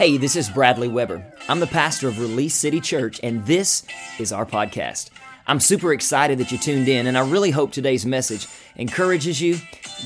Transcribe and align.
Hey, 0.00 0.16
this 0.16 0.34
is 0.34 0.48
Bradley 0.48 0.88
Weber. 0.88 1.22
I'm 1.46 1.60
the 1.60 1.66
pastor 1.66 2.08
of 2.08 2.18
Release 2.18 2.54
City 2.54 2.80
Church, 2.80 3.20
and 3.22 3.44
this 3.44 3.82
is 4.18 4.32
our 4.32 4.46
podcast. 4.46 5.10
I'm 5.46 5.60
super 5.60 5.92
excited 5.92 6.38
that 6.38 6.50
you 6.50 6.56
tuned 6.56 6.88
in, 6.88 7.06
and 7.06 7.18
I 7.18 7.28
really 7.28 7.50
hope 7.50 7.70
today's 7.70 8.06
message 8.06 8.46
encourages 8.76 9.42
you, 9.42 9.58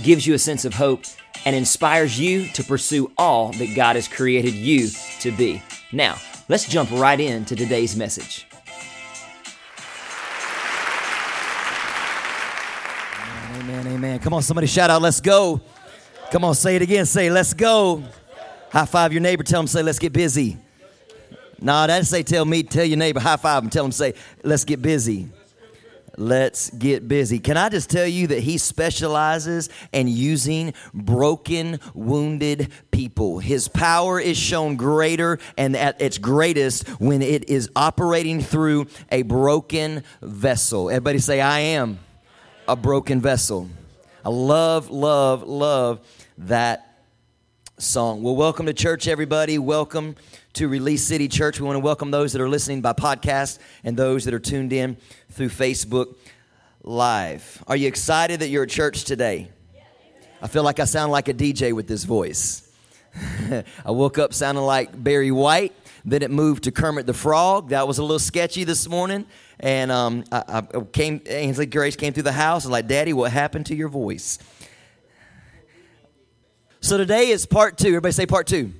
gives 0.02 0.26
you 0.26 0.34
a 0.34 0.38
sense 0.40 0.64
of 0.64 0.74
hope, 0.74 1.04
and 1.44 1.54
inspires 1.54 2.18
you 2.18 2.48
to 2.54 2.64
pursue 2.64 3.12
all 3.16 3.52
that 3.52 3.76
God 3.76 3.94
has 3.94 4.08
created 4.08 4.54
you 4.54 4.88
to 5.20 5.30
be. 5.30 5.62
Now, 5.92 6.16
let's 6.48 6.68
jump 6.68 6.90
right 6.90 7.20
into 7.20 7.54
today's 7.54 7.94
message. 7.94 8.48
Amen, 13.60 13.86
amen. 13.86 14.18
Come 14.18 14.34
on, 14.34 14.42
somebody 14.42 14.66
shout 14.66 14.90
out, 14.90 15.02
let's 15.02 15.20
go. 15.20 15.60
Come 16.32 16.42
on, 16.42 16.56
say 16.56 16.74
it 16.74 16.82
again. 16.82 17.06
Say, 17.06 17.30
let's 17.30 17.54
go. 17.54 18.02
High 18.74 18.86
five 18.86 19.12
your 19.12 19.22
neighbor, 19.22 19.44
tell 19.44 19.60
them, 19.60 19.68
say, 19.68 19.84
let's 19.84 20.00
get 20.00 20.12
busy. 20.12 20.56
No, 21.60 21.86
that's 21.86 22.08
say, 22.08 22.24
tell 22.24 22.44
me, 22.44 22.64
tell 22.64 22.84
your 22.84 22.98
neighbor, 22.98 23.20
high 23.20 23.36
five 23.36 23.62
and 23.62 23.70
tell 23.70 23.84
them, 23.84 23.92
say, 23.92 24.14
let's 24.42 24.64
get 24.64 24.82
busy. 24.82 25.28
Let's 26.16 26.70
get 26.70 27.06
busy. 27.06 27.38
Can 27.38 27.56
I 27.56 27.68
just 27.68 27.88
tell 27.88 28.06
you 28.06 28.26
that 28.26 28.40
he 28.40 28.58
specializes 28.58 29.68
in 29.92 30.08
using 30.08 30.74
broken, 30.92 31.78
wounded 31.94 32.72
people? 32.90 33.38
His 33.38 33.68
power 33.68 34.18
is 34.18 34.36
shown 34.36 34.74
greater 34.74 35.38
and 35.56 35.76
at 35.76 36.00
its 36.02 36.18
greatest 36.18 36.88
when 37.00 37.22
it 37.22 37.48
is 37.48 37.70
operating 37.76 38.40
through 38.40 38.88
a 39.12 39.22
broken 39.22 40.02
vessel. 40.20 40.90
Everybody 40.90 41.20
say, 41.20 41.40
I 41.40 41.60
am 41.60 42.00
a 42.66 42.74
broken 42.74 43.20
vessel. 43.20 43.70
I 44.24 44.30
love, 44.30 44.90
love, 44.90 45.44
love 45.44 46.00
that 46.38 46.93
song. 47.78 48.22
Well, 48.22 48.36
welcome 48.36 48.66
to 48.66 48.72
church, 48.72 49.08
everybody. 49.08 49.58
Welcome 49.58 50.14
to 50.52 50.68
Release 50.68 51.02
City 51.02 51.26
Church. 51.26 51.58
We 51.58 51.66
want 51.66 51.74
to 51.74 51.80
welcome 51.80 52.12
those 52.12 52.32
that 52.32 52.40
are 52.40 52.48
listening 52.48 52.82
by 52.82 52.92
podcast 52.92 53.58
and 53.82 53.96
those 53.96 54.24
that 54.26 54.34
are 54.34 54.38
tuned 54.38 54.72
in 54.72 54.96
through 55.32 55.48
Facebook 55.48 56.14
Live. 56.84 57.64
Are 57.66 57.74
you 57.74 57.88
excited 57.88 58.40
that 58.40 58.48
you're 58.48 58.62
at 58.62 58.68
church 58.68 59.02
today? 59.04 59.50
I 60.40 60.46
feel 60.46 60.62
like 60.62 60.78
I 60.78 60.84
sound 60.84 61.10
like 61.10 61.26
a 61.28 61.34
DJ 61.34 61.72
with 61.72 61.88
this 61.88 62.04
voice. 62.04 62.70
I 63.84 63.90
woke 63.90 64.18
up 64.18 64.32
sounding 64.34 64.64
like 64.64 65.02
Barry 65.02 65.32
White. 65.32 65.72
Then 66.04 66.22
it 66.22 66.30
moved 66.30 66.64
to 66.64 66.70
Kermit 66.70 67.06
the 67.06 67.14
Frog. 67.14 67.70
That 67.70 67.88
was 67.88 67.98
a 67.98 68.02
little 68.02 68.18
sketchy 68.20 68.62
this 68.62 68.88
morning. 68.88 69.26
And 69.58 69.90
um, 69.90 70.24
I, 70.30 70.62
I 70.72 70.80
came, 70.92 71.22
Ainsley 71.26 71.66
Grace 71.66 71.96
came 71.96 72.12
through 72.12 72.24
the 72.24 72.32
house 72.32 72.64
and 72.64 72.72
like, 72.72 72.86
Daddy, 72.86 73.12
what 73.12 73.32
happened 73.32 73.66
to 73.66 73.74
your 73.74 73.88
voice? 73.88 74.38
So 76.84 76.98
today 76.98 77.30
is 77.30 77.46
part 77.46 77.78
two. 77.78 77.88
Everybody 77.88 78.12
say 78.12 78.26
part 78.26 78.46
two. 78.46 78.70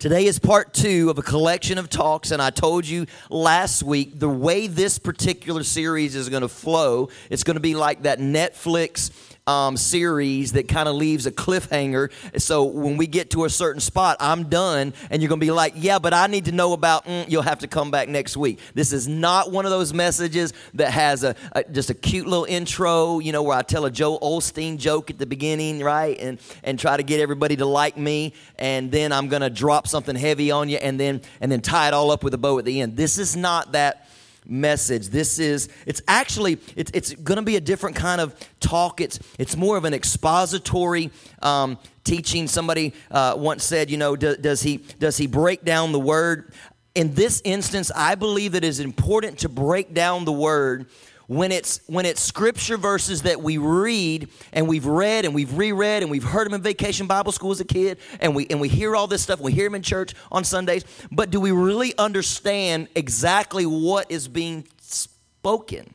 Today 0.00 0.26
is 0.26 0.40
part 0.40 0.74
two 0.74 1.08
of 1.08 1.18
a 1.18 1.22
collection 1.22 1.78
of 1.78 1.88
talks, 1.88 2.32
and 2.32 2.42
I 2.42 2.50
told 2.50 2.84
you 2.84 3.06
last 3.30 3.84
week 3.84 4.18
the 4.18 4.28
way 4.28 4.66
this 4.66 4.98
particular 4.98 5.62
series 5.62 6.16
is 6.16 6.28
going 6.28 6.40
to 6.40 6.48
flow, 6.48 7.10
it's 7.30 7.44
going 7.44 7.54
to 7.54 7.60
be 7.60 7.76
like 7.76 8.02
that 8.02 8.18
Netflix 8.18 9.12
um, 9.46 9.76
series 9.76 10.52
that 10.52 10.68
kind 10.68 10.88
of 10.88 10.94
leaves 10.94 11.26
a 11.26 11.30
cliffhanger. 11.32 12.10
So 12.40 12.64
when 12.64 12.96
we 12.96 13.06
get 13.06 13.30
to 13.30 13.44
a 13.44 13.50
certain 13.50 13.80
spot, 13.80 14.16
I'm 14.20 14.48
done, 14.48 14.94
and 15.10 15.20
you're 15.20 15.28
going 15.28 15.40
to 15.40 15.46
be 15.46 15.50
like, 15.50 15.74
yeah, 15.76 15.98
but 15.98 16.14
I 16.14 16.26
need 16.28 16.46
to 16.46 16.52
know 16.52 16.72
about, 16.72 17.04
mm, 17.04 17.28
you'll 17.28 17.42
have 17.42 17.58
to 17.58 17.68
come 17.68 17.90
back 17.90 18.08
next 18.08 18.36
week. 18.36 18.58
This 18.72 18.92
is 18.92 19.06
not 19.06 19.50
one 19.50 19.66
of 19.66 19.70
those 19.70 19.92
messages 19.92 20.54
that 20.74 20.92
has 20.92 21.24
a, 21.24 21.36
a, 21.52 21.64
just 21.64 21.90
a 21.90 21.94
cute 21.94 22.26
little 22.26 22.46
intro, 22.46 23.18
you 23.18 23.32
know, 23.32 23.42
where 23.42 23.56
I 23.56 23.62
tell 23.62 23.84
a 23.84 23.90
Joel 23.90 24.18
Osteen 24.20 24.78
joke 24.78 25.10
at 25.10 25.18
the 25.18 25.26
beginning, 25.26 25.80
right? 25.80 26.18
And, 26.18 26.40
and 26.62 26.78
try 26.78 26.96
to 26.96 27.02
get 27.02 27.20
everybody 27.20 27.56
to 27.56 27.66
like 27.66 27.98
me, 27.98 28.32
and 28.58 28.90
then 28.90 29.12
I'm 29.12 29.28
going 29.28 29.42
to 29.42 29.50
drop 29.50 29.86
something 29.86 30.16
heavy 30.16 30.50
on 30.50 30.70
you 30.70 30.78
and 30.78 30.98
then, 30.98 31.20
and 31.42 31.52
then 31.52 31.60
tie 31.60 31.88
it 31.88 31.94
all 31.94 32.10
up 32.10 32.24
with 32.24 32.32
a 32.32 32.38
bow 32.38 32.58
at 32.58 32.64
the 32.64 32.80
end. 32.80 32.96
This 32.96 33.18
is 33.18 33.36
not 33.36 33.72
that 33.72 34.08
message. 34.46 35.08
This 35.08 35.38
is 35.38 35.68
it's 35.86 36.02
actually 36.08 36.58
it's, 36.76 36.90
it's 36.94 37.14
going 37.14 37.36
to 37.36 37.42
be 37.42 37.56
a 37.56 37.60
different 37.60 37.96
kind 37.96 38.20
of 38.20 38.34
talk. 38.60 39.00
It's 39.00 39.18
it's 39.38 39.56
more 39.56 39.76
of 39.76 39.84
an 39.84 39.94
expository 39.94 41.10
um, 41.42 41.78
teaching. 42.04 42.46
Somebody 42.46 42.92
uh, 43.10 43.34
once 43.36 43.64
said 43.64 43.90
you 43.90 43.96
know 43.96 44.16
do, 44.16 44.36
does 44.36 44.62
he 44.62 44.78
does 44.98 45.16
he 45.16 45.26
break 45.26 45.64
down 45.64 45.92
the 45.92 46.00
word? 46.00 46.52
In 46.94 47.12
this 47.12 47.42
instance 47.44 47.90
i 47.96 48.14
believe 48.14 48.52
that 48.52 48.62
it 48.62 48.68
is 48.68 48.78
important 48.78 49.38
to 49.40 49.48
break 49.48 49.94
down 49.94 50.24
the 50.24 50.32
word 50.32 50.86
when 51.26 51.52
it's 51.52 51.80
when 51.86 52.06
it's 52.06 52.20
scripture 52.20 52.76
verses 52.76 53.22
that 53.22 53.40
we 53.40 53.58
read 53.58 54.28
and 54.52 54.68
we've 54.68 54.86
read 54.86 55.24
and 55.24 55.34
we've 55.34 55.56
reread 55.56 56.02
and 56.02 56.10
we've 56.10 56.24
heard 56.24 56.46
them 56.46 56.54
in 56.54 56.62
vacation 56.62 57.06
bible 57.06 57.32
school 57.32 57.50
as 57.50 57.60
a 57.60 57.64
kid 57.64 57.98
and 58.20 58.34
we 58.34 58.46
and 58.48 58.60
we 58.60 58.68
hear 58.68 58.94
all 58.94 59.06
this 59.06 59.22
stuff 59.22 59.40
we 59.40 59.52
hear 59.52 59.64
them 59.64 59.74
in 59.74 59.82
church 59.82 60.14
on 60.30 60.44
sundays 60.44 60.84
but 61.10 61.30
do 61.30 61.40
we 61.40 61.50
really 61.50 61.96
understand 61.98 62.88
exactly 62.94 63.66
what 63.66 64.10
is 64.10 64.28
being 64.28 64.66
spoken? 64.78 65.92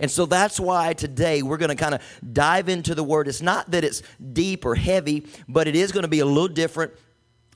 And 0.00 0.10
so 0.10 0.26
that's 0.26 0.60
why 0.60 0.92
today 0.92 1.42
we're 1.42 1.56
going 1.56 1.70
to 1.70 1.76
kind 1.76 1.94
of 1.94 2.02
dive 2.32 2.68
into 2.68 2.94
the 2.94 3.02
word. 3.02 3.26
It's 3.26 3.42
not 3.42 3.70
that 3.72 3.82
it's 3.82 4.02
deep 4.32 4.64
or 4.64 4.74
heavy 4.74 5.26
but 5.48 5.68
it 5.68 5.76
is 5.76 5.92
going 5.92 6.02
to 6.02 6.08
be 6.08 6.20
a 6.20 6.26
little 6.26 6.48
different 6.48 6.92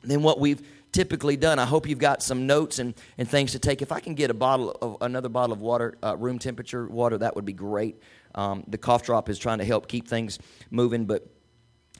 than 0.02 0.22
what 0.22 0.40
we've 0.40 0.60
typically 0.92 1.36
done. 1.36 1.58
I 1.58 1.64
hope 1.64 1.88
you've 1.88 1.98
got 1.98 2.22
some 2.22 2.46
notes 2.46 2.78
and, 2.78 2.94
and 3.18 3.28
things 3.28 3.52
to 3.52 3.58
take. 3.58 3.82
If 3.82 3.92
I 3.92 4.00
can 4.00 4.14
get 4.14 4.30
a 4.30 4.34
bottle 4.34 4.76
of 4.82 4.98
another 5.00 5.28
bottle 5.28 5.52
of 5.52 5.60
water, 5.60 5.96
uh, 6.02 6.16
room 6.16 6.38
temperature 6.38 6.86
water, 6.86 7.18
that 7.18 7.34
would 7.34 7.44
be 7.46 7.54
great. 7.54 8.00
Um, 8.34 8.64
the 8.68 8.78
cough 8.78 9.02
drop 9.02 9.28
is 9.28 9.38
trying 9.38 9.58
to 9.58 9.64
help 9.64 9.88
keep 9.88 10.06
things 10.06 10.38
moving, 10.70 11.06
but 11.06 11.26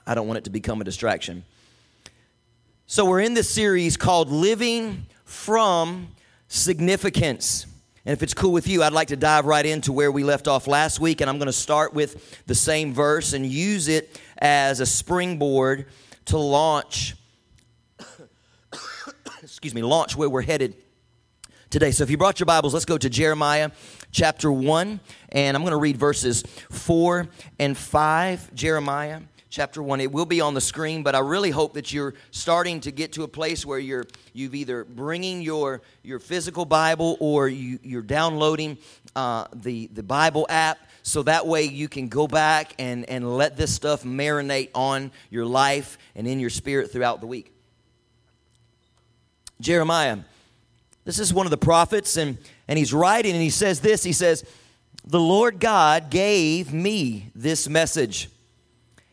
I 0.05 0.15
don't 0.15 0.27
want 0.27 0.37
it 0.37 0.43
to 0.45 0.49
become 0.49 0.79
a 0.79 0.83
distraction. 0.83 1.43
So 2.85 3.05
we're 3.05 3.21
in 3.21 3.33
this 3.33 3.49
series 3.49 3.97
called 3.97 4.29
Living 4.29 5.07
from 5.25 6.09
Significance. 6.47 7.65
And 8.05 8.13
if 8.13 8.21
it's 8.21 8.33
cool 8.33 8.51
with 8.51 8.67
you, 8.67 8.83
I'd 8.83 8.91
like 8.91 9.07
to 9.07 9.15
dive 9.15 9.45
right 9.45 9.65
into 9.65 9.93
where 9.93 10.11
we 10.11 10.23
left 10.23 10.47
off 10.47 10.67
last 10.67 10.99
week. 10.99 11.21
And 11.21 11.29
I'm 11.29 11.37
going 11.37 11.47
to 11.47 11.53
start 11.53 11.93
with 11.93 12.45
the 12.45 12.55
same 12.55 12.93
verse 12.93 13.33
and 13.33 13.45
use 13.45 13.87
it 13.87 14.19
as 14.37 14.81
a 14.81 14.85
springboard 14.85 15.85
to 16.25 16.37
launch 16.37 17.15
excuse 19.63 19.81
me, 19.81 19.81
launch 19.81 20.17
where 20.17 20.29
we're 20.29 20.41
headed 20.41 20.75
today. 21.69 21.91
So 21.91 22.03
if 22.03 22.09
you 22.09 22.17
brought 22.17 22.37
your 22.37 22.47
Bibles, 22.47 22.73
let's 22.73 22.83
go 22.83 22.97
to 22.97 23.09
Jeremiah 23.09 23.71
chapter 24.11 24.51
1, 24.51 24.99
and 25.29 25.55
I'm 25.55 25.63
going 25.63 25.71
to 25.71 25.77
read 25.77 25.95
verses 25.95 26.43
4 26.69 27.29
and 27.59 27.77
5. 27.77 28.53
Jeremiah 28.53 29.21
chapter 29.49 29.81
1. 29.81 30.01
It 30.01 30.11
will 30.11 30.25
be 30.25 30.41
on 30.41 30.53
the 30.53 30.59
screen, 30.59 31.01
but 31.01 31.15
I 31.15 31.19
really 31.19 31.49
hope 31.49 31.75
that 31.75 31.93
you're 31.93 32.13
starting 32.31 32.81
to 32.81 32.91
get 32.91 33.13
to 33.13 33.23
a 33.23 33.27
place 33.29 33.65
where 33.65 33.79
you're 33.79 34.03
you've 34.33 34.53
either 34.53 34.83
bringing 34.83 35.41
your 35.41 35.81
your 36.01 36.19
physical 36.19 36.65
Bible 36.65 37.15
or 37.21 37.47
you, 37.47 37.79
you're 37.83 38.01
downloading 38.01 38.77
uh, 39.15 39.45
the 39.53 39.87
the 39.93 40.03
Bible 40.03 40.45
app 40.49 40.77
so 41.03 41.23
that 41.23 41.47
way 41.47 41.63
you 41.63 41.87
can 41.87 42.09
go 42.09 42.27
back 42.27 42.73
and, 42.79 43.09
and 43.09 43.37
let 43.37 43.55
this 43.55 43.73
stuff 43.73 44.03
marinate 44.03 44.71
on 44.75 45.09
your 45.29 45.45
life 45.45 45.97
and 46.15 46.27
in 46.27 46.41
your 46.41 46.49
spirit 46.49 46.91
throughout 46.91 47.21
the 47.21 47.27
week. 47.27 47.52
Jeremiah. 49.59 50.19
This 51.05 51.19
is 51.19 51.33
one 51.33 51.45
of 51.45 51.51
the 51.51 51.57
prophets, 51.57 52.17
and, 52.17 52.37
and 52.67 52.79
he's 52.79 52.93
writing, 52.93 53.33
and 53.33 53.41
he 53.41 53.49
says 53.49 53.81
this 53.81 54.03
He 54.03 54.13
says, 54.13 54.45
The 55.05 55.19
Lord 55.19 55.59
God 55.59 56.09
gave 56.09 56.73
me 56.73 57.31
this 57.35 57.67
message. 57.67 58.29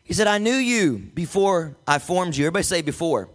He 0.03 0.13
said, 0.13 0.27
I 0.27 0.39
knew 0.39 0.55
you 0.55 0.97
before 0.97 1.75
I 1.87 1.99
formed 1.99 2.35
you. 2.35 2.45
Everybody 2.45 2.63
say 2.63 2.81
before. 2.81 3.29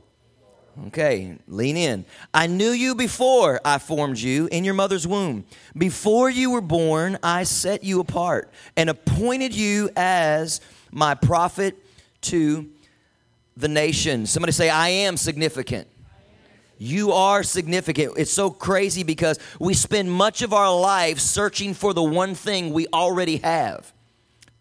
Okay, 0.88 1.38
lean 1.48 1.76
in. 1.78 2.04
I 2.34 2.46
knew 2.48 2.70
you 2.70 2.94
before 2.94 3.62
I 3.64 3.78
formed 3.78 4.18
you 4.18 4.46
in 4.52 4.62
your 4.62 4.74
mother's 4.74 5.06
womb. 5.06 5.46
Before 5.74 6.28
you 6.28 6.50
were 6.50 6.60
born, 6.60 7.18
I 7.22 7.44
set 7.44 7.82
you 7.82 8.00
apart 8.00 8.52
and 8.76 8.90
appointed 8.90 9.54
you 9.54 9.88
as 9.96 10.60
my 10.90 11.14
prophet 11.14 11.82
to 12.22 12.68
the 13.56 13.68
nation. 13.68 14.26
Somebody 14.26 14.52
say, 14.52 14.68
I 14.68 14.88
am 14.88 15.16
significant. 15.16 15.88
You 16.78 17.12
are 17.12 17.42
significant. 17.42 18.14
It's 18.16 18.32
so 18.32 18.50
crazy 18.50 19.02
because 19.02 19.38
we 19.58 19.72
spend 19.74 20.10
much 20.10 20.42
of 20.42 20.52
our 20.52 20.78
life 20.78 21.18
searching 21.18 21.72
for 21.72 21.94
the 21.94 22.02
one 22.02 22.34
thing 22.34 22.72
we 22.72 22.86
already 22.92 23.38
have 23.38 23.92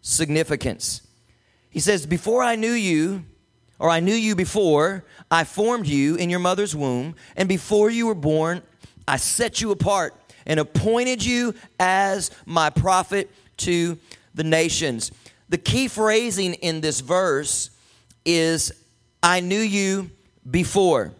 significance. 0.00 1.02
He 1.68 1.80
says, 1.80 2.06
Before 2.06 2.42
I 2.42 2.56
knew 2.56 2.72
you, 2.72 3.24
or 3.78 3.90
I 3.90 4.00
knew 4.00 4.14
you 4.14 4.34
before, 4.34 5.04
I 5.30 5.44
formed 5.44 5.86
you 5.86 6.16
in 6.16 6.30
your 6.30 6.38
mother's 6.38 6.74
womb, 6.74 7.16
and 7.36 7.48
before 7.48 7.90
you 7.90 8.06
were 8.06 8.14
born, 8.14 8.62
I 9.06 9.18
set 9.18 9.60
you 9.60 9.70
apart 9.70 10.14
and 10.46 10.58
appointed 10.58 11.24
you 11.24 11.54
as 11.78 12.30
my 12.46 12.70
prophet 12.70 13.30
to 13.58 13.98
the 14.34 14.44
nations. 14.44 15.12
The 15.48 15.58
key 15.58 15.88
phrasing 15.88 16.54
in 16.54 16.80
this 16.80 17.00
verse 17.00 17.70
is, 18.24 18.72
I 19.22 19.40
knew 19.40 19.60
you 19.60 20.10
before. 20.50 21.12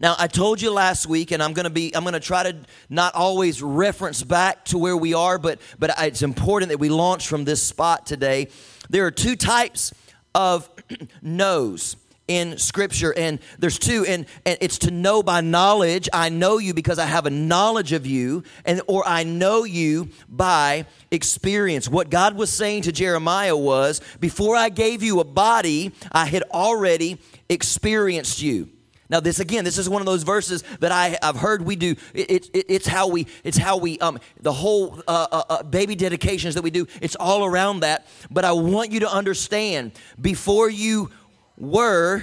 Now, 0.00 0.16
I 0.18 0.28
told 0.28 0.62
you 0.62 0.72
last 0.72 1.06
week, 1.06 1.30
and 1.30 1.42
I'm 1.42 1.52
going 1.52 1.64
to 1.64 1.70
be, 1.70 1.94
I'm 1.94 2.04
going 2.04 2.14
to 2.14 2.20
try 2.20 2.42
to 2.50 2.56
not 2.88 3.14
always 3.14 3.62
reference 3.62 4.22
back 4.22 4.64
to 4.66 4.78
where 4.78 4.96
we 4.96 5.12
are, 5.12 5.38
but, 5.38 5.60
but 5.78 5.94
it's 5.98 6.22
important 6.22 6.70
that 6.70 6.78
we 6.78 6.88
launch 6.88 7.28
from 7.28 7.44
this 7.44 7.62
spot 7.62 8.06
today. 8.06 8.48
There 8.88 9.04
are 9.04 9.10
two 9.10 9.36
types 9.36 9.92
of 10.34 10.70
no's 11.22 11.96
in 12.28 12.56
Scripture, 12.56 13.12
and 13.14 13.40
there's 13.58 13.78
two, 13.78 14.06
and, 14.06 14.24
and 14.46 14.56
it's 14.62 14.78
to 14.78 14.90
know 14.90 15.22
by 15.22 15.42
knowledge. 15.42 16.08
I 16.14 16.30
know 16.30 16.56
you 16.56 16.72
because 16.72 16.98
I 16.98 17.04
have 17.04 17.26
a 17.26 17.30
knowledge 17.30 17.92
of 17.92 18.06
you, 18.06 18.44
and 18.64 18.80
or 18.86 19.06
I 19.06 19.24
know 19.24 19.64
you 19.64 20.08
by 20.30 20.86
experience. 21.10 21.90
What 21.90 22.08
God 22.08 22.36
was 22.36 22.48
saying 22.50 22.82
to 22.82 22.92
Jeremiah 22.92 23.56
was, 23.56 24.00
before 24.18 24.56
I 24.56 24.70
gave 24.70 25.02
you 25.02 25.20
a 25.20 25.24
body, 25.24 25.92
I 26.10 26.24
had 26.24 26.44
already 26.52 27.18
experienced 27.50 28.40
you. 28.40 28.70
Now, 29.10 29.18
this 29.18 29.40
again, 29.40 29.64
this 29.64 29.76
is 29.76 29.88
one 29.88 30.00
of 30.00 30.06
those 30.06 30.22
verses 30.22 30.62
that 30.78 30.92
I, 30.92 31.18
have 31.20 31.36
heard 31.36 31.62
we 31.62 31.74
do. 31.74 31.96
It, 32.14 32.48
it, 32.54 32.66
it's 32.68 32.86
how 32.86 33.08
we, 33.08 33.26
it's 33.42 33.58
how 33.58 33.76
we, 33.76 33.98
um, 33.98 34.20
the 34.40 34.52
whole 34.52 35.02
uh, 35.08 35.26
uh, 35.32 35.42
uh, 35.48 35.62
baby 35.64 35.96
dedications 35.96 36.54
that 36.54 36.62
we 36.62 36.70
do. 36.70 36.86
It's 37.02 37.16
all 37.16 37.44
around 37.44 37.80
that. 37.80 38.06
But 38.30 38.44
I 38.44 38.52
want 38.52 38.92
you 38.92 39.00
to 39.00 39.12
understand: 39.12 39.92
before 40.20 40.70
you 40.70 41.10
were, 41.58 42.22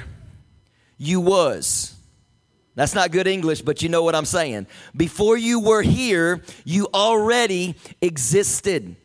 you 0.98 1.19
was. 1.19 1.94
That's 2.75 2.95
not 2.95 3.12
good 3.12 3.28
English, 3.28 3.63
but 3.63 3.81
you 3.81 3.90
know 3.90 4.04
what 4.04 4.16
I'm 4.16 4.25
saying. 4.25 4.68
Before 4.95 5.36
you 5.36 5.60
were 5.60 5.81
here, 5.81 6.42
you 6.63 6.88
already 6.94 7.75
existed. 8.01 8.95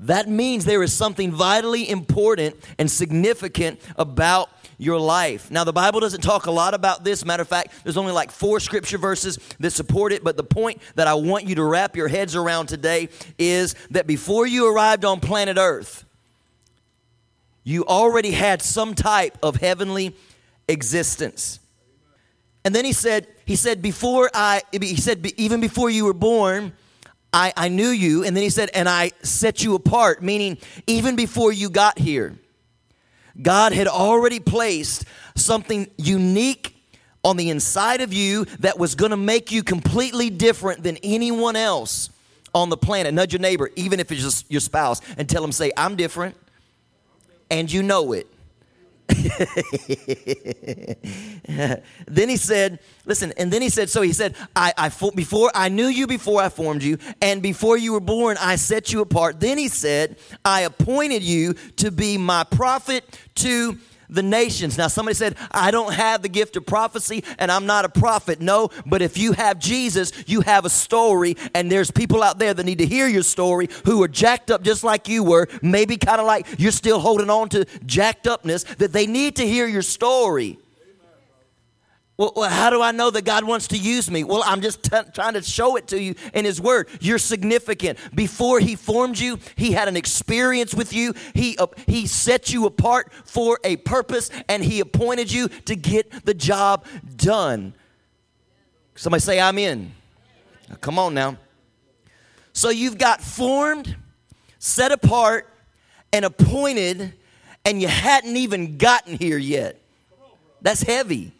That 0.00 0.28
means 0.28 0.64
there 0.64 0.82
is 0.82 0.92
something 0.92 1.32
vitally 1.32 1.88
important 1.88 2.56
and 2.78 2.90
significant 2.90 3.80
about 3.96 4.50
your 4.78 4.98
life. 4.98 5.50
Now, 5.50 5.64
the 5.64 5.72
Bible 5.72 6.00
doesn't 6.00 6.20
talk 6.20 6.46
a 6.46 6.50
lot 6.50 6.74
about 6.74 7.04
this. 7.04 7.24
Matter 7.24 7.42
of 7.42 7.48
fact, 7.48 7.72
there's 7.82 7.96
only 7.96 8.12
like 8.12 8.30
four 8.30 8.60
scripture 8.60 8.98
verses 8.98 9.38
that 9.60 9.70
support 9.70 10.12
it. 10.12 10.22
But 10.22 10.36
the 10.36 10.44
point 10.44 10.82
that 10.96 11.06
I 11.06 11.14
want 11.14 11.46
you 11.46 11.54
to 11.56 11.64
wrap 11.64 11.96
your 11.96 12.08
heads 12.08 12.36
around 12.36 12.66
today 12.66 13.08
is 13.38 13.74
that 13.90 14.06
before 14.06 14.46
you 14.46 14.72
arrived 14.72 15.04
on 15.04 15.20
planet 15.20 15.56
Earth, 15.58 16.04
you 17.64 17.84
already 17.86 18.30
had 18.30 18.62
some 18.62 18.94
type 18.94 19.36
of 19.42 19.56
heavenly 19.56 20.14
existence. 20.68 21.58
And 22.64 22.74
then 22.74 22.84
he 22.84 22.92
said, 22.92 23.26
he 23.44 23.56
said, 23.56 23.80
before 23.80 24.30
I, 24.34 24.62
he 24.72 24.96
said, 24.96 25.24
even 25.36 25.60
before 25.60 25.88
you 25.88 26.04
were 26.04 26.12
born, 26.12 26.72
I, 27.32 27.52
I 27.56 27.68
knew 27.68 27.88
you. 27.88 28.24
And 28.24 28.36
then 28.36 28.42
he 28.42 28.50
said, 28.50 28.70
and 28.74 28.88
I 28.88 29.12
set 29.22 29.62
you 29.62 29.74
apart, 29.74 30.22
meaning 30.22 30.58
even 30.86 31.16
before 31.16 31.52
you 31.52 31.70
got 31.70 31.98
here. 31.98 32.36
God 33.40 33.72
had 33.72 33.86
already 33.86 34.40
placed 34.40 35.04
something 35.34 35.88
unique 35.96 36.74
on 37.24 37.36
the 37.36 37.50
inside 37.50 38.00
of 38.00 38.12
you 38.12 38.44
that 38.60 38.78
was 38.78 38.94
going 38.94 39.10
to 39.10 39.16
make 39.16 39.50
you 39.50 39.62
completely 39.62 40.30
different 40.30 40.82
than 40.82 40.96
anyone 41.02 41.56
else 41.56 42.10
on 42.54 42.70
the 42.70 42.76
planet. 42.76 43.12
Nudge 43.12 43.32
your 43.32 43.40
neighbor, 43.40 43.70
even 43.76 44.00
if 44.00 44.12
it's 44.12 44.22
just 44.22 44.50
your 44.50 44.60
spouse, 44.60 45.00
and 45.18 45.28
tell 45.28 45.42
them, 45.42 45.52
say, 45.52 45.72
I'm 45.76 45.96
different, 45.96 46.36
and 47.50 47.70
you 47.70 47.82
know 47.82 48.12
it. 48.12 48.26
then 52.06 52.28
he 52.28 52.36
said, 52.36 52.80
listen, 53.04 53.32
and 53.36 53.52
then 53.52 53.62
he 53.62 53.68
said, 53.68 53.88
so 53.88 54.02
he 54.02 54.12
said, 54.12 54.34
I, 54.54 54.72
I, 54.76 54.90
before 55.14 55.50
I 55.54 55.68
knew 55.68 55.86
you 55.86 56.06
before 56.06 56.42
I 56.42 56.48
formed 56.48 56.82
you, 56.82 56.98
and 57.20 57.42
before 57.42 57.78
you 57.78 57.92
were 57.92 58.00
born, 58.00 58.36
I 58.40 58.56
set 58.56 58.92
you 58.92 59.00
apart. 59.00 59.40
Then 59.40 59.58
he 59.58 59.68
said, 59.68 60.16
I 60.44 60.62
appointed 60.62 61.22
you 61.22 61.54
to 61.76 61.90
be 61.90 62.18
my 62.18 62.44
prophet 62.44 63.18
to 63.36 63.78
the 64.08 64.22
nations. 64.22 64.78
Now, 64.78 64.88
somebody 64.88 65.14
said, 65.14 65.36
I 65.50 65.70
don't 65.70 65.92
have 65.92 66.22
the 66.22 66.28
gift 66.28 66.56
of 66.56 66.66
prophecy 66.66 67.24
and 67.38 67.50
I'm 67.50 67.66
not 67.66 67.84
a 67.84 67.88
prophet. 67.88 68.40
No, 68.40 68.70
but 68.84 69.02
if 69.02 69.18
you 69.18 69.32
have 69.32 69.58
Jesus, 69.58 70.12
you 70.26 70.40
have 70.42 70.64
a 70.64 70.70
story, 70.70 71.36
and 71.54 71.70
there's 71.70 71.90
people 71.90 72.22
out 72.22 72.38
there 72.38 72.54
that 72.54 72.64
need 72.64 72.78
to 72.78 72.86
hear 72.86 73.06
your 73.06 73.22
story 73.22 73.68
who 73.84 74.02
are 74.02 74.08
jacked 74.08 74.50
up 74.50 74.62
just 74.62 74.84
like 74.84 75.08
you 75.08 75.22
were, 75.22 75.48
maybe 75.62 75.96
kind 75.96 76.20
of 76.20 76.26
like 76.26 76.46
you're 76.58 76.72
still 76.72 77.00
holding 77.00 77.30
on 77.30 77.48
to 77.50 77.64
jacked 77.84 78.26
upness, 78.26 78.64
that 78.78 78.92
they 78.92 79.06
need 79.06 79.36
to 79.36 79.46
hear 79.46 79.66
your 79.66 79.82
story. 79.82 80.58
Well, 82.18 82.32
well, 82.34 82.48
how 82.48 82.70
do 82.70 82.80
I 82.80 82.92
know 82.92 83.10
that 83.10 83.26
God 83.26 83.44
wants 83.44 83.68
to 83.68 83.76
use 83.76 84.10
me? 84.10 84.24
Well, 84.24 84.42
I'm 84.46 84.62
just 84.62 84.82
t- 84.82 84.96
trying 85.12 85.34
to 85.34 85.42
show 85.42 85.76
it 85.76 85.88
to 85.88 86.00
you 86.00 86.14
in 86.32 86.46
His 86.46 86.58
Word. 86.58 86.88
You're 87.00 87.18
significant. 87.18 87.98
Before 88.14 88.58
He 88.58 88.74
formed 88.74 89.18
you, 89.18 89.38
He 89.54 89.72
had 89.72 89.86
an 89.86 89.98
experience 89.98 90.74
with 90.74 90.94
you. 90.94 91.12
He, 91.34 91.58
uh, 91.58 91.66
he 91.86 92.06
set 92.06 92.50
you 92.50 92.64
apart 92.64 93.12
for 93.26 93.60
a 93.64 93.76
purpose, 93.76 94.30
and 94.48 94.64
He 94.64 94.80
appointed 94.80 95.30
you 95.30 95.48
to 95.66 95.76
get 95.76 96.24
the 96.24 96.32
job 96.32 96.86
done. 97.16 97.74
Somebody 98.94 99.20
say, 99.20 99.38
I'm 99.38 99.58
in. 99.58 99.92
Now, 100.70 100.76
come 100.76 100.98
on 100.98 101.12
now. 101.12 101.36
So 102.54 102.70
you've 102.70 102.96
got 102.96 103.20
formed, 103.20 103.94
set 104.58 104.90
apart, 104.90 105.52
and 106.14 106.24
appointed, 106.24 107.12
and 107.66 107.82
you 107.82 107.88
hadn't 107.88 108.38
even 108.38 108.78
gotten 108.78 109.18
here 109.18 109.36
yet. 109.36 109.78
That's 110.62 110.80
heavy. 110.80 111.32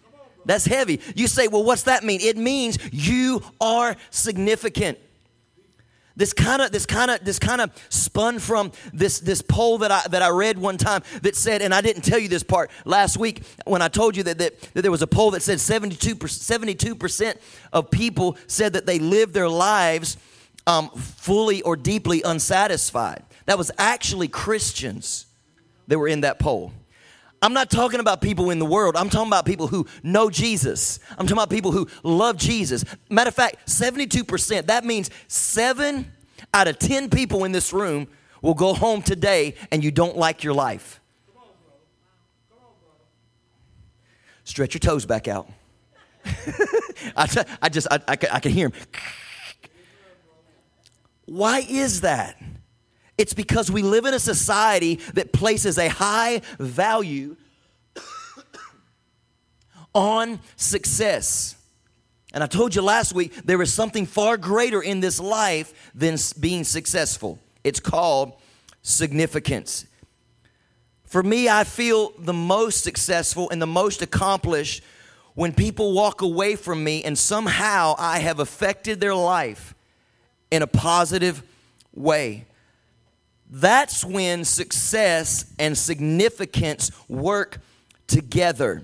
That's 0.47 0.65
heavy. 0.65 1.01
You 1.15 1.27
say, 1.27 1.49
well, 1.49 1.65
what's 1.65 1.83
that 1.83 2.05
mean? 2.05 2.21
It 2.23 2.37
means 2.37 2.79
you 2.93 3.43
are 3.61 3.97
significant. 4.11 4.99
This 6.15 6.33
kind 6.33 6.63
of 6.63 6.73
this 6.73 6.87
kind 6.87 7.11
of 7.11 7.23
this 7.23 7.39
kind 7.39 7.61
of 7.61 7.71
spun 7.91 8.39
from 8.39 8.73
this 8.95 9.21
this 9.21 9.43
poll 9.43 9.79
that 9.79 9.91
I 9.91 10.01
that 10.09 10.23
I 10.23 10.31
read 10.31 10.57
one 10.57 10.79
time 10.79 11.03
that 11.21 11.37
said, 11.37 11.61
and 11.61 11.75
I 11.75 11.83
didn't 11.83 12.03
tell 12.03 12.19
you 12.19 12.29
this 12.29 12.43
part 12.43 12.71
last 12.87 13.19
week 13.19 13.43
when 13.67 13.83
I 13.83 13.89
told 13.89 14.17
you 14.17 14.23
that 14.23 14.39
that, 14.39 14.59
that 14.73 14.81
there 14.81 14.91
was 14.91 15.03
a 15.03 15.07
poll 15.07 15.33
that 15.33 15.43
said 15.43 15.61
72 15.61 16.15
percent 16.95 17.41
of 17.71 17.91
people 17.91 18.39
said 18.47 18.73
that 18.73 18.87
they 18.87 18.99
lived 18.99 19.35
their 19.35 19.51
lives 19.51 20.17
um, 20.67 20.89
fully 20.89 21.61
or 21.61 21.77
deeply 21.77 22.23
unsatisfied. 22.23 23.23
That 23.45 23.59
was 23.59 23.71
actually 23.77 24.29
Christians 24.29 25.27
that 25.87 25.99
were 25.99 26.09
in 26.09 26.23
that 26.23 26.39
poll. 26.39 26.73
I'm 27.43 27.53
not 27.53 27.71
talking 27.71 28.01
about 28.01 28.21
people 28.21 28.51
in 28.51 28.59
the 28.59 28.65
world. 28.65 28.97
I'm 28.97 29.11
talking 29.11 29.29
about 29.29 29.45
people 29.45 29.67
who 29.67 29.87
know 30.03 30.31
Jesus. 30.31 30.99
I'm 31.11 31.27
talking 31.27 31.33
about 31.33 31.51
people 31.51 31.71
who 31.71 31.89
love 32.03 32.37
Jesus. 32.37 32.85
Matter 33.11 33.29
of 33.29 33.35
fact, 33.35 33.67
72%, 33.67 34.67
that 34.67 34.85
means 34.85 35.11
seven 35.29 36.13
out 36.55 36.69
of 36.69 36.79
10 36.79 37.11
people 37.11 37.45
in 37.45 37.53
this 37.53 37.73
room 37.73 38.09
will 38.43 38.55
go 38.55 38.73
home 38.75 39.03
today 39.03 39.55
and 39.71 39.85
you 39.85 39.91
don't 39.91 40.17
like 40.17 40.45
your 40.45 40.55
life. 40.55 41.01
Come 41.35 41.43
on, 41.43 41.49
bro. 41.65 42.59
Go 42.59 42.65
on, 42.65 42.73
bro. 42.81 42.91
Stretch 44.45 44.75
your 44.75 44.81
toes 44.81 45.05
back 45.05 45.29
out. 45.29 45.49
I, 47.17 47.27
t- 47.27 47.43
I 47.61 47.69
just, 47.69 47.87
I, 47.91 48.01
I, 48.09 48.13
I 48.33 48.41
can 48.41 48.53
hear 48.53 48.69
him. 48.69 48.73
Why 51.27 51.59
is 51.69 52.01
that? 52.03 52.41
It's 53.19 53.33
because 53.33 53.71
we 53.71 53.83
live 53.83 54.05
in 54.05 54.15
a 54.15 54.19
society 54.19 54.97
that 55.15 55.33
places 55.33 55.79
a 55.79 55.89
high 55.89 56.43
value 56.59 57.37
on 59.95 60.41
success. 60.57 61.57
And 62.35 62.45
I 62.45 62.47
told 62.47 62.75
you 62.75 62.83
last 62.83 63.15
week 63.15 63.35
there 63.45 63.63
is 63.63 63.73
something 63.73 64.05
far 64.05 64.37
greater 64.37 64.83
in 64.83 65.01
this 65.01 65.19
life 65.19 65.73
than 65.95 66.19
being 66.39 66.65
successful. 66.65 67.39
It's 67.65 67.81
called 67.81 68.35
significance. 68.83 69.87
For 71.07 71.23
me, 71.23 71.49
I 71.49 71.65
feel 71.65 72.13
the 72.19 72.35
most 72.35 72.85
successful 72.85 73.49
and 73.49 73.63
the 73.63 73.67
most 73.67 74.03
accomplished 74.03 74.83
when 75.35 75.53
people 75.53 75.93
walk 75.93 76.21
away 76.21 76.57
from 76.57 76.85
me 76.85 77.03
and 77.05 77.17
somehow 77.17 77.95
I 77.99 78.19
have 78.19 78.39
affected 78.39 79.01
their 79.01 79.15
life 79.15 79.75
in 80.51 80.63
a 80.63 80.67
positive 80.67 81.43
way. 81.95 82.47
That's 83.51 84.05
when 84.05 84.45
success 84.45 85.53
and 85.59 85.77
significance 85.77 86.91
work 87.09 87.61
together. 88.07 88.83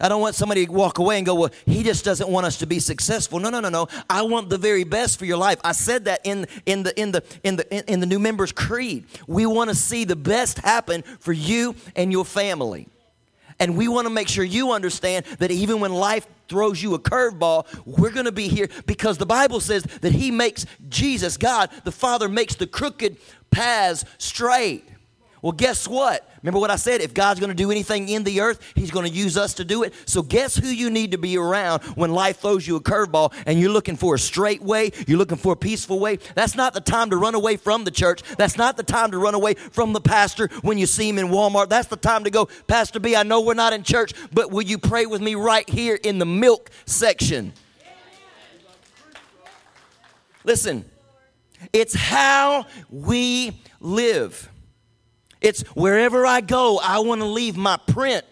I 0.00 0.08
don't 0.08 0.20
want 0.20 0.34
somebody 0.34 0.66
to 0.66 0.72
walk 0.72 0.98
away 0.98 1.16
and 1.18 1.24
go, 1.24 1.34
well, 1.34 1.50
he 1.64 1.82
just 1.82 2.04
doesn't 2.04 2.28
want 2.28 2.46
us 2.46 2.58
to 2.58 2.66
be 2.66 2.80
successful. 2.80 3.38
No, 3.38 3.48
no, 3.48 3.60
no, 3.60 3.68
no. 3.68 3.88
I 4.10 4.22
want 4.22 4.50
the 4.50 4.58
very 4.58 4.84
best 4.84 5.18
for 5.18 5.24
your 5.24 5.38
life. 5.38 5.58
I 5.64 5.72
said 5.72 6.06
that 6.06 6.20
in, 6.24 6.46
in, 6.66 6.82
the, 6.82 7.00
in, 7.00 7.12
the, 7.12 7.24
in, 7.44 7.56
the, 7.56 7.92
in 7.92 8.00
the 8.00 8.06
new 8.06 8.18
members' 8.18 8.52
creed. 8.52 9.04
We 9.26 9.46
want 9.46 9.70
to 9.70 9.76
see 9.76 10.04
the 10.04 10.16
best 10.16 10.58
happen 10.58 11.02
for 11.20 11.32
you 11.32 11.76
and 11.94 12.10
your 12.10 12.24
family. 12.24 12.88
And 13.60 13.76
we 13.76 13.86
want 13.86 14.06
to 14.06 14.12
make 14.12 14.28
sure 14.28 14.44
you 14.44 14.72
understand 14.72 15.26
that 15.38 15.52
even 15.52 15.78
when 15.78 15.92
life 15.92 16.26
throws 16.48 16.82
you 16.82 16.94
a 16.94 16.98
curveball, 16.98 17.66
we're 17.86 18.10
going 18.10 18.26
to 18.26 18.32
be 18.32 18.48
here 18.48 18.68
because 18.86 19.16
the 19.16 19.26
Bible 19.26 19.60
says 19.60 19.84
that 20.02 20.12
He 20.12 20.30
makes 20.30 20.66
Jesus, 20.88 21.36
God, 21.36 21.70
the 21.84 21.92
Father, 21.92 22.28
makes 22.28 22.56
the 22.56 22.66
crooked 22.66 23.16
paths 23.54 24.04
straight. 24.18 24.84
Well, 25.44 25.52
guess 25.52 25.86
what? 25.86 26.26
Remember 26.42 26.58
what 26.58 26.70
I 26.70 26.76
said? 26.76 27.02
If 27.02 27.12
God's 27.12 27.38
going 27.38 27.50
to 27.50 27.54
do 27.54 27.70
anything 27.70 28.08
in 28.08 28.24
the 28.24 28.40
earth, 28.40 28.60
He's 28.74 28.90
going 28.90 29.06
to 29.06 29.12
use 29.12 29.36
us 29.36 29.52
to 29.54 29.64
do 29.64 29.82
it. 29.82 29.92
So, 30.06 30.22
guess 30.22 30.56
who 30.56 30.68
you 30.68 30.88
need 30.88 31.10
to 31.10 31.18
be 31.18 31.36
around 31.36 31.82
when 31.96 32.12
life 32.12 32.38
throws 32.38 32.66
you 32.66 32.76
a 32.76 32.80
curveball 32.80 33.34
and 33.44 33.60
you're 33.60 33.70
looking 33.70 33.96
for 33.96 34.14
a 34.14 34.18
straight 34.18 34.62
way, 34.62 34.90
you're 35.06 35.18
looking 35.18 35.36
for 35.36 35.52
a 35.52 35.56
peaceful 35.56 36.00
way? 36.00 36.16
That's 36.34 36.54
not 36.54 36.72
the 36.72 36.80
time 36.80 37.10
to 37.10 37.18
run 37.18 37.34
away 37.34 37.58
from 37.58 37.84
the 37.84 37.90
church. 37.90 38.22
That's 38.38 38.56
not 38.56 38.78
the 38.78 38.82
time 38.82 39.10
to 39.10 39.18
run 39.18 39.34
away 39.34 39.52
from 39.52 39.92
the 39.92 40.00
pastor 40.00 40.48
when 40.62 40.78
you 40.78 40.86
see 40.86 41.10
him 41.10 41.18
in 41.18 41.28
Walmart. 41.28 41.68
That's 41.68 41.88
the 41.88 41.96
time 41.96 42.24
to 42.24 42.30
go, 42.30 42.46
Pastor 42.66 42.98
B, 42.98 43.14
I 43.14 43.22
know 43.22 43.42
we're 43.42 43.52
not 43.52 43.74
in 43.74 43.82
church, 43.82 44.14
but 44.32 44.50
will 44.50 44.62
you 44.62 44.78
pray 44.78 45.04
with 45.04 45.20
me 45.20 45.34
right 45.34 45.68
here 45.68 45.98
in 46.02 46.18
the 46.18 46.26
milk 46.26 46.70
section? 46.86 47.52
Listen, 50.42 50.86
it's 51.72 51.94
how 51.94 52.66
we 52.90 53.60
live. 53.80 54.50
It's 55.40 55.62
wherever 55.74 56.26
I 56.26 56.40
go, 56.40 56.80
I 56.82 57.00
want 57.00 57.20
to 57.20 57.26
leave 57.26 57.56
my 57.56 57.76
print 57.76 58.24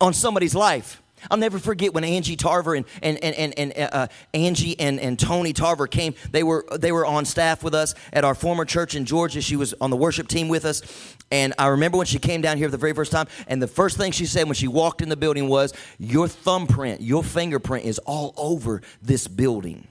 on 0.00 0.12
somebody's 0.12 0.54
life. 0.54 1.02
I'll 1.30 1.38
never 1.38 1.58
forget 1.58 1.94
when 1.94 2.04
Angie 2.04 2.36
Tarver 2.36 2.74
and, 2.74 2.84
and, 3.02 3.22
and, 3.22 3.34
and, 3.36 3.58
and 3.58 3.72
uh, 3.76 3.96
uh, 3.96 4.06
Angie 4.34 4.78
and, 4.78 5.00
and 5.00 5.18
Tony 5.18 5.52
Tarver 5.52 5.86
came. 5.86 6.14
They 6.30 6.42
were, 6.42 6.64
they 6.76 6.92
were 6.92 7.06
on 7.06 7.24
staff 7.24 7.62
with 7.62 7.74
us 7.74 7.94
at 8.12 8.24
our 8.24 8.34
former 8.34 8.64
church 8.64 8.94
in 8.94 9.04
Georgia. 9.04 9.40
She 9.40 9.56
was 9.56 9.74
on 9.80 9.90
the 9.90 9.96
worship 9.96 10.28
team 10.28 10.48
with 10.48 10.64
us. 10.64 10.82
And 11.30 11.54
I 11.58 11.68
remember 11.68 11.98
when 11.98 12.06
she 12.06 12.18
came 12.18 12.42
down 12.42 12.58
here 12.58 12.68
the 12.68 12.76
very 12.76 12.92
first 12.92 13.12
time, 13.12 13.26
and 13.48 13.60
the 13.60 13.66
first 13.66 13.96
thing 13.96 14.12
she 14.12 14.26
said 14.26 14.44
when 14.44 14.54
she 14.54 14.68
walked 14.68 15.02
in 15.02 15.08
the 15.08 15.16
building 15.16 15.48
was, 15.48 15.72
Your 15.98 16.28
thumbprint, 16.28 17.00
your 17.00 17.24
fingerprint 17.24 17.84
is 17.84 17.98
all 18.00 18.32
over 18.36 18.82
this 19.02 19.26
building. 19.26 19.88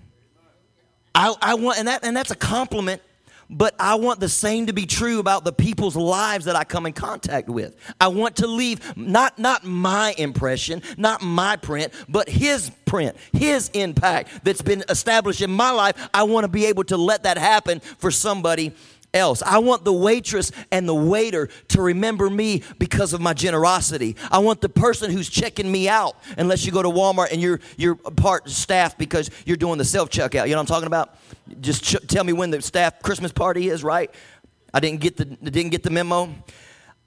I, 1.16 1.34
I 1.42 1.54
want, 1.56 1.80
and, 1.80 1.88
that, 1.88 2.04
and 2.04 2.16
that's 2.16 2.32
a 2.32 2.36
compliment 2.36 3.02
but 3.50 3.76
I 3.80 3.96
want 3.96 4.20
the 4.20 4.30
same 4.30 4.68
to 4.68 4.74
be 4.74 4.86
true 4.86 5.20
about 5.20 5.44
the 5.44 5.54
people's 5.54 5.96
lives 5.96 6.46
that 6.46 6.56
I 6.56 6.64
come 6.64 6.86
in 6.86 6.94
contact 6.94 7.48
with. 7.48 7.76
I 8.00 8.08
want 8.08 8.38
to 8.38 8.48
leave 8.48 8.98
not, 8.98 9.38
not 9.38 9.64
my 9.64 10.16
impression, 10.18 10.82
not 10.98 11.22
my 11.22 11.56
print, 11.56 11.94
but 12.10 12.28
his 12.28 12.72
print, 12.86 13.16
his 13.34 13.70
impact 13.70 14.44
that's 14.44 14.62
been 14.62 14.84
established 14.90 15.42
in 15.42 15.52
my 15.52 15.72
life. 15.72 16.10
I 16.14 16.24
want 16.24 16.46
to 16.46 16.48
be 16.48 16.66
able 16.66 16.86
to 16.86 16.98
let 16.98 17.24
that 17.24 17.38
happen 17.38 17.80
for 17.80 18.10
somebody 18.10 18.74
else. 19.16 19.42
I 19.42 19.60
want 19.60 19.86
the 19.86 19.94
waitress 19.94 20.52
and 20.72 20.88
the 20.88 20.94
waiter 20.94 21.48
to 21.70 21.82
remember 21.82 22.30
me 22.30 22.62
because 22.78 23.14
of 23.14 23.22
my 23.22 23.34
generosity. 23.34 24.16
I 24.30 24.40
want 24.40 24.62
the 24.62 24.70
person 24.70 25.12
who's 25.12 25.30
checking 25.30 25.72
me 25.72 25.90
out, 25.90 26.16
unless 26.38 26.66
you 26.66 26.72
go 26.72 26.84
to 26.84 26.90
Walmart 26.90 27.32
and 27.32 27.42
you're 27.42 27.60
you're 27.78 27.96
part 27.96 28.50
staff 28.50 28.98
because 28.98 29.32
you're 29.46 29.58
doing 29.58 29.78
the 29.78 29.86
self 29.86 30.10
checkout. 30.10 30.46
You 30.46 30.52
know 30.52 30.58
what 30.58 30.70
I'm 30.70 30.76
talking 30.76 30.88
about? 30.88 31.16
Just 31.62 31.84
ch- 31.84 32.08
tell 32.08 32.24
me 32.24 32.34
when 32.34 32.52
the 32.52 32.62
staff 32.62 33.02
Christmas 33.02 33.32
party 33.32 33.70
is, 33.70 33.84
right? 33.84 34.12
I 34.74 34.80
didn't 34.80 35.00
get 35.00 35.18
the 35.18 35.26
didn't 35.26 35.70
get 35.72 35.84
the 35.84 35.90
memo. 35.90 36.34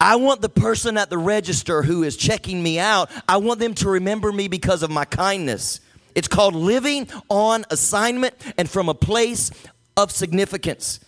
I 0.00 0.16
want 0.16 0.42
the 0.42 0.48
person 0.48 0.96
at 0.96 1.10
the 1.10 1.18
register 1.18 1.82
who 1.82 2.04
is 2.04 2.16
checking 2.16 2.62
me 2.62 2.78
out, 2.78 3.10
I 3.28 3.38
want 3.38 3.58
them 3.58 3.74
to 3.74 3.88
remember 3.88 4.30
me 4.30 4.46
because 4.46 4.84
of 4.84 4.90
my 4.90 5.04
kindness. 5.04 5.80
It's 6.14 6.28
called 6.28 6.54
living 6.54 7.08
on 7.28 7.64
assignment 7.70 8.34
and 8.56 8.70
from 8.70 8.88
a 8.88 8.94
place 8.94 9.50
of 9.96 10.12
significance. 10.12 11.00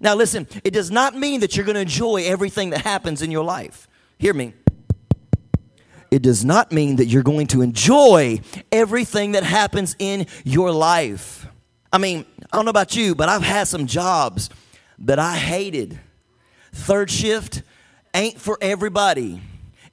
Now, 0.00 0.14
listen, 0.14 0.46
it 0.62 0.72
does 0.72 0.90
not 0.90 1.16
mean 1.16 1.40
that 1.40 1.56
you're 1.56 1.66
going 1.66 1.74
to 1.74 1.80
enjoy 1.80 2.24
everything 2.24 2.70
that 2.70 2.82
happens 2.82 3.20
in 3.22 3.30
your 3.30 3.44
life. 3.44 3.88
Hear 4.18 4.32
me. 4.32 4.54
It 6.10 6.22
does 6.22 6.44
not 6.44 6.72
mean 6.72 6.96
that 6.96 7.06
you're 7.06 7.22
going 7.22 7.48
to 7.48 7.62
enjoy 7.62 8.40
everything 8.72 9.32
that 9.32 9.42
happens 9.42 9.94
in 9.98 10.26
your 10.44 10.70
life. 10.70 11.46
I 11.92 11.98
mean, 11.98 12.24
I 12.50 12.56
don't 12.56 12.64
know 12.64 12.70
about 12.70 12.96
you, 12.96 13.14
but 13.14 13.28
I've 13.28 13.42
had 13.42 13.68
some 13.68 13.86
jobs 13.86 14.48
that 15.00 15.18
I 15.18 15.36
hated. 15.36 15.98
Third 16.72 17.10
shift 17.10 17.62
ain't 18.14 18.40
for 18.40 18.56
everybody. 18.60 19.40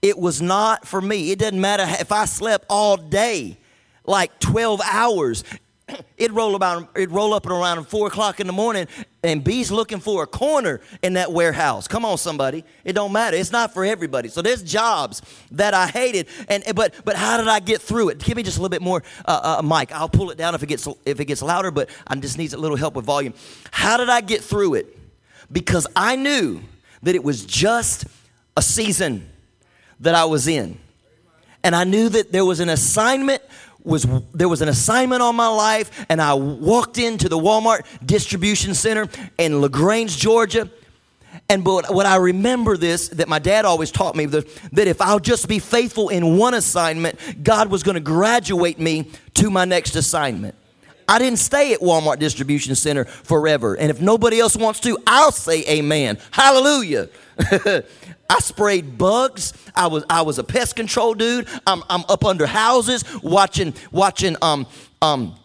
It 0.01 0.17
was 0.17 0.41
not 0.41 0.87
for 0.87 1.01
me. 1.01 1.31
It 1.31 1.39
doesn't 1.39 1.59
matter 1.59 1.85
if 1.99 2.11
I 2.11 2.25
slept 2.25 2.65
all 2.69 2.95
day, 2.95 3.57
like 4.05 4.39
12 4.39 4.81
hours 4.85 5.43
it'd 6.17 6.35
roll 6.35 6.55
about 6.55 6.89
it'd 6.95 7.11
roll 7.11 7.33
up 7.33 7.45
at 7.45 7.51
around 7.51 7.85
four 7.87 8.07
o'clock 8.07 8.39
in 8.39 8.47
the 8.47 8.53
morning 8.53 8.87
and 9.23 9.43
B's 9.43 9.71
looking 9.71 9.99
for 9.99 10.23
a 10.23 10.27
corner 10.27 10.81
in 11.01 11.13
that 11.13 11.31
warehouse. 11.31 11.87
Come 11.87 12.05
on, 12.05 12.17
somebody. 12.17 12.63
It 12.83 12.93
don't 12.93 13.11
matter. 13.11 13.37
It's 13.37 13.51
not 13.51 13.73
for 13.73 13.83
everybody. 13.83 14.29
So 14.29 14.41
there's 14.41 14.63
jobs 14.63 15.21
that 15.51 15.73
I 15.73 15.87
hated, 15.87 16.27
and 16.47 16.63
but 16.75 16.93
but 17.03 17.15
how 17.15 17.37
did 17.37 17.47
I 17.47 17.59
get 17.59 17.81
through 17.81 18.09
it? 18.09 18.19
Give 18.19 18.37
me 18.37 18.43
just 18.43 18.57
a 18.57 18.61
little 18.61 18.69
bit 18.69 18.81
more, 18.81 19.03
uh, 19.25 19.59
uh. 19.61 19.85
I'll 19.91 20.09
pull 20.09 20.31
it 20.31 20.37
down 20.37 20.55
if 20.55 20.63
it 20.63 20.67
gets 20.67 20.87
if 21.05 21.19
it 21.19 21.25
gets 21.25 21.41
louder, 21.41 21.71
but 21.71 21.89
I 22.07 22.15
just 22.15 22.37
needs 22.37 22.53
a 22.53 22.57
little 22.57 22.77
help 22.77 22.95
with 22.95 23.05
volume. 23.05 23.33
How 23.71 23.97
did 23.97 24.09
I 24.09 24.21
get 24.21 24.41
through 24.43 24.75
it? 24.75 24.97
Because 25.51 25.85
I 25.95 26.15
knew 26.15 26.61
that 27.03 27.15
it 27.15 27.23
was 27.23 27.45
just 27.45 28.05
a 28.57 28.61
season 28.61 29.29
that 29.99 30.15
I 30.15 30.25
was 30.25 30.47
in, 30.47 30.79
and 31.63 31.75
I 31.75 31.83
knew 31.83 32.09
that 32.09 32.31
there 32.31 32.45
was 32.45 32.59
an 32.59 32.69
assignment 32.69 33.41
was 33.85 34.07
there 34.33 34.49
was 34.49 34.61
an 34.61 34.69
assignment 34.69 35.21
on 35.21 35.35
my 35.35 35.47
life 35.47 36.05
and 36.09 36.21
I 36.21 36.33
walked 36.33 36.97
into 36.97 37.29
the 37.29 37.37
Walmart 37.37 37.85
distribution 38.05 38.73
center 38.73 39.07
in 39.37 39.61
LaGrange, 39.61 40.17
Georgia. 40.17 40.69
And 41.49 41.63
but 41.63 41.93
what 41.93 42.05
I 42.05 42.15
remember 42.15 42.77
this 42.77 43.09
that 43.09 43.27
my 43.27 43.39
dad 43.39 43.65
always 43.65 43.91
taught 43.91 44.15
me 44.15 44.25
that, 44.27 44.47
that 44.73 44.87
if 44.87 45.01
I'll 45.01 45.19
just 45.19 45.47
be 45.47 45.59
faithful 45.59 46.09
in 46.09 46.37
one 46.37 46.53
assignment, 46.53 47.43
God 47.43 47.69
was 47.69 47.83
going 47.83 47.95
to 47.95 48.01
graduate 48.01 48.79
me 48.79 49.11
to 49.35 49.49
my 49.49 49.65
next 49.65 49.95
assignment. 49.95 50.55
I 51.07 51.19
didn't 51.19 51.39
stay 51.39 51.73
at 51.73 51.81
Walmart 51.81 52.17
distribution 52.17 52.73
center 52.73 53.05
forever. 53.05 53.75
And 53.75 53.91
if 53.91 54.01
nobody 54.01 54.39
else 54.39 54.57
wants 54.57 54.79
to, 54.81 54.97
I'll 55.05 55.31
say 55.31 55.63
amen. 55.67 56.17
Hallelujah. 56.31 57.09
I 58.29 58.39
sprayed 58.39 58.97
bugs. 58.97 59.53
I 59.75 59.87
was 59.87 60.03
I 60.09 60.23
was 60.23 60.39
a 60.39 60.43
pest 60.43 60.75
control 60.75 61.13
dude. 61.13 61.47
I'm, 61.67 61.83
I'm 61.89 62.03
up 62.09 62.25
under 62.25 62.45
houses 62.45 63.03
watching 63.21 63.73
watching 63.91 64.35
um 64.41 64.67
um 65.01 65.35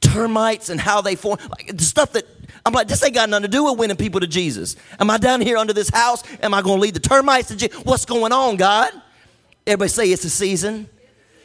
termites 0.00 0.68
and 0.68 0.80
how 0.80 1.00
they 1.00 1.14
form 1.14 1.38
like 1.50 1.76
the 1.76 1.84
stuff 1.84 2.12
that 2.12 2.24
I'm 2.66 2.72
like 2.72 2.88
this 2.88 3.02
ain't 3.02 3.14
got 3.14 3.28
nothing 3.28 3.42
to 3.42 3.48
do 3.48 3.64
with 3.64 3.78
winning 3.78 3.96
people 3.96 4.20
to 4.20 4.26
Jesus. 4.26 4.76
Am 4.98 5.10
I 5.10 5.18
down 5.18 5.40
here 5.40 5.56
under 5.56 5.72
this 5.72 5.90
house? 5.90 6.22
Am 6.42 6.54
I 6.54 6.62
going 6.62 6.78
to 6.78 6.82
lead 6.82 6.94
the 6.94 7.00
termites 7.00 7.48
to 7.48 7.56
Jesus? 7.56 7.78
What's 7.84 8.04
going 8.04 8.32
on, 8.32 8.56
God? 8.56 8.90
Everybody 9.66 9.88
say 9.88 10.10
it's 10.10 10.24
a 10.24 10.30
season. 10.30 10.88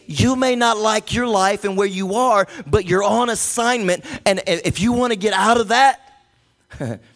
You 0.05 0.35
may 0.35 0.55
not 0.55 0.77
like 0.77 1.13
your 1.13 1.27
life 1.27 1.63
and 1.63 1.77
where 1.77 1.87
you 1.87 2.15
are, 2.15 2.47
but 2.67 2.85
you're 2.85 3.03
on 3.03 3.29
assignment. 3.29 4.03
And 4.25 4.41
if 4.45 4.81
you 4.81 4.91
want 4.91 5.13
to 5.13 5.17
get 5.17 5.33
out 5.33 5.59
of 5.59 5.69
that, 5.69 5.99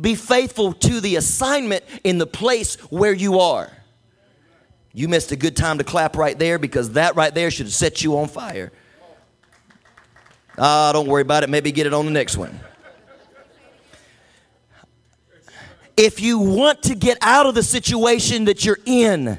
Be 0.00 0.14
faithful 0.14 0.72
to 0.72 1.00
the 1.00 1.16
assignment 1.16 1.84
in 2.02 2.18
the 2.18 2.26
place 2.26 2.76
where 2.90 3.12
you 3.12 3.38
are. 3.38 3.70
You 4.92 5.08
missed 5.08 5.32
a 5.32 5.36
good 5.36 5.56
time 5.56 5.78
to 5.78 5.84
clap 5.84 6.16
right 6.16 6.38
there 6.38 6.58
because 6.58 6.92
that 6.92 7.16
right 7.16 7.34
there 7.34 7.50
should 7.50 7.70
set 7.70 8.02
you 8.02 8.18
on 8.18 8.28
fire. 8.28 8.72
Ah, 10.56 10.92
don't 10.92 11.08
worry 11.08 11.22
about 11.22 11.42
it. 11.42 11.50
Maybe 11.50 11.72
get 11.72 11.86
it 11.86 11.92
on 11.92 12.04
the 12.04 12.12
next 12.12 12.36
one. 12.36 12.60
If 15.96 16.20
you 16.20 16.38
want 16.38 16.82
to 16.84 16.94
get 16.94 17.18
out 17.20 17.46
of 17.46 17.54
the 17.54 17.62
situation 17.62 18.46
that 18.46 18.64
you're 18.64 18.78
in, 18.84 19.38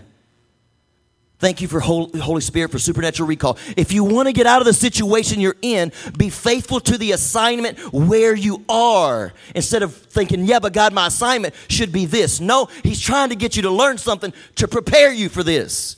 Thank 1.46 1.62
you 1.62 1.68
for 1.68 1.80
Holy 1.80 2.42
Spirit 2.42 2.72
for 2.72 2.80
supernatural 2.80 3.30
recall. 3.30 3.60
If 3.78 3.94
you 3.94 4.04
want 4.04 4.28
to 4.28 4.34
get 4.34 4.48
out 4.48 4.62
of 4.62 4.66
the 4.66 4.74
situation 4.74 5.40
you're 5.40 5.56
in, 5.62 5.92
be 6.18 6.32
faithful 6.32 6.80
to 6.80 6.98
the 6.98 7.12
assignment 7.12 7.78
where 7.94 8.34
you 8.34 8.66
are 8.68 9.32
instead 9.54 9.84
of 9.84 9.94
thinking, 9.94 10.46
yeah, 10.46 10.58
but 10.58 10.74
God, 10.74 10.92
my 10.92 11.06
assignment 11.06 11.54
should 11.68 11.92
be 11.92 12.08
this. 12.08 12.40
No, 12.40 12.68
He's 12.82 13.00
trying 13.00 13.30
to 13.30 13.36
get 13.36 13.56
you 13.56 13.62
to 13.62 13.70
learn 13.70 14.00
something 14.00 14.34
to 14.56 14.68
prepare 14.68 15.14
you 15.14 15.30
for 15.30 15.44
this. 15.44 15.98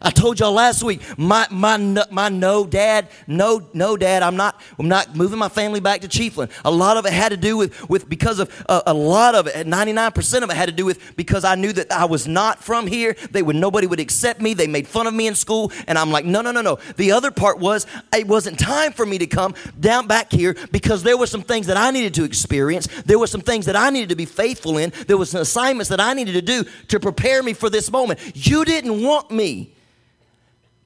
I 0.00 0.10
told 0.10 0.38
y'all 0.38 0.52
last 0.52 0.82
week, 0.82 1.00
my, 1.16 1.46
my, 1.50 1.76
my 2.10 2.28
no 2.28 2.66
dad, 2.66 3.08
no, 3.26 3.66
no 3.72 3.96
dad, 3.96 4.22
I'm 4.22 4.36
not, 4.36 4.60
I'm 4.78 4.88
not 4.88 5.16
moving 5.16 5.38
my 5.38 5.48
family 5.48 5.80
back 5.80 6.02
to 6.02 6.08
Chiefland. 6.08 6.50
A 6.64 6.70
lot 6.70 6.96
of 6.96 7.06
it 7.06 7.12
had 7.12 7.30
to 7.30 7.36
do 7.36 7.56
with, 7.56 7.88
with 7.88 8.08
because 8.08 8.38
of, 8.38 8.64
uh, 8.68 8.82
a 8.86 8.92
lot 8.92 9.34
of 9.34 9.46
it, 9.46 9.66
99% 9.66 10.42
of 10.42 10.50
it 10.50 10.56
had 10.56 10.66
to 10.66 10.74
do 10.74 10.84
with 10.84 11.16
because 11.16 11.44
I 11.44 11.54
knew 11.54 11.72
that 11.72 11.90
I 11.90 12.04
was 12.04 12.28
not 12.28 12.62
from 12.62 12.86
here. 12.86 13.16
They 13.30 13.42
would, 13.42 13.56
nobody 13.56 13.86
would 13.86 14.00
accept 14.00 14.42
me. 14.42 14.52
They 14.52 14.66
made 14.66 14.86
fun 14.86 15.06
of 15.06 15.14
me 15.14 15.26
in 15.26 15.34
school. 15.34 15.72
And 15.86 15.96
I'm 15.96 16.10
like, 16.10 16.26
no, 16.26 16.42
no, 16.42 16.50
no, 16.50 16.60
no. 16.60 16.78
The 16.96 17.12
other 17.12 17.30
part 17.30 17.58
was 17.58 17.86
it 18.12 18.28
wasn't 18.28 18.58
time 18.58 18.92
for 18.92 19.06
me 19.06 19.18
to 19.18 19.26
come 19.26 19.54
down 19.80 20.06
back 20.06 20.30
here 20.30 20.54
because 20.70 21.02
there 21.02 21.16
were 21.16 21.26
some 21.26 21.42
things 21.42 21.66
that 21.68 21.76
I 21.76 21.90
needed 21.90 22.14
to 22.14 22.24
experience. 22.24 22.88
There 23.06 23.18
were 23.18 23.26
some 23.26 23.40
things 23.40 23.66
that 23.66 23.76
I 23.76 23.90
needed 23.90 24.10
to 24.10 24.16
be 24.16 24.26
faithful 24.26 24.76
in. 24.76 24.92
There 25.06 25.16
was 25.16 25.30
some 25.30 25.40
assignments 25.40 25.88
that 25.88 26.00
I 26.00 26.12
needed 26.12 26.32
to 26.34 26.42
do 26.42 26.64
to 26.88 27.00
prepare 27.00 27.42
me 27.42 27.54
for 27.54 27.70
this 27.70 27.90
moment. 27.90 28.20
You 28.34 28.64
didn't 28.64 29.02
want 29.02 29.30
me 29.30 29.74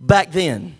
back 0.00 0.32
then. 0.32 0.76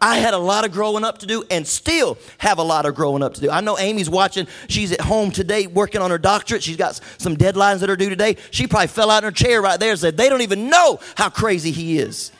I 0.00 0.18
had 0.18 0.34
a 0.34 0.38
lot 0.38 0.66
of 0.66 0.72
growing 0.72 1.02
up 1.02 1.18
to 1.18 1.26
do 1.26 1.44
and 1.50 1.66
still 1.66 2.18
have 2.36 2.58
a 2.58 2.62
lot 2.62 2.84
of 2.84 2.94
growing 2.94 3.22
up 3.22 3.32
to 3.34 3.40
do. 3.40 3.50
I 3.50 3.62
know 3.62 3.78
Amy's 3.78 4.10
watching. 4.10 4.46
She's 4.68 4.92
at 4.92 5.00
home 5.00 5.30
today 5.30 5.66
working 5.66 6.02
on 6.02 6.10
her 6.10 6.18
doctorate. 6.18 6.62
She's 6.62 6.76
got 6.76 7.00
some 7.16 7.38
deadlines 7.38 7.78
that 7.80 7.88
are 7.88 7.96
due 7.96 8.10
today. 8.10 8.36
She 8.50 8.66
probably 8.66 8.88
fell 8.88 9.10
out 9.10 9.24
in 9.24 9.24
her 9.24 9.30
chair 9.32 9.62
right 9.62 9.80
there 9.80 9.92
and 9.92 9.98
said, 9.98 10.18
They 10.18 10.28
don't 10.28 10.42
even 10.42 10.68
know 10.68 11.00
how 11.16 11.30
crazy 11.30 11.70
he 11.70 11.98
is. 11.98 12.32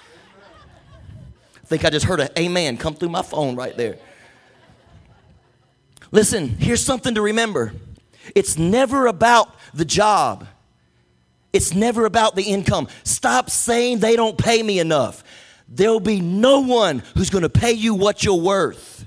I 1.63 1.67
think 1.67 1.87
I 1.87 1.91
just 1.91 2.05
heard 2.05 2.21
an 2.21 2.29
amen 2.39 2.77
come 2.77 2.95
through 2.95 3.09
my 3.09 3.23
phone 3.23 3.57
right 3.57 3.75
there. 3.75 3.97
Listen, 6.11 6.51
here's 6.51 6.85
something 6.85 7.15
to 7.15 7.23
remember 7.23 7.73
it's 8.35 8.59
never 8.59 9.07
about 9.07 9.55
the 9.73 9.87
job, 9.87 10.47
it's 11.55 11.73
never 11.73 12.05
about 12.05 12.37
the 12.37 12.43
income. 12.43 12.89
Stop 13.05 13.49
saying 13.49 14.01
they 14.01 14.17
don't 14.17 14.37
pay 14.37 14.63
me 14.63 14.81
enough 14.81 15.25
there'll 15.69 16.01
be 16.01 16.21
no 16.21 16.61
one 16.61 17.03
who's 17.17 17.31
going 17.31 17.43
to 17.43 17.49
pay 17.49 17.73
you 17.73 17.95
what 17.95 18.25
you're 18.25 18.35
worth. 18.35 19.07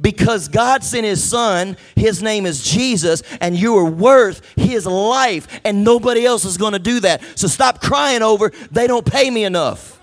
Because 0.00 0.48
God 0.48 0.84
sent 0.84 1.06
His 1.06 1.24
Son, 1.24 1.76
His 1.94 2.22
name 2.22 2.44
is 2.44 2.62
Jesus, 2.62 3.22
and 3.40 3.56
you 3.56 3.78
are 3.78 3.84
worth 3.84 4.42
His 4.54 4.84
life, 4.84 5.60
and 5.64 5.84
nobody 5.84 6.26
else 6.26 6.44
is 6.44 6.58
going 6.58 6.74
to 6.74 6.78
do 6.78 7.00
that. 7.00 7.22
So 7.34 7.48
stop 7.48 7.80
crying 7.80 8.22
over, 8.22 8.52
they 8.70 8.86
don't 8.86 9.06
pay 9.06 9.30
me 9.30 9.44
enough. 9.44 9.98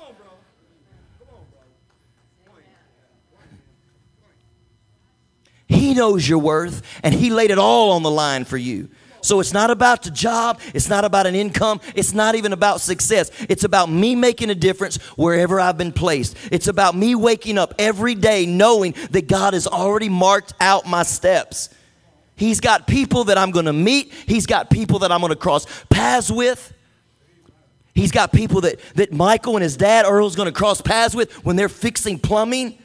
He 5.67 5.93
knows 5.93 6.27
your 6.27 6.39
worth, 6.39 6.81
and 7.03 7.13
He 7.13 7.29
laid 7.29 7.51
it 7.51 7.59
all 7.59 7.91
on 7.91 8.01
the 8.01 8.11
line 8.11 8.45
for 8.45 8.57
you. 8.57 8.89
So 9.23 9.39
it's 9.39 9.53
not 9.53 9.71
about 9.71 10.03
the 10.03 10.11
job. 10.11 10.59
It's 10.73 10.89
not 10.89 11.05
about 11.05 11.25
an 11.25 11.33
income. 11.33 11.79
It's 11.95 12.13
not 12.13 12.35
even 12.35 12.51
about 12.51 12.81
success. 12.81 13.31
It's 13.47 13.63
about 13.63 13.89
me 13.89 14.15
making 14.15 14.49
a 14.49 14.55
difference 14.55 14.97
wherever 15.15 15.59
I've 15.59 15.77
been 15.77 15.93
placed. 15.93 16.35
It's 16.51 16.67
about 16.67 16.93
me 16.93 17.15
waking 17.15 17.57
up 17.57 17.73
every 17.79 18.15
day 18.15 18.45
knowing 18.45 18.93
that 19.11 19.27
God 19.27 19.53
has 19.53 19.65
already 19.65 20.09
marked 20.09 20.53
out 20.59 20.85
my 20.85 21.03
steps. 21.03 21.69
He's 22.35 22.59
got 22.59 22.85
people 22.85 23.23
that 23.25 23.37
I'm 23.37 23.51
going 23.51 23.65
to 23.65 23.73
meet. 23.73 24.11
He's 24.11 24.45
got 24.45 24.69
people 24.69 24.99
that 24.99 25.11
I'm 25.11 25.21
going 25.21 25.31
to 25.31 25.37
cross 25.37 25.65
paths 25.89 26.29
with. 26.29 26.73
He's 27.95 28.11
got 28.11 28.33
people 28.33 28.61
that, 28.61 28.79
that 28.95 29.13
Michael 29.13 29.55
and 29.55 29.63
his 29.63 29.77
dad, 29.77 30.05
Earl's 30.05 30.35
going 30.35 30.47
to 30.47 30.51
cross 30.51 30.81
paths 30.81 31.15
with 31.15 31.31
when 31.45 31.55
they're 31.55 31.69
fixing 31.69 32.19
plumbing. 32.19 32.77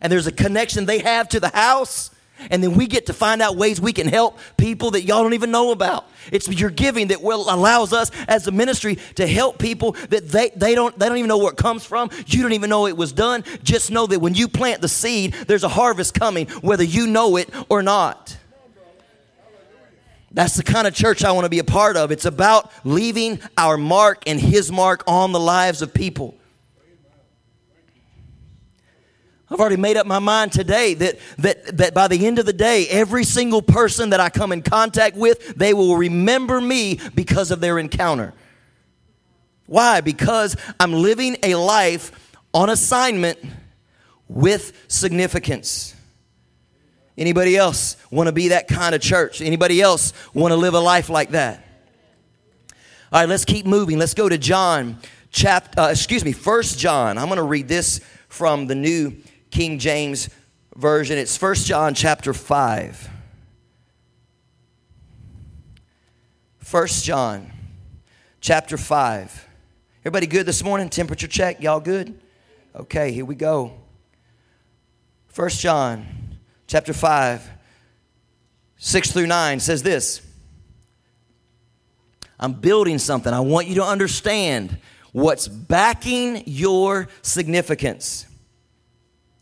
And 0.00 0.10
there's 0.10 0.26
a 0.26 0.32
connection 0.32 0.86
they 0.86 0.98
have 0.98 1.28
to 1.30 1.40
the 1.40 1.50
house. 1.50 2.10
And 2.50 2.62
then 2.62 2.74
we 2.74 2.86
get 2.86 3.06
to 3.06 3.12
find 3.12 3.42
out 3.42 3.56
ways 3.56 3.80
we 3.80 3.92
can 3.92 4.06
help 4.06 4.38
people 4.56 4.92
that 4.92 5.02
y'all 5.02 5.22
don't 5.22 5.34
even 5.34 5.50
know 5.50 5.70
about. 5.70 6.06
It's 6.32 6.48
your 6.48 6.70
giving 6.70 7.08
that 7.08 7.22
will 7.22 7.48
allows 7.48 7.92
us 7.92 8.10
as 8.28 8.46
a 8.46 8.52
ministry 8.52 8.98
to 9.16 9.26
help 9.26 9.58
people 9.58 9.92
that 10.10 10.28
they, 10.28 10.50
they 10.56 10.74
don't 10.74 10.98
they 10.98 11.08
don't 11.08 11.18
even 11.18 11.28
know 11.28 11.38
where 11.38 11.52
it 11.52 11.56
comes 11.56 11.84
from. 11.84 12.10
You 12.26 12.42
don't 12.42 12.52
even 12.52 12.70
know 12.70 12.86
it 12.86 12.96
was 12.96 13.12
done. 13.12 13.44
Just 13.62 13.90
know 13.90 14.06
that 14.06 14.20
when 14.20 14.34
you 14.34 14.48
plant 14.48 14.80
the 14.80 14.88
seed, 14.88 15.34
there's 15.46 15.64
a 15.64 15.68
harvest 15.68 16.14
coming, 16.14 16.46
whether 16.62 16.84
you 16.84 17.06
know 17.06 17.36
it 17.36 17.50
or 17.68 17.82
not. 17.82 18.36
That's 20.34 20.54
the 20.54 20.64
kind 20.64 20.88
of 20.88 20.94
church 20.94 21.24
I 21.24 21.30
want 21.30 21.44
to 21.44 21.48
be 21.48 21.60
a 21.60 21.64
part 21.64 21.96
of. 21.96 22.10
It's 22.10 22.24
about 22.24 22.72
leaving 22.82 23.38
our 23.56 23.76
mark 23.76 24.24
and 24.26 24.40
his 24.40 24.70
mark 24.72 25.04
on 25.06 25.30
the 25.30 25.38
lives 25.38 25.80
of 25.80 25.94
people. 25.94 26.34
I've 29.54 29.60
already 29.60 29.76
made 29.76 29.96
up 29.96 30.04
my 30.04 30.18
mind 30.18 30.50
today 30.50 30.94
that, 30.94 31.16
that, 31.38 31.76
that 31.76 31.94
by 31.94 32.08
the 32.08 32.26
end 32.26 32.40
of 32.40 32.46
the 32.46 32.52
day, 32.52 32.88
every 32.88 33.22
single 33.22 33.62
person 33.62 34.10
that 34.10 34.18
I 34.18 34.28
come 34.28 34.50
in 34.50 34.62
contact 34.62 35.14
with, 35.14 35.54
they 35.54 35.72
will 35.72 35.96
remember 35.96 36.60
me 36.60 36.98
because 37.14 37.52
of 37.52 37.60
their 37.60 37.78
encounter. 37.78 38.34
Why? 39.66 40.00
Because 40.00 40.56
I'm 40.80 40.92
living 40.92 41.36
a 41.44 41.54
life 41.54 42.34
on 42.52 42.68
assignment 42.68 43.38
with 44.26 44.72
significance. 44.88 45.94
Anybody 47.16 47.56
else 47.56 47.96
want 48.10 48.26
to 48.26 48.32
be 48.32 48.48
that 48.48 48.66
kind 48.66 48.92
of 48.92 49.00
church? 49.00 49.40
Anybody 49.40 49.80
else 49.80 50.12
want 50.34 50.50
to 50.50 50.56
live 50.56 50.74
a 50.74 50.80
life 50.80 51.08
like 51.08 51.30
that? 51.30 51.64
All 53.12 53.20
right, 53.20 53.28
let's 53.28 53.44
keep 53.44 53.66
moving. 53.66 54.00
Let's 54.00 54.14
go 54.14 54.28
to 54.28 54.36
John 54.36 54.98
chapter 55.30 55.80
uh, 55.80 55.90
excuse 55.90 56.24
me, 56.24 56.32
First 56.32 56.76
John. 56.76 57.18
I'm 57.18 57.26
going 57.26 57.36
to 57.36 57.44
read 57.44 57.68
this 57.68 58.00
from 58.28 58.66
the 58.66 58.74
New 58.74 59.14
King 59.54 59.78
James 59.78 60.30
version. 60.74 61.16
It's 61.16 61.36
First 61.36 61.68
John 61.68 61.94
chapter 61.94 62.34
5. 62.34 63.08
First 66.58 67.04
John 67.04 67.52
chapter 68.40 68.76
5. 68.76 69.48
Everybody 70.00 70.26
good 70.26 70.44
this 70.44 70.64
morning? 70.64 70.88
Temperature 70.88 71.28
check. 71.28 71.62
Y'all 71.62 71.78
good? 71.78 72.20
Okay, 72.74 73.12
here 73.12 73.24
we 73.24 73.36
go. 73.36 73.74
First 75.28 75.60
John 75.60 76.04
chapter 76.66 76.92
5 76.92 77.48
6 78.76 79.12
through 79.12 79.28
9 79.28 79.60
says 79.60 79.84
this. 79.84 80.20
I'm 82.40 82.54
building 82.54 82.98
something. 82.98 83.32
I 83.32 83.38
want 83.38 83.68
you 83.68 83.76
to 83.76 83.84
understand 83.84 84.78
what's 85.12 85.46
backing 85.46 86.42
your 86.44 87.06
significance. 87.22 88.26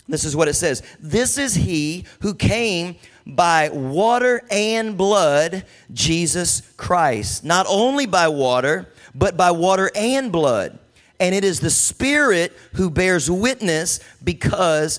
This 0.08 0.24
is 0.24 0.34
what 0.36 0.48
it 0.48 0.54
says 0.54 0.82
This 1.00 1.38
is 1.38 1.54
he 1.54 2.04
who 2.20 2.34
came 2.34 2.96
by 3.26 3.70
water 3.70 4.42
and 4.50 4.96
blood, 4.96 5.64
Jesus 5.92 6.62
Christ. 6.76 7.44
Not 7.44 7.66
only 7.68 8.06
by 8.06 8.28
water, 8.28 8.88
but 9.14 9.36
by 9.36 9.50
water 9.52 9.90
and 9.94 10.32
blood. 10.32 10.78
And 11.20 11.34
it 11.34 11.44
is 11.44 11.60
the 11.60 11.70
Spirit 11.70 12.52
who 12.74 12.90
bears 12.90 13.30
witness 13.30 14.00
because 14.24 14.98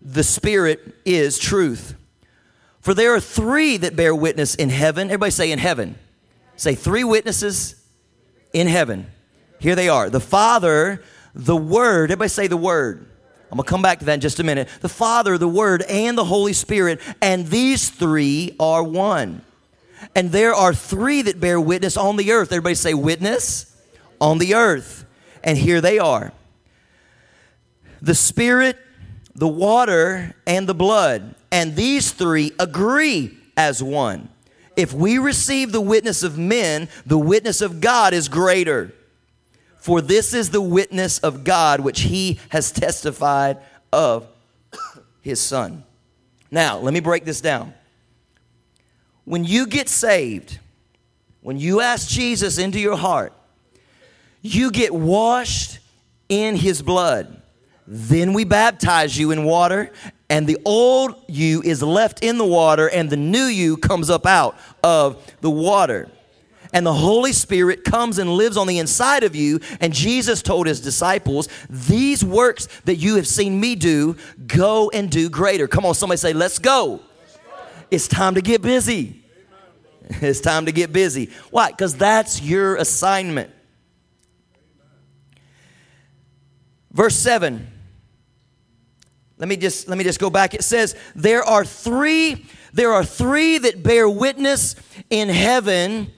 the 0.00 0.24
Spirit 0.24 0.94
is 1.04 1.38
truth. 1.38 1.94
For 2.80 2.94
there 2.94 3.14
are 3.14 3.20
three 3.20 3.76
that 3.78 3.96
bear 3.96 4.14
witness 4.14 4.54
in 4.54 4.70
heaven. 4.70 5.08
Everybody 5.08 5.30
say 5.30 5.52
in 5.52 5.58
heaven. 5.58 5.98
Say 6.56 6.74
three 6.74 7.04
witnesses 7.04 7.74
in 8.52 8.68
heaven. 8.68 9.06
Here 9.58 9.74
they 9.74 9.88
are 9.88 10.08
the 10.08 10.20
Father, 10.20 11.02
the 11.34 11.56
Word. 11.56 12.10
Everybody 12.10 12.28
say 12.28 12.46
the 12.46 12.56
Word 12.56 13.06
I'm 13.54 13.58
going 13.58 13.66
to 13.66 13.70
come 13.70 13.82
back 13.82 14.00
to 14.00 14.04
that 14.06 14.14
in 14.14 14.20
just 14.20 14.40
a 14.40 14.42
minute. 14.42 14.68
The 14.80 14.88
Father, 14.88 15.38
the 15.38 15.46
Word, 15.46 15.82
and 15.82 16.18
the 16.18 16.24
Holy 16.24 16.52
Spirit, 16.52 17.00
and 17.22 17.46
these 17.46 17.88
three 17.88 18.56
are 18.58 18.82
one. 18.82 19.42
And 20.16 20.32
there 20.32 20.52
are 20.52 20.74
three 20.74 21.22
that 21.22 21.38
bear 21.38 21.60
witness 21.60 21.96
on 21.96 22.16
the 22.16 22.32
earth. 22.32 22.50
Everybody 22.50 22.74
say, 22.74 22.94
witness 22.94 23.72
on 24.20 24.38
the 24.38 24.56
earth. 24.56 25.04
And 25.44 25.56
here 25.56 25.80
they 25.80 26.00
are 26.00 26.32
the 28.02 28.16
Spirit, 28.16 28.76
the 29.36 29.46
water, 29.46 30.34
and 30.48 30.68
the 30.68 30.74
blood. 30.74 31.36
And 31.52 31.76
these 31.76 32.10
three 32.10 32.50
agree 32.58 33.38
as 33.56 33.80
one. 33.80 34.30
If 34.74 34.92
we 34.92 35.18
receive 35.18 35.70
the 35.70 35.80
witness 35.80 36.24
of 36.24 36.36
men, 36.36 36.88
the 37.06 37.18
witness 37.18 37.60
of 37.60 37.80
God 37.80 38.14
is 38.14 38.28
greater. 38.28 38.92
For 39.84 40.00
this 40.00 40.32
is 40.32 40.48
the 40.48 40.62
witness 40.62 41.18
of 41.18 41.44
God 41.44 41.80
which 41.80 42.00
he 42.00 42.40
has 42.48 42.72
testified 42.72 43.58
of 43.92 44.26
his 45.20 45.42
son. 45.42 45.84
Now, 46.50 46.78
let 46.78 46.94
me 46.94 47.00
break 47.00 47.26
this 47.26 47.42
down. 47.42 47.74
When 49.26 49.44
you 49.44 49.66
get 49.66 49.90
saved, 49.90 50.58
when 51.42 51.58
you 51.58 51.82
ask 51.82 52.08
Jesus 52.08 52.56
into 52.56 52.80
your 52.80 52.96
heart, 52.96 53.34
you 54.40 54.70
get 54.70 54.94
washed 54.94 55.80
in 56.30 56.56
his 56.56 56.80
blood. 56.80 57.42
Then 57.86 58.32
we 58.32 58.44
baptize 58.44 59.18
you 59.18 59.32
in 59.32 59.44
water, 59.44 59.92
and 60.30 60.46
the 60.46 60.56
old 60.64 61.14
you 61.28 61.60
is 61.60 61.82
left 61.82 62.24
in 62.24 62.38
the 62.38 62.46
water, 62.46 62.88
and 62.88 63.10
the 63.10 63.18
new 63.18 63.44
you 63.44 63.76
comes 63.76 64.08
up 64.08 64.24
out 64.24 64.56
of 64.82 65.22
the 65.42 65.50
water 65.50 66.08
and 66.74 66.84
the 66.84 66.92
Holy 66.92 67.32
Spirit 67.32 67.84
comes 67.84 68.18
and 68.18 68.28
lives 68.28 68.56
on 68.56 68.66
the 68.66 68.80
inside 68.80 69.22
of 69.22 69.34
you. 69.36 69.60
And 69.80 69.94
Jesus 69.94 70.42
told 70.42 70.66
his 70.66 70.80
disciples, 70.80 71.48
These 71.70 72.24
works 72.24 72.68
that 72.84 72.96
you 72.96 73.16
have 73.16 73.28
seen 73.28 73.58
me 73.58 73.76
do, 73.76 74.16
go 74.46 74.90
and 74.90 75.08
do 75.08 75.30
greater. 75.30 75.68
Come 75.68 75.86
on, 75.86 75.94
somebody 75.94 76.18
say, 76.18 76.32
Let's 76.32 76.58
go. 76.58 77.00
It's 77.90 78.08
time 78.08 78.34
to 78.34 78.42
get 78.42 78.60
busy. 78.60 79.22
It's 80.20 80.40
time 80.40 80.66
to 80.66 80.72
get 80.72 80.92
busy. 80.92 81.30
Why? 81.50 81.70
Because 81.70 81.94
that's 81.94 82.42
your 82.42 82.76
assignment. 82.76 83.50
Verse 86.92 87.16
7. 87.16 87.66
Let 89.38 89.48
me 89.48 89.56
just 89.56 89.88
let 89.88 89.96
me 89.96 90.04
just 90.04 90.20
go 90.20 90.28
back. 90.28 90.52
It 90.52 90.62
says, 90.62 90.94
There 91.14 91.42
are 91.42 91.64
three, 91.64 92.44
there 92.74 92.92
are 92.92 93.02
three 93.02 93.56
that 93.56 93.82
bear 93.82 94.06
witness 94.06 94.76
in 95.08 95.30
heaven 95.30 96.12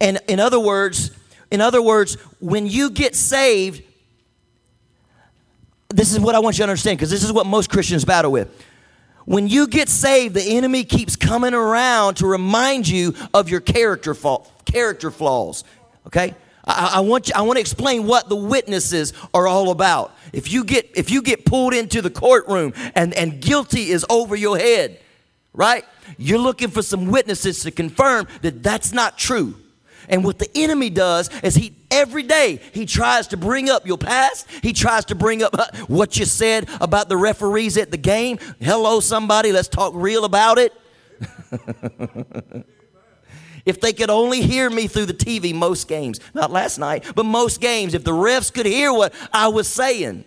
and 0.00 0.20
in 0.28 0.40
other 0.40 0.60
words, 0.60 1.10
in 1.50 1.60
other 1.60 1.82
words, 1.82 2.14
when 2.40 2.66
you 2.66 2.90
get 2.90 3.14
saved, 3.14 3.82
this 5.88 6.12
is 6.12 6.20
what 6.20 6.34
I 6.34 6.38
want 6.40 6.56
you 6.56 6.64
to 6.64 6.70
understand 6.70 6.98
because 6.98 7.10
this 7.10 7.24
is 7.24 7.32
what 7.32 7.46
most 7.46 7.70
Christians 7.70 8.04
battle 8.04 8.30
with. 8.30 8.48
When 9.24 9.48
you 9.48 9.66
get 9.66 9.88
saved, 9.88 10.34
the 10.34 10.56
enemy 10.56 10.84
keeps 10.84 11.16
coming 11.16 11.54
around 11.54 12.16
to 12.16 12.26
remind 12.26 12.88
you 12.88 13.14
of 13.34 13.48
your 13.48 13.60
character 13.60 14.14
fa- 14.14 14.38
character 14.64 15.10
flaws. 15.10 15.64
Okay, 16.06 16.34
I, 16.64 17.00
want 17.00 17.28
you, 17.28 17.34
I 17.36 17.42
want 17.42 17.56
to 17.56 17.60
explain 17.60 18.06
what 18.06 18.28
the 18.28 18.36
witnesses 18.36 19.12
are 19.34 19.46
all 19.46 19.70
about. 19.70 20.14
If 20.32 20.52
you 20.52 20.64
get 20.64 20.90
if 20.94 21.10
you 21.10 21.22
get 21.22 21.44
pulled 21.44 21.74
into 21.74 22.02
the 22.02 22.10
courtroom 22.10 22.72
and 22.94 23.14
and 23.14 23.40
guilty 23.40 23.90
is 23.90 24.04
over 24.10 24.36
your 24.36 24.58
head, 24.58 25.00
right? 25.52 25.84
You're 26.16 26.38
looking 26.38 26.68
for 26.68 26.82
some 26.82 27.06
witnesses 27.06 27.62
to 27.62 27.70
confirm 27.70 28.28
that 28.42 28.62
that's 28.62 28.92
not 28.92 29.18
true. 29.18 29.54
And 30.08 30.24
what 30.24 30.38
the 30.38 30.50
enemy 30.54 30.90
does 30.90 31.30
is 31.42 31.54
he 31.54 31.74
every 31.90 32.22
day 32.22 32.60
he 32.72 32.86
tries 32.86 33.28
to 33.28 33.36
bring 33.36 33.68
up 33.68 33.86
your 33.86 33.98
past. 33.98 34.48
He 34.62 34.72
tries 34.72 35.04
to 35.06 35.14
bring 35.14 35.42
up 35.42 35.58
uh, 35.58 35.66
what 35.86 36.18
you 36.18 36.24
said 36.24 36.68
about 36.80 37.08
the 37.08 37.16
referees 37.16 37.76
at 37.76 37.90
the 37.90 37.96
game. 37.96 38.38
Hello, 38.60 39.00
somebody, 39.00 39.52
let's 39.52 39.68
talk 39.68 39.92
real 39.94 40.24
about 40.24 40.58
it. 40.58 40.72
if 43.64 43.80
they 43.80 43.92
could 43.92 44.10
only 44.10 44.40
hear 44.40 44.70
me 44.70 44.86
through 44.86 45.06
the 45.06 45.14
TV 45.14 45.54
most 45.54 45.88
games, 45.88 46.20
not 46.32 46.50
last 46.50 46.78
night, 46.78 47.04
but 47.14 47.26
most 47.26 47.60
games, 47.60 47.94
if 47.94 48.04
the 48.04 48.12
refs 48.12 48.52
could 48.52 48.66
hear 48.66 48.92
what 48.92 49.12
I 49.32 49.48
was 49.48 49.68
saying. 49.68 50.24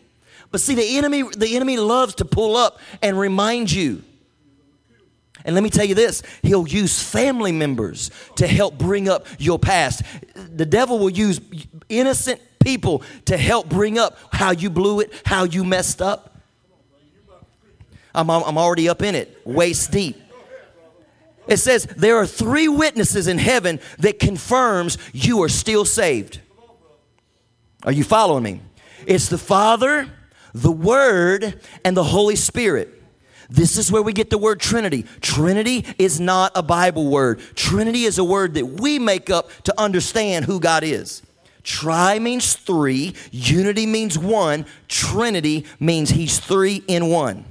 But 0.51 0.61
see, 0.61 0.75
the 0.75 0.97
enemy, 0.97 1.23
the 1.23 1.55
enemy 1.55 1.77
loves 1.77 2.15
to 2.15 2.25
pull 2.25 2.55
up 2.57 2.79
and 3.01 3.17
remind 3.17 3.71
you 3.71 4.03
and 5.45 5.55
let 5.55 5.63
me 5.63 5.69
tell 5.69 5.85
you 5.85 5.95
this 5.95 6.23
he'll 6.41 6.67
use 6.67 7.01
family 7.01 7.51
members 7.51 8.11
to 8.35 8.47
help 8.47 8.77
bring 8.77 9.09
up 9.09 9.25
your 9.39 9.59
past. 9.59 10.03
The 10.35 10.65
devil 10.65 10.99
will 10.99 11.09
use 11.09 11.41
innocent 11.89 12.41
people 12.59 13.03
to 13.25 13.37
help 13.37 13.69
bring 13.69 13.97
up 13.97 14.17
how 14.31 14.51
you 14.51 14.69
blew 14.69 14.99
it, 14.99 15.11
how 15.25 15.43
you 15.43 15.63
messed 15.63 16.01
up. 16.01 16.37
I'm, 18.13 18.29
I'm 18.29 18.57
already 18.57 18.89
up 18.89 19.01
in 19.01 19.15
it, 19.15 19.41
waist 19.45 19.91
deep. 19.91 20.17
It 21.47 21.57
says 21.57 21.85
there 21.85 22.17
are 22.17 22.27
three 22.27 22.67
witnesses 22.67 23.27
in 23.27 23.37
heaven 23.37 23.79
that 23.99 24.19
confirms 24.19 24.97
you 25.11 25.41
are 25.43 25.49
still 25.49 25.85
saved. 25.85 26.39
Are 27.83 27.91
you 27.91 28.03
following 28.03 28.43
me? 28.43 28.61
It's 29.07 29.27
the 29.29 29.37
Father, 29.37 30.07
the 30.53 30.71
Word, 30.71 31.59
and 31.83 31.97
the 31.97 32.03
Holy 32.03 32.35
Spirit. 32.35 33.00
This 33.51 33.77
is 33.77 33.91
where 33.91 34.01
we 34.01 34.13
get 34.13 34.29
the 34.29 34.37
word 34.37 34.61
Trinity. 34.61 35.03
Trinity 35.19 35.85
is 35.99 36.21
not 36.21 36.53
a 36.55 36.63
Bible 36.63 37.11
word. 37.11 37.41
Trinity 37.53 38.05
is 38.05 38.17
a 38.17 38.23
word 38.23 38.53
that 38.53 38.65
we 38.65 38.97
make 38.97 39.29
up 39.29 39.51
to 39.63 39.73
understand 39.77 40.45
who 40.45 40.61
God 40.61 40.85
is. 40.85 41.21
Tri 41.61 42.17
means 42.17 42.53
three, 42.53 43.13
unity 43.29 43.85
means 43.85 44.17
one, 44.17 44.65
Trinity 44.87 45.65
means 45.81 46.11
he's 46.11 46.39
three 46.39 46.81
in 46.87 47.07
one. 47.07 47.43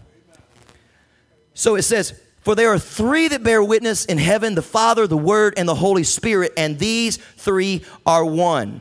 So 1.53 1.77
it 1.77 1.83
says, 1.83 2.19
For 2.41 2.55
there 2.55 2.73
are 2.73 2.79
three 2.79 3.29
that 3.29 3.43
bear 3.43 3.63
witness 3.63 4.07
in 4.07 4.17
heaven 4.17 4.55
the 4.55 4.63
Father, 4.63 5.07
the 5.07 5.19
Word, 5.19 5.53
and 5.59 5.69
the 5.69 5.75
Holy 5.75 6.03
Spirit, 6.03 6.55
and 6.57 6.79
these 6.79 7.19
three 7.19 7.85
are 8.07 8.25
one. 8.25 8.81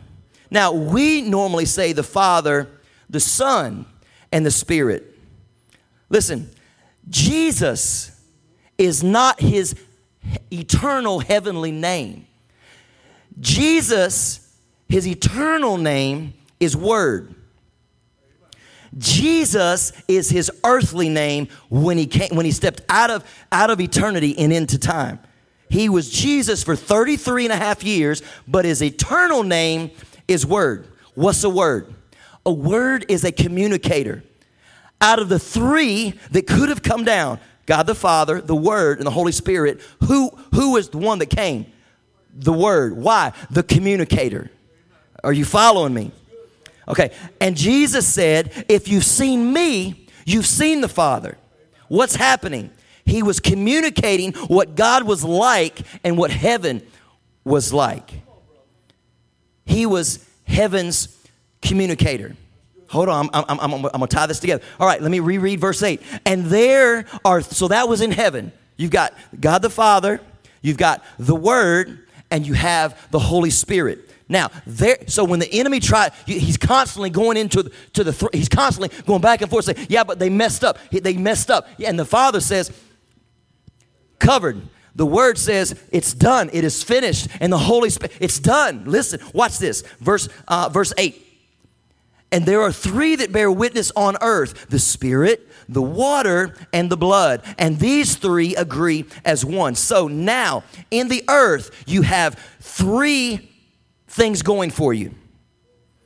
Now, 0.50 0.72
we 0.72 1.22
normally 1.22 1.66
say 1.66 1.92
the 1.92 2.02
Father, 2.02 2.70
the 3.10 3.20
Son, 3.20 3.86
and 4.32 4.46
the 4.46 4.52
Spirit. 4.52 5.18
Listen, 6.10 6.50
Jesus 7.10 8.12
is 8.78 9.04
not 9.04 9.40
his 9.40 9.76
eternal 10.52 11.20
heavenly 11.20 11.72
name. 11.72 12.28
Jesus, 13.40 14.56
his 14.88 15.08
eternal 15.08 15.78
name 15.78 16.34
is 16.60 16.76
Word. 16.76 17.36
Jesus 18.98 19.94
is 20.08 20.30
his 20.30 20.52
earthly 20.64 21.10
name 21.10 21.48
when 21.70 21.98
he 21.98 22.08
came 22.08 22.36
when 22.36 22.46
he 22.46 22.52
stepped 22.52 22.82
out 22.90 23.12
of 23.12 23.24
out 23.52 23.70
of 23.70 23.80
eternity 23.80 24.38
and 24.38 24.52
into 24.52 24.80
time. 24.80 25.20
He 25.70 25.90
was 25.90 26.10
Jesus 26.10 26.64
for 26.64 26.76
33 26.76 27.46
and 27.46 27.54
a 27.54 27.56
half 27.56 27.84
years, 27.84 28.24
but 28.48 28.66
his 28.66 28.82
eternal 28.82 29.44
name 29.44 29.92
is 30.28 30.46
word. 30.46 30.88
What's 31.14 31.44
a 31.44 31.50
word? 31.50 31.94
A 32.46 32.52
word 32.52 33.06
is 33.08 33.24
a 33.24 33.32
communicator. 33.32 34.24
Out 35.02 35.20
of 35.20 35.30
the 35.30 35.40
three 35.40 36.14
that 36.32 36.48
could 36.48 36.70
have 36.70 36.84
come 36.84 37.04
down, 37.04 37.40
God 37.66 37.88
the 37.88 37.96
Father, 37.96 38.42
the 38.42 38.56
Word, 38.56 38.98
and 38.98 39.08
the 39.08 39.12
Holy 39.12 39.32
Spirit, 39.32 39.82
who 40.04 40.30
who 40.54 40.78
is 40.78 40.90
the 40.90 40.98
one 40.98 41.20
that 41.20 41.30
came? 41.30 41.66
The 42.34 42.54
Word. 42.54 42.98
Why? 42.98 43.34
The 43.50 43.64
communicator. 43.64 44.50
Are 45.24 45.34
you 45.34 45.46
following 45.46 45.94
me? 45.94 46.12
Okay. 46.88 47.12
And 47.40 47.56
Jesus 47.56 48.08
said, 48.08 48.66
If 48.68 48.88
you've 48.88 49.06
seen 49.06 49.54
me, 49.54 50.08
you've 50.26 50.48
seen 50.48 50.82
the 50.82 50.90
Father. 50.90 51.38
What's 51.88 52.16
happening? 52.16 52.72
He 53.06 53.24
was 53.24 53.40
communicating 53.40 54.34
what 54.34 54.76
God 54.76 55.04
was 55.04 55.24
like 55.24 55.80
and 56.04 56.18
what 56.18 56.32
heaven 56.32 56.86
was 57.44 57.74
like. 57.74 58.22
He 59.66 59.86
was 59.86 60.26
heaven's 60.46 61.18
communicator. 61.62 62.36
Hold 62.90 63.10
on, 63.10 63.30
I'm, 63.34 63.46
I'm, 63.48 63.60
I'm, 63.60 63.74
I'm, 63.74 63.92
gonna 63.92 64.08
tie 64.08 64.26
this 64.26 64.40
together. 64.40 64.64
All 64.80 64.88
right, 64.88 65.02
let 65.02 65.12
me 65.12 65.20
reread 65.20 65.60
verse 65.60 65.82
8. 65.82 66.02
And 66.26 66.46
there 66.46 67.06
are, 67.24 67.42
so 67.42 67.68
that 67.68 67.88
was 67.88 68.02
in 68.02 68.12
heaven. 68.12 68.52
You've 68.78 68.92
got 68.92 69.14
God 69.40 69.62
the 69.62 69.70
Father, 69.70 70.22
you've 70.62 70.78
got 70.78 71.04
the 71.18 71.36
Word, 71.36 72.08
and 72.32 72.46
you 72.46 72.54
have 72.54 73.10
the 73.12 73.20
Holy 73.20 73.50
Spirit. 73.50 74.10
Now, 74.28 74.52
there, 74.68 74.98
so 75.08 75.24
when 75.24 75.40
the 75.40 75.52
enemy 75.52 75.80
tried, 75.80 76.14
he's 76.26 76.58
constantly 76.58 77.10
going 77.10 77.36
into 77.36 77.64
the, 77.64 77.72
to 77.94 78.04
the, 78.04 78.30
he's 78.32 78.50
constantly 78.50 78.96
going 79.04 79.22
back 79.22 79.42
and 79.42 79.50
forth 79.50 79.66
saying, 79.66 79.88
yeah, 79.90 80.04
but 80.04 80.20
they 80.20 80.30
messed 80.30 80.64
up. 80.64 80.78
They 80.92 81.18
messed 81.18 81.50
up. 81.50 81.68
And 81.84 81.98
the 81.98 82.06
Father 82.06 82.40
says, 82.40 82.72
covered. 84.20 84.62
The 84.96 85.06
word 85.06 85.38
says 85.38 85.82
it's 85.92 86.14
done. 86.14 86.50
It 86.54 86.64
is 86.64 86.84
finished. 86.84 87.28
And 87.40 87.52
the 87.52 87.58
Holy 87.58 87.90
Spirit, 87.90 88.16
it's 88.20 88.40
done. 88.40 88.84
Listen, 88.86 89.20
watch 89.34 89.58
this. 89.58 89.82
Verse, 90.00 90.30
uh, 90.48 90.70
verse 90.70 90.94
8. 90.98 91.26
And 92.32 92.46
there 92.46 92.62
are 92.62 92.72
three 92.72 93.16
that 93.16 93.32
bear 93.32 93.52
witness 93.52 93.92
on 93.96 94.16
earth 94.22 94.68
the 94.70 94.80
Spirit, 94.80 95.48
the 95.68 95.82
water, 95.82 96.54
and 96.72 96.90
the 96.90 96.98
blood. 96.98 97.44
And 97.58 97.80
these 97.80 98.16
three 98.16 98.56
agree 98.56 99.06
as 99.26 99.44
one. 99.44 99.76
So 99.76 100.08
now, 100.08 100.64
in 100.92 101.08
the 101.08 101.24
earth, 101.28 101.84
you 101.88 102.04
have 102.04 102.36
three 102.60 103.50
things 104.08 104.42
going 104.42 104.70
for 104.72 104.94
you. 104.94 105.14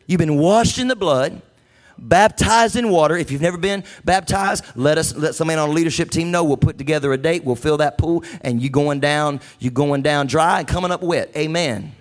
You've 0.08 0.20
been 0.20 0.38
washed 0.38 0.80
in 0.80 0.88
the 0.88 0.96
blood, 0.96 1.42
baptized 1.98 2.76
in 2.76 2.90
water. 2.90 3.18
If 3.18 3.32
you've 3.32 3.42
never 3.42 3.58
been 3.58 3.84
baptized, 4.04 4.64
let 4.76 4.98
us 4.98 5.16
let 5.16 5.36
somebody 5.36 5.60
on 5.60 5.70
the 5.70 5.76
leadership 5.76 6.10
team 6.10 6.32
know. 6.32 6.44
We'll 6.44 6.58
put 6.58 6.78
together 6.78 7.12
a 7.14 7.18
date. 7.18 7.44
We'll 7.44 7.56
fill 7.56 7.78
that 7.78 7.98
pool, 7.98 8.24
and 8.42 8.62
you 8.62 8.70
going 8.70 9.00
down, 9.00 9.40
you 9.60 9.72
going 9.72 10.02
down 10.02 10.28
dry 10.28 10.60
and 10.60 10.68
coming 10.68 10.92
up 10.92 11.02
wet. 11.02 11.32
Amen. 11.36 11.94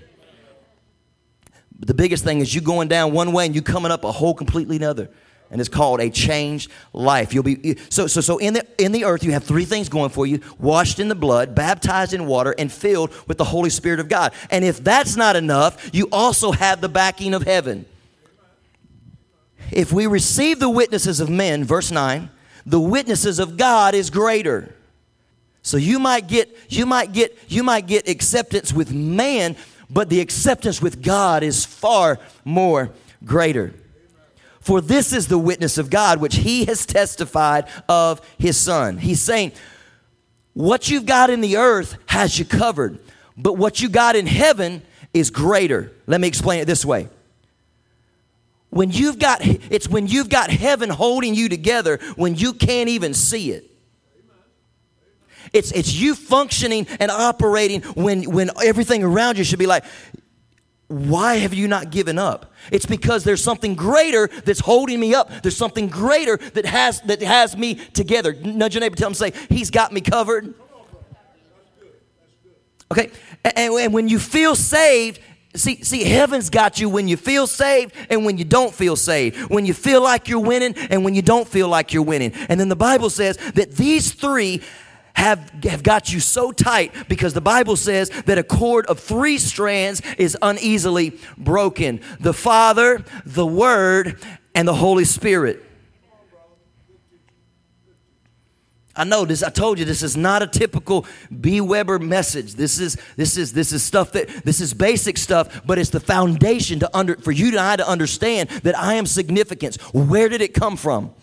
But 1.83 1.89
the 1.89 1.95
biggest 1.95 2.23
thing 2.23 2.39
is 2.39 2.55
you 2.55 2.61
going 2.61 2.87
down 2.87 3.11
one 3.11 3.33
way 3.33 3.45
and 3.45 3.57
you 3.57 3.61
coming 3.61 3.91
up 3.91 4.05
a 4.05 4.13
whole 4.13 4.35
completely 4.35 4.77
another 4.77 5.11
and 5.51 5.61
it's 5.61 5.69
called 5.69 6.01
a 6.01 6.11
changed 6.11 6.71
life. 6.93 7.35
You'll 7.35 7.43
be 7.43 7.77
so 7.89 8.07
so 8.07 8.21
so 8.21 8.39
in 8.39 8.55
the 8.55 8.65
in 8.79 8.93
the 8.93 9.05
earth 9.05 9.25
you 9.25 9.33
have 9.33 9.43
three 9.43 9.65
things 9.65 9.89
going 9.89 10.11
for 10.11 10.25
you: 10.25 10.39
washed 10.61 11.01
in 11.01 11.09
the 11.09 11.17
blood, 11.17 11.57
baptized 11.57 12.15
in 12.15 12.27
water, 12.27 12.55
and 12.57 12.71
filled 12.71 13.13
with 13.27 13.37
the 13.37 13.43
Holy 13.43 13.69
Spirit 13.69 13.99
of 13.99 14.09
God. 14.09 14.33
And 14.49 14.65
if 14.65 14.85
that's 14.85 15.17
not 15.17 15.35
enough, 15.35 15.91
you 15.93 16.09
also 16.13 16.53
have 16.53 16.81
the 16.81 16.89
backing 16.89 17.35
of 17.35 17.43
heaven. 17.43 17.85
If 19.73 19.93
we 19.93 20.07
receive 20.07 20.61
the 20.61 20.71
witnesses 20.71 21.19
of 21.19 21.29
men, 21.29 21.65
verse 21.65 21.91
9, 21.91 22.31
the 22.65 22.79
witnesses 22.79 23.41
of 23.41 23.57
God 23.57 23.97
is 23.97 24.09
greater. 24.09 24.73
So 25.63 25.77
you 25.77 25.99
might 25.99 26.27
get 26.29 26.57
you 26.69 26.87
might 26.87 27.13
get 27.13 27.37
you 27.49 27.63
might 27.63 27.87
get 27.87 28.09
acceptance 28.09 28.73
with 28.73 28.93
man, 28.93 29.57
but 29.93 30.09
the 30.09 30.21
acceptance 30.21 30.81
with 30.81 31.03
God 31.03 31.43
is 31.43 31.67
far 31.67 32.19
more 32.45 32.91
greater. 33.25 33.75
For 34.61 34.81
this 34.81 35.13
is 35.13 35.29
the 35.29 35.39
witness 35.39 35.77
of 35.77 35.91
God, 35.91 36.21
which 36.21 36.37
he 36.37 36.65
has 36.65 36.87
testified 36.87 37.67
of 37.89 38.21
his 38.39 38.57
son. 38.57 38.97
He's 38.97 39.21
saying, 39.21 39.53
what 40.55 40.89
you've 40.89 41.05
got 41.05 41.31
in 41.31 41.41
the 41.41 41.57
earth 41.59 41.97
has 42.07 42.39
you 42.39 42.45
covered, 42.45 43.01
but 43.37 43.55
what 43.55 43.81
you 43.81 43.89
got 43.89 44.17
in 44.17 44.27
heaven 44.27 44.83
is 45.13 45.31
greater. 45.31 45.93
Let 46.07 46.21
me 46.21 46.29
explain 46.29 46.61
it 46.61 46.67
this 46.67 46.85
way. 46.85 47.09
When 48.71 48.91
you've 48.91 49.19
got, 49.19 49.41
it's 49.43 49.89
when 49.89 50.07
you've 50.07 50.31
got 50.31 50.51
heaven 50.51 50.89
holding 50.89 51.35
you 51.35 51.51
together 51.51 51.99
when 52.17 52.35
you 52.35 52.55
can't 52.55 52.89
even 52.89 53.13
see 53.13 53.53
it. 53.53 53.72
It's, 55.53 55.71
it's 55.73 55.93
you 55.93 56.15
functioning 56.15 56.87
and 56.99 57.11
operating 57.11 57.83
when, 57.83 58.31
when 58.31 58.51
everything 58.63 59.05
around 59.05 59.39
you 59.39 59.45
should 59.45 59.59
be 59.59 59.67
like, 59.67 59.85
why 60.89 61.37
have 61.37 61.55
you 61.55 61.69
not 61.69 61.91
given 61.91 62.19
up? 62.19 62.53
It's 62.71 62.87
because 62.87 63.25
there's 63.25 63.43
something 63.43 63.75
greater 63.75 64.29
that's 64.45 64.61
holding 64.61 65.01
me 65.01 65.15
up. 65.15 65.31
There's 65.43 65.57
something 65.57 65.89
greater 65.89 66.37
that 66.37 66.67
has 66.67 67.01
that 67.03 67.23
has 67.23 67.57
me 67.57 67.77
together. 67.77 68.35
Nudge 68.35 68.75
your 68.75 68.81
neighbor, 68.81 68.97
tell 68.97 69.09
him, 69.09 69.15
say, 69.15 69.33
He's 69.49 69.71
got 69.71 69.93
me 69.93 70.03
covered. 70.03 70.53
Okay, 72.91 73.11
and, 73.43 73.73
and 73.73 73.95
when 73.95 74.09
you 74.09 74.19
feel 74.19 74.55
saved, 74.55 75.21
See, 75.55 75.85
see, 75.85 76.05
heaven's 76.05 76.49
got 76.49 76.81
you 76.81 76.89
when 76.89 77.09
you 77.09 77.19
feel 77.19 77.47
saved 77.47 77.95
and 78.09 78.25
when 78.25 78.39
you 78.39 78.45
don't 78.45 78.73
feel 78.73 78.97
saved. 78.97 79.51
When 79.51 79.67
you 79.67 79.75
feel 79.75 80.03
like 80.03 80.27
you're 80.27 80.41
winning 80.41 80.75
and 80.89 81.05
when 81.05 81.15
you 81.15 81.21
don't 81.21 81.47
feel 81.47 81.69
like 81.69 81.93
you're 81.93 82.03
winning. 82.03 82.33
And 82.49 82.59
then 82.59 82.71
the 82.71 82.77
Bible 82.77 83.11
says 83.11 83.37
that 83.55 83.73
these 83.73 84.15
three 84.15 84.63
have, 85.15 85.51
have 85.65 85.83
got 85.83 86.13
you 86.13 86.21
so 86.21 86.53
tight 86.53 86.93
because 87.09 87.35
the 87.35 87.41
Bible 87.41 87.77
says 87.77 88.11
that 88.27 88.39
a 88.39 88.43
cord 88.43 88.87
of 88.87 88.99
three 89.01 89.39
strands 89.39 90.03
is 90.19 90.37
uneasily 90.43 91.19
broken 91.37 92.01
the 92.21 92.33
Father, 92.33 93.05
the 93.25 93.47
Word, 93.47 94.19
and 94.55 94.67
the 94.67 94.75
Holy 94.75 95.05
Spirit. 95.05 95.65
I 98.95 99.05
know 99.05 99.25
this. 99.25 99.43
I 99.43 99.49
told 99.49 99.79
you 99.79 99.87
this 99.87 100.03
is 100.03 100.19
not 100.19 100.43
a 100.43 100.47
typical 100.47 101.07
B. 101.41 101.63
Weber 101.63 101.99
message. 101.99 102.55
This 102.55 102.79
is 102.79 102.99
this 103.17 103.39
is 103.39 103.55
this 103.55 103.73
is 103.73 103.83
stuff 103.83 104.13
that 104.13 104.29
this 104.45 104.61
is 104.61 104.75
basic 104.75 105.17
stuff, 105.17 105.63
but 105.65 105.79
it's 105.79 105.89
the 105.89 106.01
foundation 106.01 106.79
to 106.81 106.97
under 106.97 107.17
for 107.17 107.33
you 107.33 107.49
and 107.49 107.59
I 107.59 107.77
to 107.77 107.89
understand 107.89 108.51
that 108.51 108.79
I 108.79 108.95
am 108.95 109.07
significance. 109.07 109.77
Where 109.95 110.29
did 110.29 110.43
it 110.43 110.53
come 110.53 110.77
from? 110.77 111.15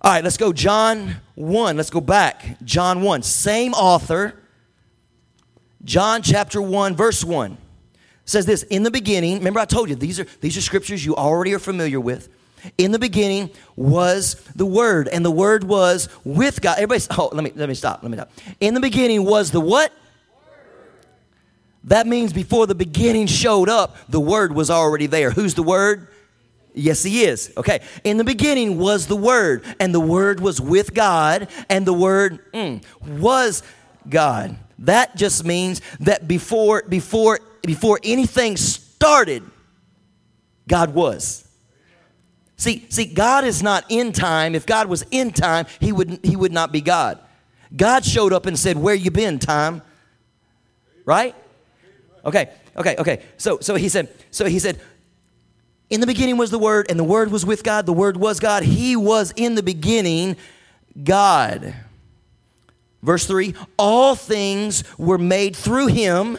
All 0.00 0.12
right, 0.12 0.24
let's 0.24 0.38
go. 0.38 0.52
John 0.54 1.16
1. 1.38 1.76
Let's 1.76 1.90
go 1.90 2.00
back. 2.00 2.58
John 2.64 3.02
1. 3.02 3.22
Same 3.22 3.72
author. 3.72 4.34
John 5.84 6.22
chapter 6.22 6.60
1, 6.60 6.96
verse 6.96 7.24
1 7.24 7.56
says 8.24 8.44
this 8.44 8.64
In 8.64 8.82
the 8.82 8.90
beginning, 8.90 9.38
remember 9.38 9.60
I 9.60 9.64
told 9.64 9.88
you 9.88 9.94
these 9.94 10.18
are, 10.18 10.26
these 10.40 10.56
are 10.56 10.60
scriptures 10.60 11.04
you 11.04 11.14
already 11.14 11.54
are 11.54 11.58
familiar 11.60 12.00
with. 12.00 12.28
In 12.76 12.90
the 12.90 12.98
beginning 12.98 13.50
was 13.76 14.34
the 14.56 14.66
Word, 14.66 15.06
and 15.06 15.24
the 15.24 15.30
Word 15.30 15.62
was 15.62 16.08
with 16.24 16.60
God. 16.60 16.78
Everybody, 16.78 17.04
oh, 17.16 17.30
let 17.32 17.44
me, 17.44 17.52
let 17.54 17.68
me 17.68 17.74
stop. 17.76 18.02
Let 18.02 18.10
me 18.10 18.16
stop. 18.16 18.32
In 18.58 18.74
the 18.74 18.80
beginning 18.80 19.24
was 19.24 19.52
the 19.52 19.60
what? 19.60 19.92
Word. 19.92 19.98
That 21.84 22.08
means 22.08 22.32
before 22.32 22.66
the 22.66 22.74
beginning 22.74 23.28
showed 23.28 23.68
up, 23.68 23.96
the 24.08 24.20
Word 24.20 24.52
was 24.52 24.70
already 24.70 25.06
there. 25.06 25.30
Who's 25.30 25.54
the 25.54 25.62
Word? 25.62 26.08
Yes, 26.78 27.02
he 27.02 27.24
is. 27.24 27.52
Okay. 27.56 27.80
In 28.04 28.18
the 28.18 28.24
beginning 28.24 28.78
was 28.78 29.08
the 29.08 29.16
Word, 29.16 29.64
and 29.80 29.92
the 29.92 30.00
Word 30.00 30.38
was 30.38 30.60
with 30.60 30.94
God, 30.94 31.48
and 31.68 31.84
the 31.84 31.92
Word 31.92 32.52
mm, 32.52 32.82
was 33.04 33.64
God. 34.08 34.56
That 34.78 35.16
just 35.16 35.44
means 35.44 35.80
that 36.00 36.28
before 36.28 36.84
before 36.88 37.40
before 37.62 37.98
anything 38.04 38.56
started, 38.56 39.42
God 40.68 40.94
was. 40.94 41.48
See, 42.56 42.86
see, 42.88 43.06
God 43.06 43.44
is 43.44 43.60
not 43.60 43.84
in 43.88 44.12
time. 44.12 44.54
If 44.54 44.64
God 44.64 44.86
was 44.86 45.04
in 45.10 45.32
time, 45.32 45.66
he 45.80 45.90
would 45.90 46.20
he 46.22 46.36
would 46.36 46.52
not 46.52 46.70
be 46.70 46.80
God. 46.80 47.18
God 47.76 48.04
showed 48.04 48.32
up 48.32 48.46
and 48.46 48.56
said, 48.56 48.78
"Where 48.78 48.94
you 48.94 49.10
been, 49.10 49.40
time?" 49.40 49.82
Right? 51.04 51.34
Okay, 52.24 52.50
okay, 52.76 52.94
okay. 52.98 53.22
So 53.36 53.58
so 53.60 53.74
he 53.74 53.88
said, 53.88 54.14
so 54.30 54.44
he 54.44 54.60
said, 54.60 54.80
in 55.90 56.00
the 56.00 56.06
beginning 56.06 56.36
was 56.36 56.50
the 56.50 56.58
Word, 56.58 56.86
and 56.90 56.98
the 56.98 57.04
Word 57.04 57.30
was 57.30 57.46
with 57.46 57.62
God. 57.64 57.86
The 57.86 57.92
Word 57.92 58.16
was 58.16 58.40
God. 58.40 58.62
He 58.62 58.94
was 58.94 59.32
in 59.36 59.54
the 59.54 59.62
beginning 59.62 60.36
God. 61.02 61.74
Verse 63.02 63.26
3 63.26 63.54
All 63.78 64.14
things 64.14 64.84
were 64.98 65.18
made 65.18 65.56
through 65.56 65.86
him, 65.86 66.38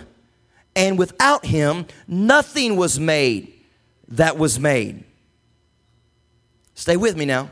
and 0.76 1.00
without 1.00 1.46
him, 1.46 1.88
nothing 2.08 2.76
was 2.76 3.00
made 3.00 3.54
that 4.10 4.38
was 4.38 4.60
made. 4.60 5.04
Stay 6.76 6.98
with 6.98 7.18
me 7.18 7.26
now. 7.26 7.50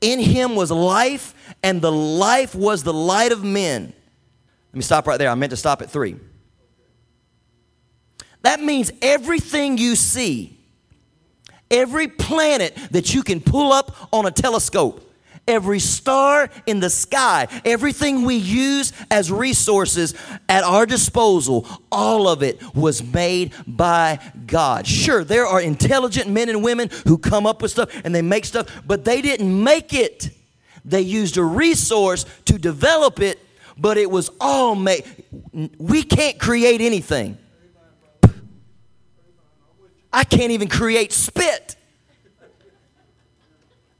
In 0.00 0.18
him 0.18 0.56
was 0.56 0.70
life, 0.72 1.34
and 1.62 1.80
the 1.80 1.92
life 1.92 2.54
was 2.54 2.82
the 2.82 2.92
light 2.92 3.30
of 3.30 3.44
men. 3.44 3.92
Let 4.72 4.76
me 4.76 4.82
stop 4.82 5.06
right 5.06 5.18
there. 5.18 5.30
I 5.30 5.34
meant 5.36 5.50
to 5.50 5.56
stop 5.56 5.82
at 5.82 5.90
3. 5.90 6.16
That 8.42 8.60
means 8.60 8.90
everything 9.00 9.78
you 9.78 9.94
see 9.94 10.58
every 11.72 12.06
planet 12.06 12.76
that 12.92 13.14
you 13.14 13.22
can 13.22 13.40
pull 13.40 13.72
up 13.72 13.96
on 14.12 14.26
a 14.26 14.30
telescope, 14.30 15.08
every 15.48 15.80
star 15.80 16.48
in 16.66 16.78
the 16.78 16.90
sky, 16.90 17.48
everything 17.64 18.22
we 18.22 18.36
use 18.36 18.92
as 19.10 19.32
resources 19.32 20.14
at 20.48 20.62
our 20.62 20.86
disposal, 20.86 21.66
all 21.90 22.28
of 22.28 22.42
it 22.42 22.62
was 22.74 23.02
made 23.02 23.52
by 23.66 24.20
God. 24.46 24.86
Sure, 24.86 25.24
there 25.24 25.46
are 25.46 25.60
intelligent 25.60 26.28
men 26.28 26.48
and 26.48 26.62
women 26.62 26.90
who 27.06 27.18
come 27.18 27.46
up 27.46 27.62
with 27.62 27.72
stuff 27.72 27.90
and 28.04 28.14
they 28.14 28.22
make 28.22 28.44
stuff, 28.44 28.68
but 28.86 29.04
they 29.04 29.20
didn't 29.20 29.64
make 29.64 29.92
it. 29.92 30.30
They 30.84 31.00
used 31.00 31.36
a 31.36 31.44
resource 31.44 32.24
to 32.44 32.58
develop 32.58 33.20
it, 33.20 33.38
but 33.78 33.96
it 33.96 34.10
was 34.10 34.30
all 34.40 34.74
made. 34.74 35.04
We 35.78 36.02
can't 36.02 36.38
create 36.38 36.80
anything. 36.80 37.38
I 40.12 40.24
can't 40.24 40.52
even 40.52 40.68
create 40.68 41.12
spit. 41.12 41.76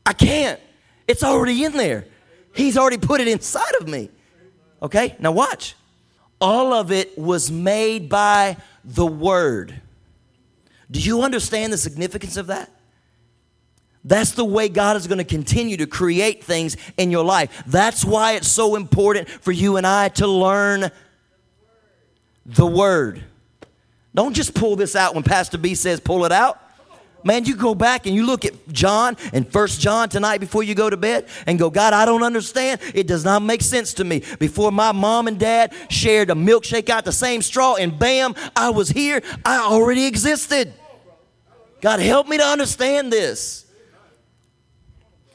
I 0.05 0.13
can't. 0.13 0.61
It's 1.09 1.23
already 1.23 1.65
in 1.65 1.73
there. 1.73 2.07
He's 2.55 2.77
already 2.77 2.99
put 2.99 3.21
it 3.21 3.29
inside 3.29 3.75
of 3.81 3.89
me. 3.89 4.11
Okay, 4.83 5.17
now 5.19 5.33
watch. 5.33 5.75
All 6.41 6.73
of 6.73 6.91
it 6.91 7.17
was 7.17 7.51
made 7.51 8.09
by 8.09 8.57
the 8.85 9.07
Word. 9.07 9.81
Do 10.91 11.01
you 11.01 11.23
understand 11.23 11.73
the 11.73 11.79
significance 11.79 12.37
of 12.37 12.49
that? 12.49 12.71
That's 14.05 14.33
the 14.33 14.45
way 14.45 14.69
God 14.69 14.97
is 14.97 15.07
going 15.07 15.19
to 15.19 15.25
continue 15.25 15.77
to 15.77 15.87
create 15.87 16.43
things 16.43 16.77
in 16.97 17.11
your 17.11 17.25
life. 17.25 17.63
That's 17.67 18.05
why 18.05 18.33
it's 18.33 18.49
so 18.49 18.75
important 18.75 19.29
for 19.29 19.53
you 19.53 19.77
and 19.77 19.87
I 19.87 20.09
to 20.11 20.27
learn 20.27 20.91
the 22.45 22.67
Word. 22.67 23.23
Don't 24.15 24.35
just 24.35 24.55
pull 24.55 24.77
this 24.77 24.95
out 24.95 25.15
when 25.15 25.25
Pastor 25.25 25.59
B 25.59 25.75
says 25.75 26.01
pull 26.01 26.25
it 26.25 26.33
out. 26.33 26.59
Man, 27.25 27.45
you 27.45 27.55
go 27.55 27.75
back 27.75 28.07
and 28.07 28.17
you 28.17 28.27
look 28.27 28.45
at 28.45 28.53
John 28.69 29.17
and 29.33 29.51
First 29.51 29.81
John 29.81 30.09
tonight 30.09 30.39
before 30.39 30.65
you 30.65 30.75
go 30.75 30.91
to 30.91 30.97
bed 30.97 31.29
and 31.47 31.59
go, 31.59 31.71
God, 31.71 31.93
I 31.95 32.05
don't 32.05 32.25
understand. 32.25 32.81
It 32.95 33.07
does 33.07 33.25
not 33.25 33.43
make 33.43 33.63
sense 33.63 33.95
to 33.95 34.05
me. 34.05 34.25
Before 34.41 34.73
my 34.73 34.91
mom 34.91 35.29
and 35.29 35.39
dad 35.39 35.73
shared 35.89 36.31
a 36.31 36.35
milkshake 36.35 36.91
out 36.91 37.05
the 37.05 37.13
same 37.13 37.41
straw, 37.41 37.77
and 37.77 37.97
bam, 37.97 38.35
I 38.57 38.71
was 38.71 38.89
here. 38.89 39.23
I 39.45 39.59
already 39.59 40.07
existed. 40.07 40.75
God, 41.81 42.01
help 42.01 42.29
me 42.29 42.39
to 42.39 42.45
understand 42.45 43.13
this. 43.13 43.67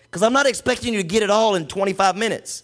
Because 0.04 0.24
I'm 0.24 0.34
not 0.34 0.46
expecting 0.46 0.94
you 0.94 1.02
to 1.02 1.08
get 1.08 1.24
it 1.24 1.30
all 1.30 1.56
in 1.56 1.68
25 1.68 2.18
minutes. 2.18 2.64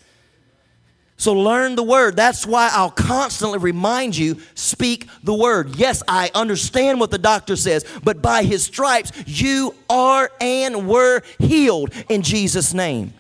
So 1.24 1.32
learn 1.32 1.76
the 1.76 1.84
word. 1.84 2.18
That's 2.18 2.46
why 2.46 2.70
I'll 2.74 2.92
constantly 2.92 3.58
remind 3.58 4.18
you 4.18 4.42
speak 4.56 5.08
the 5.24 5.34
word. 5.34 5.78
Yes, 5.78 6.04
I 6.06 6.30
understand 6.36 7.00
what 7.00 7.12
the 7.12 7.18
doctor 7.18 7.56
says, 7.56 7.86
but 8.04 8.22
by 8.22 8.44
his 8.44 8.66
stripes 8.66 9.14
you 9.26 9.74
are 9.90 10.30
and 10.42 10.86
were 10.86 11.22
healed 11.40 11.94
in 12.10 12.24
Jesus' 12.24 12.74
name. 12.74 13.14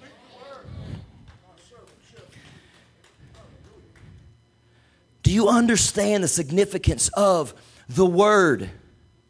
Do 5.22 5.32
you 5.32 5.48
understand 5.48 6.26
the 6.26 6.28
significance 6.28 7.08
of 7.14 7.54
the 7.88 8.06
word? 8.06 8.70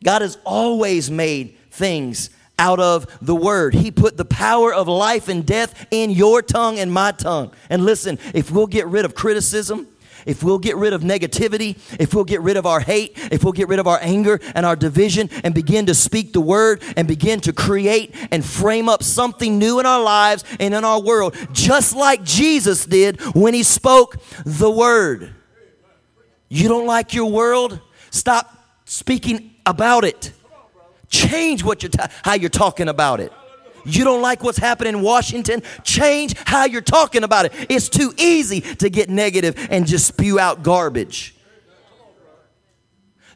God 0.04 0.24
has 0.24 0.40
always 0.46 1.12
made 1.12 1.60
things 1.70 2.32
out 2.64 2.80
of 2.80 3.06
the 3.22 3.36
word. 3.36 3.74
He 3.74 3.92
put 3.92 4.16
the 4.16 4.24
power 4.24 4.74
of 4.74 4.88
life 4.88 5.28
and 5.28 5.46
death 5.46 5.86
in 5.92 6.10
your 6.12 6.42
tongue 6.42 6.80
and 6.80 6.90
my 6.92 7.12
tongue. 7.12 7.52
And 7.70 7.84
listen, 7.84 8.18
if 8.34 8.52
we'll 8.52 8.68
get 8.68 8.88
rid 8.88 9.04
of 9.04 9.14
criticism, 9.14 9.88
if 10.26 10.42
we'll 10.42 10.60
get 10.60 10.78
rid 10.78 10.94
of 10.94 11.02
negativity, 11.02 11.78
if 12.00 12.14
we'll 12.14 12.24
get 12.24 12.40
rid 12.40 12.56
of 12.56 12.66
our 12.66 12.80
hate, 12.80 13.18
if 13.34 13.44
we'll 13.44 13.52
get 13.52 13.68
rid 13.68 13.80
of 13.80 13.88
our 13.88 14.00
anger 14.02 14.40
and 14.56 14.66
our 14.66 14.78
division 14.78 15.30
and 15.44 15.54
begin 15.54 15.88
to 15.88 15.94
speak 15.94 16.32
the 16.32 16.40
word 16.40 16.82
and 16.96 17.06
begin 17.06 17.42
to 17.42 17.52
create 17.52 18.16
and 18.32 18.46
frame 18.46 18.88
up 18.88 19.04
something 19.04 19.60
new 19.60 19.82
in 19.82 19.86
our 19.86 20.02
lives 20.02 20.46
and 20.62 20.74
in 20.74 20.86
our 20.86 21.02
world, 21.02 21.36
just 21.52 21.94
like 21.94 22.24
Jesus 22.24 22.86
did 22.86 23.20
when 23.36 23.54
he 23.54 23.64
spoke 23.64 24.22
the 24.46 24.72
word. 24.72 25.36
You 26.48 26.70
don't 26.70 26.88
like 26.88 27.14
your 27.14 27.30
world? 27.30 27.82
Stop 28.10 28.56
speaking 28.86 29.54
about 29.66 30.06
it. 30.06 30.32
Change 31.14 31.64
what 31.64 31.84
you're 31.84 31.92
ta- 31.92 32.10
how 32.24 32.34
you're 32.34 32.50
talking 32.50 32.90
about 32.90 33.20
it. 33.20 33.32
You 33.86 34.04
don't 34.04 34.24
like 34.24 34.44
what's 34.44 34.58
happening 34.58 34.96
in 34.96 35.02
Washington? 35.04 35.62
Change 35.84 36.34
how 36.46 36.66
you're 36.66 36.82
talking 36.82 37.24
about 37.24 37.46
it. 37.46 37.54
It's 37.70 37.88
too 37.88 38.14
easy 38.18 38.62
to 38.62 38.90
get 38.90 39.12
negative 39.12 39.68
and 39.70 39.86
just 39.86 40.08
spew 40.08 40.40
out 40.40 40.64
garbage. 40.64 41.36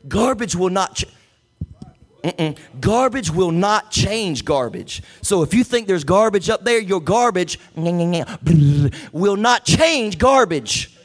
Garbage 0.07 0.55
will 0.55 0.71
not 0.71 0.95
ch- 0.95 1.05
Garbage 2.81 3.29
will 3.29 3.51
not 3.51 3.91
change 3.91 4.43
garbage. 4.43 5.03
So 5.21 5.43
if 5.43 5.53
you 5.53 5.63
think 5.63 5.87
there's 5.87 6.03
garbage 6.03 6.49
up 6.49 6.65
there, 6.65 6.79
your 6.79 6.99
garbage 6.99 7.59
will 7.75 9.35
not 9.35 9.65
change 9.65 10.17
garbage. 10.17 10.96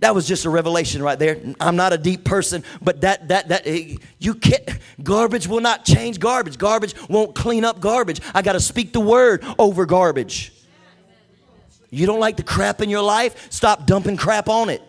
That 0.00 0.14
was 0.14 0.28
just 0.28 0.44
a 0.44 0.50
revelation 0.50 1.02
right 1.02 1.18
there. 1.18 1.40
I'm 1.60 1.74
not 1.74 1.92
a 1.92 1.98
deep 1.98 2.24
person, 2.24 2.62
but 2.80 3.00
that 3.00 3.28
that 3.28 3.48
that 3.48 3.66
eh, 3.66 3.96
you 4.18 4.34
can't 4.34 4.62
garbage 5.02 5.48
will 5.48 5.60
not 5.60 5.84
change 5.84 6.20
garbage. 6.20 6.56
Garbage 6.56 6.94
won't 7.08 7.34
clean 7.34 7.64
up 7.64 7.80
garbage. 7.80 8.20
I 8.32 8.42
got 8.42 8.52
to 8.52 8.60
speak 8.60 8.92
the 8.92 9.00
word 9.00 9.44
over 9.58 9.86
garbage. 9.86 10.52
You 11.90 12.06
don't 12.06 12.20
like 12.20 12.36
the 12.36 12.42
crap 12.42 12.80
in 12.80 12.90
your 12.90 13.02
life? 13.02 13.50
Stop 13.50 13.86
dumping 13.86 14.16
crap 14.16 14.48
on 14.48 14.68
it. 14.68 14.82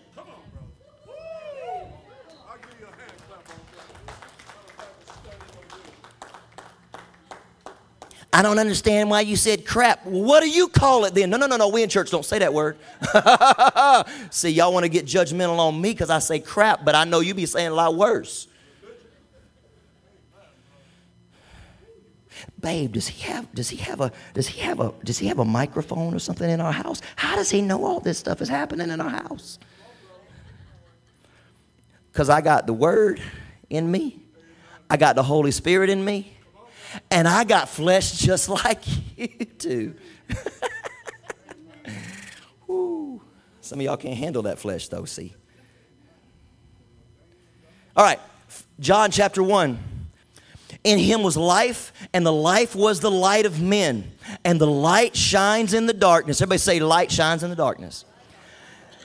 I 8.32 8.44
don't 8.44 8.60
understand 8.60 9.10
why 9.10 9.22
you 9.22 9.36
said 9.36 9.66
crap. 9.66 10.06
what 10.06 10.42
do 10.42 10.50
you 10.50 10.68
call 10.68 11.06
it 11.06 11.16
then? 11.16 11.32
No, 11.32 11.38
no, 11.38 11.48
no, 11.48 11.58
no. 11.58 11.68
We 11.70 11.82
in 11.82 11.90
church 11.90 12.12
don't 12.12 12.26
say 12.26 12.38
that 12.40 12.54
word. 12.54 12.78
See, 14.30 14.52
y'all 14.52 14.72
want 14.72 14.84
to 14.84 14.90
get 14.90 15.06
judgmental 15.06 15.58
on 15.58 15.82
me 15.82 15.92
because 15.92 16.12
I 16.12 16.20
say 16.20 16.40
crap, 16.40 16.86
but 16.86 16.94
I 16.94 17.06
know 17.06 17.22
you 17.22 17.34
be 17.34 17.48
saying 17.48 17.70
a 17.70 17.74
lot 17.74 17.96
worse. 17.96 18.48
Babe, 22.60 22.92
does 22.92 23.08
he 23.08 23.24
have 23.24 23.52
does 23.54 23.70
he 23.70 23.78
have 23.78 24.02
a 24.02 24.12
does 24.34 24.48
he 24.48 24.60
have 24.62 24.80
a 24.80 24.94
does 25.04 25.18
he 25.18 25.28
have 25.28 25.40
a 25.40 25.46
microphone 25.46 26.14
or 26.14 26.20
something 26.20 26.50
in 26.50 26.62
our 26.62 26.74
house? 26.74 27.02
How 27.16 27.36
does 27.36 27.50
he 27.50 27.62
know 27.62 27.84
all 27.86 28.00
this 28.00 28.18
stuff 28.18 28.42
is 28.42 28.50
happening 28.50 28.90
in 28.90 29.02
our 29.02 29.10
house? 29.10 29.60
Because 32.12 32.30
I 32.30 32.42
got 32.42 32.68
the 32.68 32.74
word 32.74 33.22
in 33.70 33.90
me. 33.90 34.20
I 34.90 34.98
got 34.98 35.16
the 35.16 35.24
Holy 35.24 35.52
Spirit 35.52 35.90
in 35.90 36.04
me 36.04 36.34
and 37.12 37.28
I 37.28 37.44
got 37.44 37.70
flesh 37.70 38.14
just 38.14 38.50
like 38.66 38.82
you 39.18 39.28
do. 39.58 39.96
Some 43.62 43.80
of 43.80 43.86
y'all 43.86 43.98
can't 43.98 44.18
handle 44.18 44.44
that 44.44 44.60
flesh, 44.60 44.88
though, 44.88 45.06
see. 45.06 45.34
All 47.96 48.04
right, 48.04 48.20
John 48.80 49.12
chapter 49.12 49.44
1. 49.44 49.78
In 50.84 50.98
him 50.98 51.24
was 51.24 51.36
life, 51.36 51.92
and 52.14 52.26
the 52.26 52.32
life 52.32 52.74
was 52.74 53.00
the 53.02 53.12
light 53.12 53.46
of 53.46 53.62
men. 53.62 54.12
And 54.46 54.62
the 54.62 54.68
light 54.68 55.16
shines 55.16 55.74
in 55.74 55.86
the 55.86 55.94
darkness. 55.94 56.42
Everybody 56.42 56.60
say, 56.60 56.80
light 56.80 57.12
shines 57.12 57.44
in 57.44 57.50
the 57.50 57.56
darkness. 57.56 58.06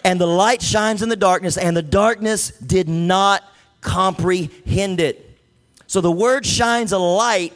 And 0.05 0.21
the 0.21 0.27
light 0.27 0.63
shines 0.63 1.03
in 1.03 1.09
the 1.09 1.17
darkness, 1.17 1.57
and 1.57 1.77
the 1.77 1.83
darkness 1.83 2.51
did 2.51 2.89
not 2.89 3.43
comprehend 3.81 5.01
it. 5.01 5.39
So 5.87 6.01
the 6.01 6.13
word 6.13 6.47
shines 6.47 6.93
a 6.93 6.99
light, 6.99 7.53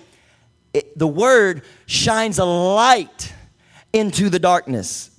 it, 0.72 0.98
the 0.98 1.06
word 1.06 1.62
shines 1.86 2.38
a 2.38 2.44
light 2.44 3.32
into 3.92 4.28
the 4.28 4.38
darkness. 4.38 5.10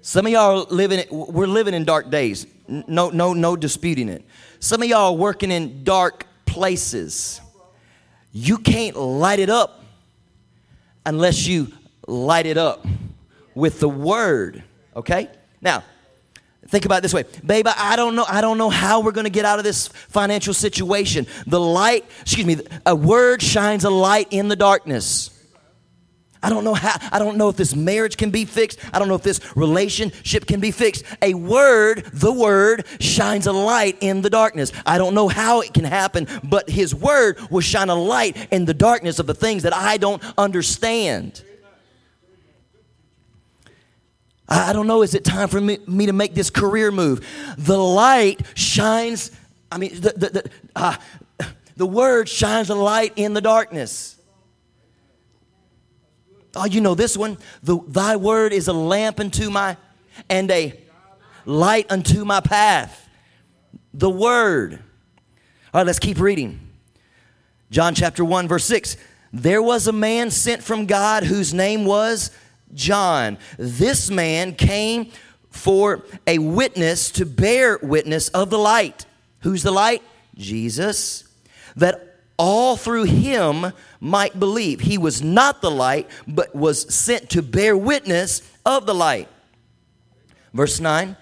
Some 0.00 0.26
of 0.26 0.32
y'all 0.32 0.66
living, 0.70 1.04
we're 1.10 1.46
living 1.46 1.74
in 1.74 1.84
dark 1.84 2.10
days. 2.10 2.46
No, 2.66 3.10
no, 3.10 3.34
no 3.34 3.56
disputing 3.56 4.08
it. 4.08 4.24
Some 4.60 4.82
of 4.82 4.88
y'all 4.88 5.12
are 5.12 5.16
working 5.16 5.50
in 5.50 5.84
dark 5.84 6.26
places. 6.46 7.40
You 8.32 8.58
can't 8.58 8.96
light 8.96 9.38
it 9.38 9.50
up 9.50 9.84
unless 11.06 11.46
you 11.46 11.72
light 12.06 12.46
it 12.46 12.56
up 12.56 12.86
with 13.54 13.80
the 13.80 13.88
word. 13.88 14.62
Okay? 14.96 15.28
Now, 15.60 15.84
think 16.68 16.84
about 16.84 16.98
it 16.98 17.02
this 17.02 17.14
way. 17.14 17.24
babe. 17.44 17.66
I 17.68 17.96
don't 17.96 18.14
know 18.14 18.24
I 18.28 18.40
don't 18.40 18.58
know 18.58 18.70
how 18.70 19.00
we're 19.00 19.12
going 19.12 19.24
to 19.24 19.30
get 19.30 19.44
out 19.44 19.58
of 19.58 19.64
this 19.64 19.88
financial 19.88 20.54
situation. 20.54 21.26
The 21.46 21.60
light, 21.60 22.04
excuse 22.22 22.46
me, 22.46 22.58
a 22.86 22.94
word 22.94 23.42
shines 23.42 23.84
a 23.84 23.90
light 23.90 24.28
in 24.30 24.48
the 24.48 24.56
darkness. 24.56 25.30
I 26.42 26.50
don't 26.50 26.64
know 26.64 26.74
how, 26.74 26.96
I 27.10 27.18
don't 27.18 27.36
know 27.36 27.48
if 27.48 27.56
this 27.56 27.74
marriage 27.74 28.16
can 28.16 28.30
be 28.30 28.44
fixed. 28.44 28.78
I 28.92 28.98
don't 28.98 29.08
know 29.08 29.16
if 29.16 29.22
this 29.22 29.40
relationship 29.56 30.46
can 30.46 30.60
be 30.60 30.70
fixed. 30.70 31.04
A 31.20 31.34
word, 31.34 32.04
the 32.12 32.32
word, 32.32 32.86
shines 33.00 33.46
a 33.46 33.52
light 33.52 33.98
in 34.00 34.22
the 34.22 34.30
darkness. 34.30 34.72
I 34.86 34.98
don't 34.98 35.14
know 35.14 35.28
how 35.28 35.62
it 35.62 35.74
can 35.74 35.84
happen, 35.84 36.28
but 36.44 36.70
his 36.70 36.94
word 36.94 37.38
will 37.50 37.60
shine 37.60 37.88
a 37.88 37.94
light 37.94 38.48
in 38.52 38.66
the 38.66 38.74
darkness 38.74 39.18
of 39.18 39.26
the 39.26 39.34
things 39.34 39.64
that 39.64 39.74
I 39.74 39.96
don't 39.96 40.22
understand. 40.38 41.42
I 44.48 44.72
don't 44.72 44.86
know, 44.86 45.02
is 45.02 45.14
it 45.14 45.24
time 45.24 45.48
for 45.48 45.60
me, 45.60 45.78
me 45.86 46.06
to 46.06 46.12
make 46.12 46.34
this 46.34 46.48
career 46.48 46.90
move? 46.90 47.26
The 47.58 47.76
light 47.76 48.40
shines, 48.54 49.30
I 49.70 49.76
mean, 49.76 49.94
the, 49.94 50.12
the, 50.16 50.28
the, 50.30 50.50
uh, 50.74 50.96
the 51.76 51.86
word 51.86 52.28
shines 52.28 52.70
a 52.70 52.74
light 52.74 53.12
in 53.16 53.34
the 53.34 53.42
darkness. 53.42 54.16
Oh, 56.56 56.64
you 56.64 56.80
know 56.80 56.94
this 56.94 57.16
one. 57.16 57.36
The, 57.62 57.78
Thy 57.86 58.16
word 58.16 58.52
is 58.52 58.68
a 58.68 58.72
lamp 58.72 59.20
unto 59.20 59.50
my 59.50 59.76
and 60.30 60.50
a 60.50 60.80
light 61.44 61.86
unto 61.90 62.24
my 62.24 62.40
path. 62.40 63.08
The 63.92 64.10
word. 64.10 64.74
All 65.72 65.80
right, 65.80 65.86
let's 65.86 65.98
keep 65.98 66.18
reading. 66.18 66.58
John 67.70 67.94
chapter 67.94 68.24
1, 68.24 68.48
verse 68.48 68.64
6. 68.64 68.96
There 69.32 69.62
was 69.62 69.86
a 69.86 69.92
man 69.92 70.30
sent 70.30 70.62
from 70.62 70.86
God 70.86 71.24
whose 71.24 71.52
name 71.52 71.84
was 71.84 72.30
John. 72.74 73.38
This 73.58 74.10
man 74.10 74.54
came 74.54 75.10
for 75.50 76.04
a 76.26 76.38
witness 76.38 77.10
to 77.12 77.26
bear 77.26 77.78
witness 77.82 78.28
of 78.30 78.50
the 78.50 78.58
light. 78.58 79.06
Who's 79.40 79.62
the 79.62 79.70
light? 79.70 80.02
Jesus. 80.36 81.24
That 81.76 82.16
all 82.36 82.76
through 82.76 83.04
him 83.04 83.72
might 84.00 84.38
believe. 84.38 84.80
He 84.80 84.98
was 84.98 85.22
not 85.22 85.60
the 85.60 85.70
light, 85.70 86.08
but 86.26 86.54
was 86.54 86.94
sent 86.94 87.30
to 87.30 87.42
bear 87.42 87.76
witness 87.76 88.42
of 88.64 88.86
the 88.86 88.94
light. 88.94 89.28
Verse 90.52 90.80
9 90.80 91.16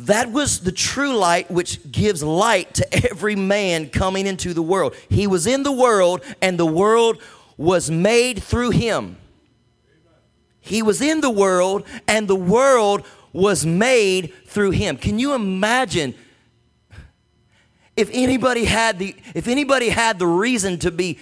that 0.00 0.32
was 0.32 0.60
the 0.60 0.72
true 0.72 1.14
light 1.14 1.50
which 1.50 1.92
gives 1.92 2.22
light 2.22 2.72
to 2.74 3.10
every 3.10 3.36
man 3.36 3.90
coming 3.90 4.26
into 4.26 4.54
the 4.54 4.62
world. 4.62 4.94
He 5.10 5.26
was 5.26 5.46
in 5.46 5.62
the 5.62 5.72
world, 5.72 6.22
and 6.40 6.58
the 6.58 6.64
world 6.64 7.22
was 7.58 7.90
made 7.90 8.42
through 8.42 8.70
him. 8.70 9.18
He 10.60 10.82
was 10.82 11.00
in 11.00 11.20
the 11.20 11.30
world, 11.30 11.86
and 12.06 12.28
the 12.28 12.36
world 12.36 13.04
was 13.32 13.64
made 13.64 14.32
through 14.46 14.72
him. 14.72 14.96
Can 14.96 15.18
you 15.18 15.34
imagine 15.34 16.14
if 17.96 18.10
anybody 18.12 18.64
had 18.64 18.98
the 18.98 19.14
if 19.34 19.48
anybody 19.48 19.88
had 19.88 20.18
the 20.18 20.26
reason 20.26 20.78
to 20.80 20.90
be 20.90 21.18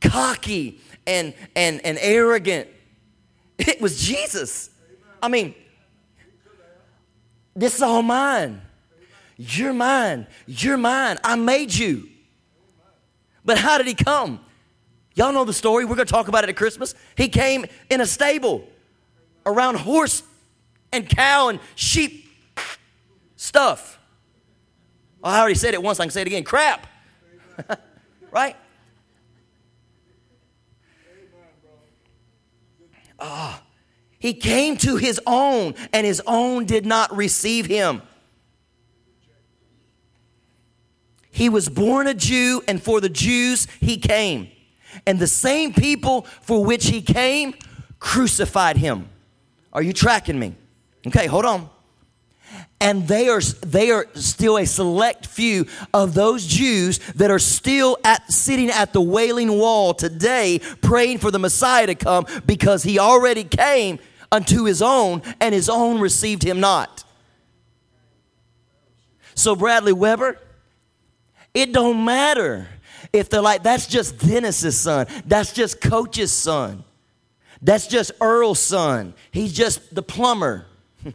cocky 0.00 0.80
and 1.06 1.34
and 1.54 1.80
and 1.84 1.98
arrogant? 2.00 2.68
It 3.58 3.80
was 3.80 4.00
jesus. 4.02 4.70
I 5.22 5.28
mean 5.28 5.54
this 7.54 7.76
is 7.76 7.82
all 7.82 8.02
mine. 8.02 8.62
You're 9.36 9.72
mine. 9.72 10.26
You're 10.46 10.76
mine. 10.76 11.18
I 11.22 11.36
made 11.36 11.74
you. 11.74 12.08
But 13.44 13.58
how 13.58 13.76
did 13.76 13.86
he 13.86 13.94
come 13.94 14.40
y'all 15.14 15.32
know 15.32 15.44
the 15.44 15.52
story 15.52 15.84
we're 15.84 15.96
going 15.96 16.06
to 16.06 16.12
talk 16.12 16.28
about 16.28 16.44
it 16.44 16.50
at 16.50 16.56
christmas 16.56 16.94
he 17.16 17.28
came 17.28 17.64
in 17.90 18.00
a 18.00 18.06
stable 18.06 18.66
around 19.46 19.76
horse 19.76 20.22
and 20.92 21.08
cow 21.08 21.48
and 21.48 21.58
sheep 21.74 22.28
stuff 23.36 23.98
I 25.22 25.38
already 25.38 25.54
said 25.54 25.74
it 25.74 25.82
once, 25.82 26.00
I 26.00 26.04
can 26.04 26.10
say 26.10 26.22
it 26.22 26.26
again. 26.26 26.42
Crap. 26.42 26.86
right? 28.30 28.56
Ah. 33.18 33.60
Oh, 33.60 33.66
he 34.18 34.34
came 34.34 34.76
to 34.78 34.96
his 34.96 35.20
own, 35.26 35.74
and 35.92 36.06
his 36.06 36.22
own 36.26 36.64
did 36.64 36.86
not 36.86 37.14
receive 37.16 37.66
him. 37.66 38.02
He 41.30 41.48
was 41.48 41.68
born 41.68 42.06
a 42.06 42.14
Jew, 42.14 42.62
and 42.68 42.80
for 42.80 43.00
the 43.00 43.08
Jews 43.08 43.66
he 43.80 43.96
came. 43.96 44.48
And 45.06 45.18
the 45.18 45.26
same 45.26 45.72
people 45.72 46.22
for 46.40 46.64
which 46.64 46.86
he 46.86 47.02
came 47.02 47.54
crucified 47.98 48.76
him. 48.76 49.08
Are 49.72 49.82
you 49.82 49.92
tracking 49.92 50.38
me? 50.38 50.54
Okay, 51.06 51.26
hold 51.26 51.44
on 51.44 51.70
and 52.82 53.06
they 53.06 53.28
are 53.28 53.40
they 53.40 53.90
are 53.92 54.06
still 54.14 54.58
a 54.58 54.66
select 54.66 55.26
few 55.26 55.66
of 55.94 56.14
those 56.14 56.46
Jews 56.46 56.98
that 57.14 57.30
are 57.30 57.38
still 57.38 57.96
at 58.04 58.30
sitting 58.30 58.70
at 58.70 58.92
the 58.92 59.00
wailing 59.00 59.56
wall 59.56 59.94
today 59.94 60.60
praying 60.80 61.18
for 61.18 61.30
the 61.30 61.38
Messiah 61.38 61.86
to 61.86 61.94
come 61.94 62.26
because 62.44 62.82
he 62.82 62.98
already 62.98 63.44
came 63.44 64.00
unto 64.32 64.64
his 64.64 64.82
own 64.82 65.22
and 65.40 65.54
his 65.54 65.68
own 65.68 66.00
received 66.00 66.42
him 66.42 66.58
not. 66.58 67.04
So 69.34 69.54
Bradley 69.54 69.92
Weber, 69.92 70.38
it 71.54 71.72
don't 71.72 72.04
matter 72.04 72.66
if 73.12 73.28
they're 73.30 73.42
like 73.42 73.62
that's 73.62 73.86
just 73.86 74.18
Dennis's 74.18 74.80
son, 74.80 75.06
that's 75.26 75.52
just 75.52 75.80
Coach's 75.80 76.32
son. 76.32 76.84
That's 77.60 77.86
just 77.86 78.10
Earl's 78.20 78.58
son. 78.58 79.14
He's 79.30 79.52
just 79.52 79.94
the 79.94 80.02
plumber 80.02 80.66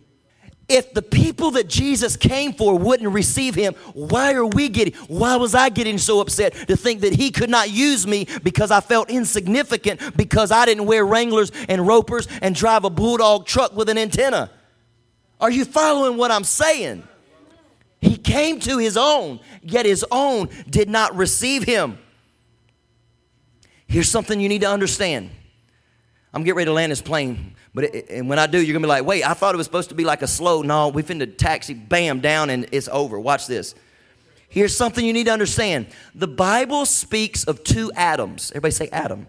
if 0.70 0.94
the 0.94 1.02
people 1.02 1.52
that 1.52 1.68
Jesus 1.68 2.18
came 2.18 2.54
for 2.54 2.78
wouldn't 2.78 3.10
receive 3.10 3.56
him, 3.56 3.74
why 3.94 4.34
are 4.34 4.46
we 4.46 4.70
getting, 4.70 4.94
why 5.08 5.38
was 5.38 5.56
I 5.56 5.70
getting 5.70 5.98
so 5.98 6.20
upset 6.20 6.54
to 6.68 6.76
think 6.76 7.02
that 7.02 7.14
he 7.14 7.32
could 7.32 7.50
not 7.50 7.70
use 7.70 8.06
me 8.06 8.28
because 8.44 8.72
I 8.72 8.82
felt 8.82 9.10
insignificant 9.10 10.18
because 10.18 10.52
I 10.52 10.66
didn't 10.66 10.86
wear 10.86 11.06
Wranglers 11.06 11.52
and 11.70 11.88
Ropers 11.88 12.28
and 12.42 12.54
drive 12.54 12.84
a 12.84 12.90
Bulldog 12.90 13.46
truck 13.46 13.76
with 13.76 13.90
an 13.90 13.98
antenna? 13.98 14.52
Are 15.40 15.52
you 15.52 15.66
following 15.66 16.18
what 16.18 16.32
I'm 16.32 16.44
saying? 16.44 17.08
He 18.02 18.18
came 18.18 18.60
to 18.62 18.78
his 18.78 18.96
own, 18.98 19.40
yet 19.62 19.86
his 19.86 20.06
own 20.12 20.50
did 20.70 20.90
not 20.90 21.16
receive 21.16 21.64
him. 21.64 21.98
Here's 23.88 24.10
something 24.10 24.40
you 24.40 24.50
need 24.50 24.62
to 24.62 24.70
understand. 24.70 25.32
I'm 26.34 26.44
getting 26.44 26.58
ready 26.58 26.66
to 26.66 26.74
land 26.74 26.92
this 26.92 27.02
plane. 27.02 27.56
But 27.74 27.86
it, 27.86 28.10
and 28.10 28.30
when 28.30 28.38
I 28.38 28.48
do, 28.48 28.62
you're 28.62 28.74
gonna 28.74 28.86
be 28.86 28.90
like, 28.90 29.06
wait, 29.06 29.24
I 29.24 29.34
thought 29.34 29.56
it 29.56 29.58
was 29.58 29.66
supposed 29.66 29.90
to 29.90 29.96
be 29.96 30.04
like 30.04 30.22
a 30.22 30.28
slow. 30.28 30.62
No, 30.62 30.90
we 30.90 31.04
finna 31.04 31.36
taxi, 31.38 31.74
bam, 31.74 32.20
down, 32.20 32.50
and 32.50 32.68
it's 32.72 32.88
over. 32.88 33.20
Watch 33.20 33.48
this. 33.48 33.76
Here's 34.50 34.76
something 34.76 35.06
you 35.06 35.14
need 35.14 35.26
to 35.26 35.32
understand. 35.32 35.88
The 36.16 36.28
Bible 36.28 36.86
speaks 36.86 37.44
of 37.44 37.64
two 37.64 37.92
Adams. 37.96 38.52
Everybody 38.52 38.72
say 38.72 38.90
Adam. 38.92 39.28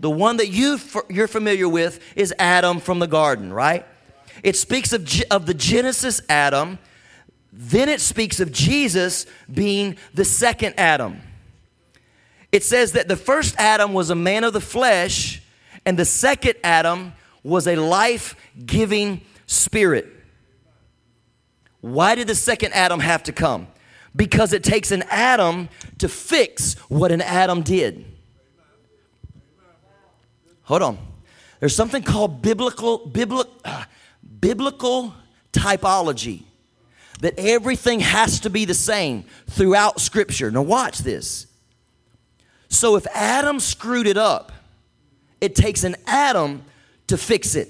The 0.00 0.10
one 0.10 0.38
that 0.38 0.48
you 0.48 0.78
you're 1.08 1.28
familiar 1.28 1.68
with 1.68 2.00
is 2.16 2.34
Adam 2.38 2.80
from 2.80 2.98
the 2.98 3.06
garden, 3.06 3.52
right? 3.52 3.86
It 4.42 4.56
speaks 4.56 4.92
of, 4.92 5.08
of 5.30 5.46
the 5.46 5.54
Genesis 5.54 6.20
Adam. 6.28 6.78
Then 7.52 7.90
it 7.90 8.00
speaks 8.00 8.40
of 8.40 8.50
Jesus 8.50 9.26
being 9.52 9.98
the 10.14 10.24
second 10.24 10.74
Adam. 10.78 11.20
It 12.50 12.64
says 12.64 12.92
that 12.92 13.08
the 13.08 13.16
first 13.16 13.54
Adam 13.58 13.92
was 13.92 14.08
a 14.08 14.14
man 14.14 14.44
of 14.44 14.54
the 14.54 14.60
flesh, 14.60 15.42
and 15.84 15.98
the 15.98 16.06
second 16.06 16.54
Adam 16.64 17.12
was 17.42 17.66
a 17.66 17.76
life 17.76 18.36
giving 18.64 19.20
spirit. 19.46 20.06
Why 21.82 22.14
did 22.14 22.26
the 22.26 22.34
second 22.34 22.72
Adam 22.72 23.00
have 23.00 23.22
to 23.24 23.32
come? 23.32 23.66
Because 24.14 24.52
it 24.52 24.62
takes 24.62 24.90
an 24.90 25.04
Adam 25.10 25.68
to 25.98 26.08
fix 26.08 26.74
what 26.88 27.12
an 27.12 27.20
Adam 27.20 27.62
did. 27.62 28.04
Hold 30.64 30.82
on. 30.82 30.98
There's 31.60 31.74
something 31.74 32.02
called 32.02 32.40
biblical, 32.40 32.98
biblical, 33.06 33.52
uh, 33.64 33.84
biblical 34.40 35.14
typology 35.52 36.44
that 37.22 37.34
everything 37.38 38.00
has 38.00 38.40
to 38.40 38.50
be 38.50 38.64
the 38.64 38.74
same 38.74 39.24
throughout 39.48 40.00
Scripture. 40.00 40.50
Now, 40.50 40.62
watch 40.62 40.98
this. 40.98 41.46
So, 42.68 42.96
if 42.96 43.06
Adam 43.14 43.60
screwed 43.60 44.08
it 44.08 44.16
up, 44.16 44.50
it 45.40 45.54
takes 45.54 45.84
an 45.84 45.94
Adam 46.04 46.64
to 47.06 47.16
fix 47.16 47.54
it. 47.54 47.68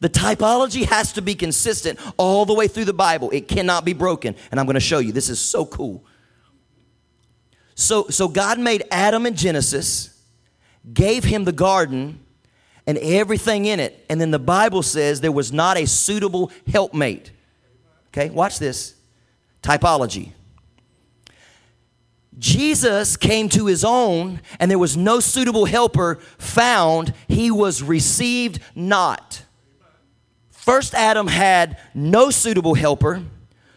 The 0.00 0.10
typology 0.10 0.84
has 0.84 1.14
to 1.14 1.22
be 1.22 1.34
consistent 1.34 1.98
all 2.18 2.44
the 2.44 2.54
way 2.54 2.68
through 2.68 2.84
the 2.84 2.92
Bible. 2.92 3.30
It 3.30 3.48
cannot 3.48 3.86
be 3.86 3.94
broken. 3.94 4.36
And 4.50 4.60
I'm 4.60 4.66
going 4.66 4.74
to 4.74 4.80
show 4.80 4.98
you. 4.98 5.12
This 5.12 5.30
is 5.30 5.40
so 5.40 5.64
cool. 5.64 6.04
So, 7.74 8.08
so 8.08 8.28
God 8.28 8.58
made 8.58 8.82
Adam 8.90 9.24
in 9.24 9.36
Genesis, 9.36 10.22
gave 10.92 11.24
him 11.24 11.44
the 11.44 11.52
garden 11.52 12.20
and 12.90 12.98
everything 12.98 13.66
in 13.66 13.78
it. 13.78 14.04
And 14.10 14.20
then 14.20 14.32
the 14.32 14.38
Bible 14.40 14.82
says 14.82 15.20
there 15.20 15.30
was 15.30 15.52
not 15.52 15.78
a 15.78 15.86
suitable 15.86 16.50
helpmate. 16.66 17.30
Okay, 18.08 18.30
watch 18.30 18.58
this. 18.58 18.96
Typology. 19.62 20.32
Jesus 22.36 23.16
came 23.16 23.48
to 23.50 23.66
his 23.66 23.84
own, 23.84 24.40
and 24.58 24.68
there 24.68 24.78
was 24.78 24.96
no 24.96 25.20
suitable 25.20 25.66
helper 25.66 26.16
found. 26.36 27.14
He 27.28 27.52
was 27.52 27.80
received 27.80 28.58
not. 28.74 29.44
First 30.50 30.92
Adam 30.92 31.28
had 31.28 31.78
no 31.94 32.30
suitable 32.30 32.74
helper, 32.74 33.22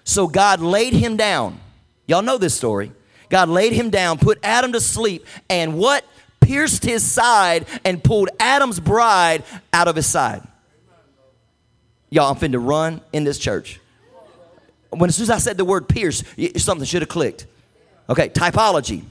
so 0.03 0.25
God 0.25 0.59
laid 0.59 0.93
him 0.93 1.17
down. 1.17 1.59
Y'all 2.07 2.23
know 2.23 2.39
this 2.39 2.55
story. 2.55 2.91
God 3.29 3.47
laid 3.47 3.73
him 3.73 3.91
down, 3.91 4.17
put 4.17 4.39
Adam 4.41 4.71
to 4.71 4.81
sleep, 4.81 5.27
and 5.51 5.77
what? 5.77 6.03
Pierced 6.43 6.83
his 6.83 7.03
side 7.03 7.65
and 7.83 8.03
pulled 8.03 8.29
Adam's 8.39 8.79
bride 8.79 9.43
out 9.71 9.87
of 9.87 9.95
his 9.95 10.05
side. 10.05 10.41
Y'all, 12.09 12.31
I'm 12.31 12.37
finna 12.37 12.63
run 12.63 13.01
in 13.11 13.23
this 13.23 13.39
church. 13.39 13.79
When 14.91 15.07
as 15.07 15.15
soon 15.15 15.23
as 15.23 15.29
I 15.31 15.39
said 15.39 15.57
the 15.57 15.65
word 15.65 15.89
pierce, 15.89 16.23
something 16.57 16.85
should 16.85 17.01
have 17.01 17.09
clicked. 17.09 17.47
Okay, 18.09 18.29
typology. 18.29 19.03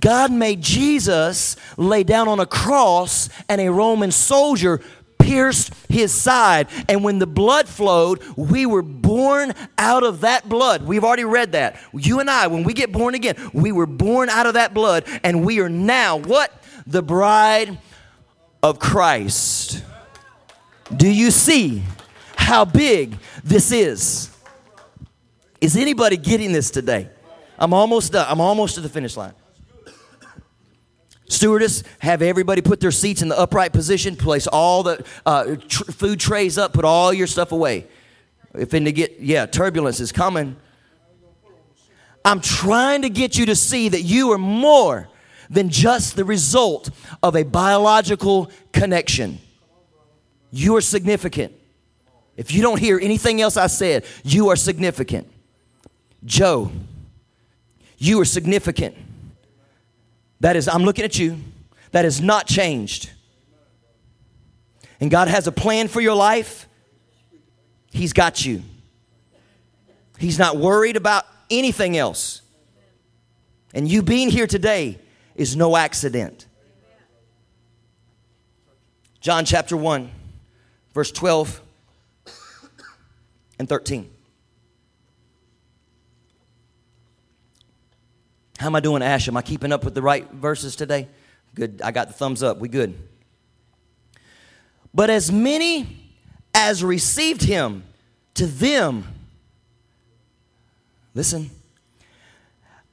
God 0.00 0.32
made 0.32 0.60
Jesus 0.60 1.54
lay 1.76 2.02
down 2.02 2.26
on 2.26 2.40
a 2.40 2.46
cross 2.46 3.28
and 3.48 3.60
a 3.60 3.70
Roman 3.70 4.10
soldier 4.10 4.80
pierced 5.26 5.74
his 5.88 6.12
side. 6.12 6.68
And 6.88 7.02
when 7.02 7.18
the 7.18 7.26
blood 7.26 7.68
flowed, 7.68 8.22
we 8.36 8.64
were 8.64 8.82
born 8.82 9.52
out 9.76 10.04
of 10.04 10.20
that 10.20 10.48
blood. 10.48 10.82
We've 10.84 11.02
already 11.04 11.24
read 11.24 11.52
that. 11.52 11.80
You 11.92 12.20
and 12.20 12.30
I, 12.30 12.46
when 12.46 12.62
we 12.62 12.72
get 12.72 12.92
born 12.92 13.14
again, 13.14 13.34
we 13.52 13.72
were 13.72 13.86
born 13.86 14.28
out 14.28 14.46
of 14.46 14.54
that 14.54 14.72
blood, 14.72 15.04
and 15.24 15.44
we 15.44 15.60
are 15.60 15.68
now 15.68 16.16
what? 16.16 16.52
The 16.86 17.02
bride 17.02 17.78
of 18.62 18.78
Christ. 18.78 19.82
Do 20.96 21.10
you 21.10 21.32
see 21.32 21.82
how 22.36 22.64
big 22.64 23.16
this 23.42 23.72
is? 23.72 24.30
Is 25.60 25.76
anybody 25.76 26.16
getting 26.16 26.52
this 26.52 26.70
today? 26.70 27.10
I'm 27.58 27.72
almost 27.72 28.12
done. 28.12 28.26
I'm 28.28 28.40
almost 28.40 28.76
to 28.76 28.80
the 28.80 28.88
finish 28.88 29.16
line. 29.16 29.32
Stewardess, 31.28 31.82
have 31.98 32.22
everybody 32.22 32.62
put 32.62 32.80
their 32.80 32.92
seats 32.92 33.20
in 33.20 33.28
the 33.28 33.38
upright 33.38 33.72
position, 33.72 34.14
place 34.16 34.46
all 34.46 34.82
the 34.82 35.04
uh, 35.24 35.56
tr- 35.68 35.84
food 35.84 36.20
trays 36.20 36.56
up, 36.56 36.72
put 36.72 36.84
all 36.84 37.12
your 37.12 37.26
stuff 37.26 37.52
away. 37.52 37.86
If 38.54 38.72
in 38.74 38.84
to 38.84 38.92
get, 38.92 39.20
yeah, 39.20 39.46
turbulence 39.46 40.00
is 40.00 40.12
coming. 40.12 40.56
I'm 42.24 42.40
trying 42.40 43.02
to 43.02 43.10
get 43.10 43.36
you 43.38 43.46
to 43.46 43.56
see 43.56 43.88
that 43.88 44.02
you 44.02 44.32
are 44.32 44.38
more 44.38 45.08
than 45.50 45.68
just 45.68 46.16
the 46.16 46.24
result 46.24 46.90
of 47.22 47.36
a 47.36 47.44
biological 47.44 48.50
connection. 48.72 49.38
You 50.50 50.76
are 50.76 50.80
significant. 50.80 51.52
If 52.36 52.52
you 52.52 52.62
don't 52.62 52.78
hear 52.78 52.98
anything 53.00 53.40
else 53.40 53.56
I 53.56 53.66
said, 53.68 54.04
you 54.24 54.48
are 54.48 54.56
significant. 54.56 55.30
Joe, 56.24 56.70
you 57.98 58.20
are 58.20 58.24
significant. 58.24 58.96
That 60.40 60.56
is, 60.56 60.68
I'm 60.68 60.84
looking 60.84 61.04
at 61.04 61.18
you. 61.18 61.38
That 61.92 62.04
has 62.04 62.20
not 62.20 62.46
changed. 62.46 63.10
And 65.00 65.10
God 65.10 65.28
has 65.28 65.46
a 65.46 65.52
plan 65.52 65.88
for 65.88 66.00
your 66.00 66.14
life. 66.14 66.68
He's 67.90 68.12
got 68.12 68.44
you. 68.44 68.62
He's 70.18 70.38
not 70.38 70.56
worried 70.56 70.96
about 70.96 71.26
anything 71.50 71.96
else. 71.96 72.42
And 73.74 73.88
you 73.88 74.02
being 74.02 74.30
here 74.30 74.46
today 74.46 74.98
is 75.34 75.56
no 75.56 75.76
accident. 75.76 76.46
John 79.20 79.44
chapter 79.44 79.76
1, 79.76 80.10
verse 80.94 81.10
12 81.10 81.60
and 83.58 83.68
13. 83.68 84.10
How 88.58 88.66
am 88.66 88.76
I 88.76 88.80
doing, 88.80 89.02
Ash? 89.02 89.28
Am 89.28 89.36
I 89.36 89.42
keeping 89.42 89.72
up 89.72 89.84
with 89.84 89.94
the 89.94 90.02
right 90.02 90.30
verses 90.30 90.76
today? 90.76 91.08
Good. 91.54 91.80
I 91.82 91.90
got 91.90 92.08
the 92.08 92.14
thumbs 92.14 92.42
up. 92.42 92.58
We 92.58 92.68
good. 92.68 92.94
But 94.94 95.10
as 95.10 95.30
many 95.30 96.04
as 96.54 96.82
received 96.82 97.42
him, 97.42 97.84
to 98.34 98.46
them, 98.46 99.04
listen, 101.14 101.50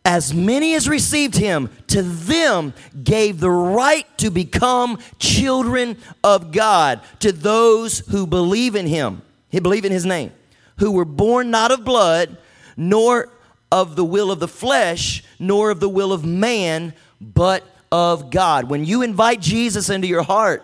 as 0.06 0.34
many 0.34 0.76
as 0.76 0.90
received 0.90 1.36
him, 1.36 1.70
to 1.88 2.02
them 2.02 2.74
gave 3.04 3.40
the 3.40 3.50
right 3.50 4.06
to 4.18 4.30
become 4.30 5.00
children 5.18 5.98
of 6.24 6.52
God, 6.52 7.02
to 7.20 7.32
those 7.32 8.00
who 8.00 8.28
believe 8.28 8.76
in 8.76 8.86
him, 8.86 9.22
he 9.50 9.62
believe 9.62 9.86
in 9.86 9.94
his 9.94 10.06
name, 10.06 10.34
who 10.80 10.92
were 10.92 11.06
born 11.06 11.52
not 11.52 11.72
of 11.72 11.86
blood, 11.86 12.38
nor 12.76 13.30
of 13.72 13.96
the 13.96 14.06
will 14.06 14.30
of 14.30 14.40
the 14.40 14.48
flesh, 14.48 15.24
nor 15.44 15.70
of 15.70 15.80
the 15.80 15.90
will 15.90 16.12
of 16.14 16.26
man, 16.26 16.94
but 17.22 17.64
of 17.92 18.32
God. 18.32 18.70
When 18.70 18.86
you 18.86 19.02
invite 19.02 19.40
Jesus 19.40 19.90
into 19.90 20.08
your 20.08 20.24
heart, 20.24 20.64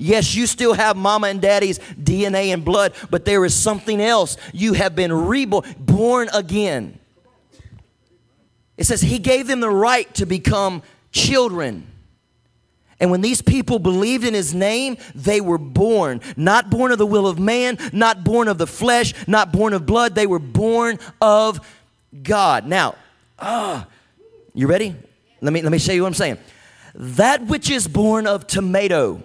Yes, 0.00 0.36
you 0.36 0.46
still 0.46 0.74
have 0.74 0.96
mama 0.96 1.26
and 1.26 1.40
daddy's 1.40 1.80
DNA 1.80 2.52
and 2.54 2.64
blood, 2.64 2.94
but 3.10 3.24
there 3.24 3.44
is 3.44 3.52
something 3.52 4.00
else. 4.00 4.36
You 4.52 4.74
have 4.74 4.94
been 4.94 5.12
reborn, 5.12 5.64
born 5.76 6.28
again. 6.32 7.00
It 8.76 8.84
says 8.84 9.00
he 9.00 9.18
gave 9.18 9.48
them 9.48 9.58
the 9.58 9.68
right 9.68 10.12
to 10.14 10.24
become 10.24 10.84
children. 11.10 11.84
And 13.00 13.10
when 13.10 13.20
these 13.20 13.42
people 13.42 13.80
believed 13.80 14.24
in 14.24 14.34
his 14.34 14.54
name, 14.54 14.98
they 15.16 15.40
were 15.40 15.58
born. 15.58 16.20
Not 16.36 16.70
born 16.70 16.92
of 16.92 16.98
the 16.98 17.06
will 17.06 17.26
of 17.26 17.38
man, 17.38 17.78
not 17.92 18.22
born 18.22 18.46
of 18.46 18.56
the 18.58 18.66
flesh, 18.66 19.14
not 19.26 19.52
born 19.52 19.72
of 19.72 19.84
blood. 19.84 20.14
They 20.14 20.26
were 20.26 20.38
born 20.38 21.00
of 21.20 21.60
God. 22.22 22.66
Now, 22.66 22.94
ah, 23.38 23.86
you 24.58 24.66
ready? 24.66 24.92
Let 25.40 25.52
me 25.52 25.62
let 25.62 25.70
me 25.70 25.78
show 25.78 25.92
you 25.92 26.02
what 26.02 26.08
I'm 26.08 26.14
saying. 26.14 26.36
That 26.92 27.46
which 27.46 27.70
is 27.70 27.86
born 27.86 28.26
of 28.26 28.48
tomato 28.48 29.22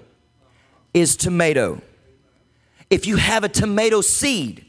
is 0.93 1.15
tomato. 1.15 1.81
If 2.91 3.07
you 3.07 3.15
have 3.15 3.43
a 3.43 3.49
tomato 3.49 4.01
seed, 4.01 4.63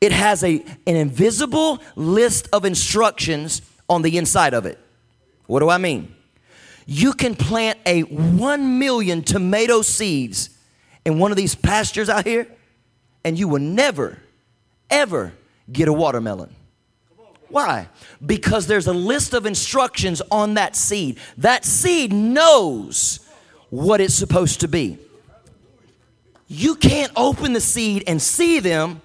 it 0.00 0.10
has 0.10 0.42
a, 0.42 0.64
an 0.84 0.96
invisible 0.96 1.80
list 1.94 2.48
of 2.52 2.64
instructions 2.64 3.62
on 3.88 4.02
the 4.02 4.18
inside 4.18 4.52
of 4.52 4.66
it. 4.66 4.80
What 5.46 5.60
do 5.60 5.68
I 5.68 5.78
mean? 5.78 6.12
You 6.84 7.12
can 7.12 7.36
plant 7.36 7.78
a 7.86 8.00
1 8.02 8.80
million 8.80 9.22
tomato 9.22 9.82
seeds 9.82 10.50
in 11.04 11.20
one 11.20 11.30
of 11.30 11.36
these 11.36 11.54
pastures 11.54 12.08
out 12.08 12.26
here, 12.26 12.48
and 13.24 13.38
you 13.38 13.46
will 13.46 13.60
never, 13.60 14.18
ever 14.90 15.34
get 15.70 15.86
a 15.86 15.92
watermelon. 15.92 16.52
Why? 17.52 17.88
Because 18.24 18.66
there's 18.66 18.86
a 18.86 18.94
list 18.94 19.34
of 19.34 19.44
instructions 19.44 20.22
on 20.30 20.54
that 20.54 20.74
seed. 20.74 21.18
That 21.36 21.66
seed 21.66 22.10
knows 22.10 23.20
what 23.68 24.00
it's 24.00 24.14
supposed 24.14 24.60
to 24.60 24.68
be. 24.68 24.96
You 26.48 26.74
can't 26.76 27.12
open 27.14 27.52
the 27.52 27.60
seed 27.60 28.04
and 28.06 28.22
see 28.22 28.58
them. 28.58 29.02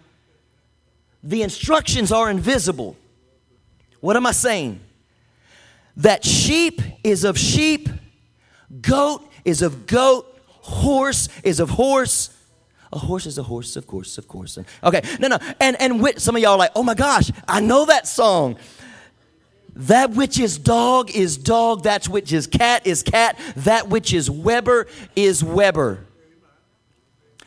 The 1.24 1.42
instructions 1.42 2.10
are 2.10 2.30
invisible. 2.30 2.96
What 4.00 4.16
am 4.16 4.26
I 4.26 4.32
saying? 4.32 4.80
That 5.98 6.24
sheep 6.24 6.82
is 7.04 7.26
of 7.26 7.38
sheep, 7.38 7.90
goat 8.80 9.30
is 9.44 9.62
of 9.62 9.88
goat, 9.88 10.40
horse 10.48 11.28
is 11.44 11.60
of 11.60 11.72
horse, 11.72 12.30
a 12.92 12.98
horse 12.98 13.26
is 13.26 13.38
a 13.38 13.44
horse, 13.44 13.76
of 13.76 13.88
course, 13.88 14.18
of 14.18 14.28
course. 14.28 14.58
Okay, 14.84 15.02
no, 15.20 15.28
no. 15.28 15.38
And 15.60 15.80
and 15.82 16.02
with, 16.02 16.20
some 16.20 16.36
of 16.36 16.42
y'all 16.42 16.54
are 16.54 16.58
like, 16.58 16.72
oh 16.76 16.84
my 16.84 16.94
gosh, 16.94 17.32
I 17.48 17.60
know 17.60 17.86
that 17.86 18.08
song. 18.08 18.58
That 19.76 20.12
which 20.12 20.40
is 20.40 20.58
dog 20.58 21.12
is 21.12 21.38
dog. 21.38 21.84
That 21.84 22.08
which 22.08 22.34
is 22.34 22.48
cat 22.48 22.88
is 22.88 23.04
cat. 23.04 23.38
That 23.58 23.90
which 23.90 24.14
is 24.14 24.30
Weber 24.30 24.88
is 25.16 25.44
Weber. 25.44 26.06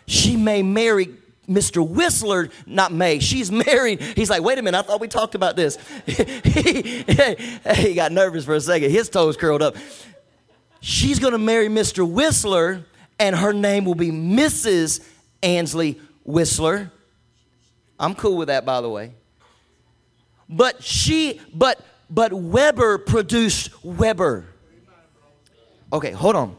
She 0.07 0.36
may 0.36 0.62
marry 0.62 1.09
Mr. 1.49 1.86
Whistler, 1.86 2.51
not 2.66 2.93
May. 2.93 3.18
She's 3.18 3.51
married. 3.66 4.01
He's 4.01 4.30
like, 4.30 4.43
wait 4.43 4.59
a 4.59 4.62
minute, 4.62 4.78
I 4.78 4.82
thought 4.82 5.01
we 5.01 5.09
talked 5.09 5.34
about 5.34 5.57
this. 5.57 5.76
he, 6.07 7.05
he 7.74 7.95
got 7.95 8.12
nervous 8.12 8.45
for 8.45 8.55
a 8.55 8.61
second. 8.61 8.91
His 8.91 9.09
toes 9.09 9.36
curled 9.36 9.62
up. 9.62 9.76
She's 10.80 11.18
going 11.18 11.32
to 11.32 11.38
marry 11.38 11.68
Mr. 11.68 12.09
Whistler, 12.09 12.84
and 13.18 13.36
her 13.36 13.53
name 13.53 13.84
will 13.84 13.97
be 13.97 14.11
Mrs. 14.11 15.07
Ansley 15.43 16.01
Whistler. 16.24 16.91
I'm 17.99 18.14
cool 18.14 18.36
with 18.36 18.49
that, 18.49 18.64
by 18.64 18.80
the 18.80 18.88
way. 18.88 19.12
But 20.49 20.82
she, 20.82 21.41
but, 21.55 21.80
but 22.09 22.32
Weber 22.32 22.99
produced 22.99 23.70
Weber. 23.84 24.47
Okay, 25.93 26.12
hold 26.12 26.36
on. 26.36 26.57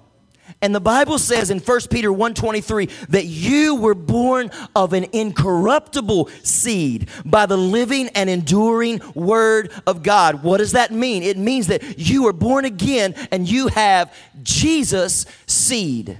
And 0.61 0.75
the 0.75 0.82
Bible 0.82 1.17
says 1.17 1.49
in 1.49 1.59
1 1.59 1.79
Peter 1.89 2.09
1:23 2.09 3.07
that 3.09 3.25
you 3.25 3.75
were 3.75 3.95
born 3.95 4.51
of 4.75 4.93
an 4.93 5.05
incorruptible 5.13 6.29
seed 6.43 7.09
by 7.25 7.45
the 7.45 7.57
living 7.57 8.09
and 8.09 8.29
enduring 8.29 9.01
word 9.15 9.71
of 9.88 10.03
God. 10.03 10.43
What 10.43 10.57
does 10.57 10.73
that 10.73 10.91
mean? 10.91 11.23
It 11.23 11.38
means 11.38 11.67
that 11.67 11.97
you 11.97 12.23
were 12.23 12.34
born 12.34 12.65
again 12.65 13.15
and 13.32 13.49
you 13.49 13.67
have 13.67 14.13
Jesus 14.43 15.25
seed. 15.47 16.17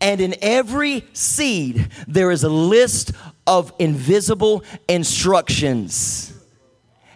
And 0.00 0.20
in 0.20 0.34
every 0.40 1.04
seed, 1.12 1.88
there 2.06 2.30
is 2.30 2.44
a 2.44 2.48
list 2.48 3.12
of 3.46 3.72
invisible 3.78 4.62
instructions. 4.88 6.32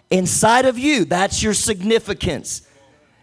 Inside 0.09 0.65
of 0.65 0.77
you, 0.77 1.05
that's 1.05 1.41
your 1.41 1.53
significance. 1.53 2.67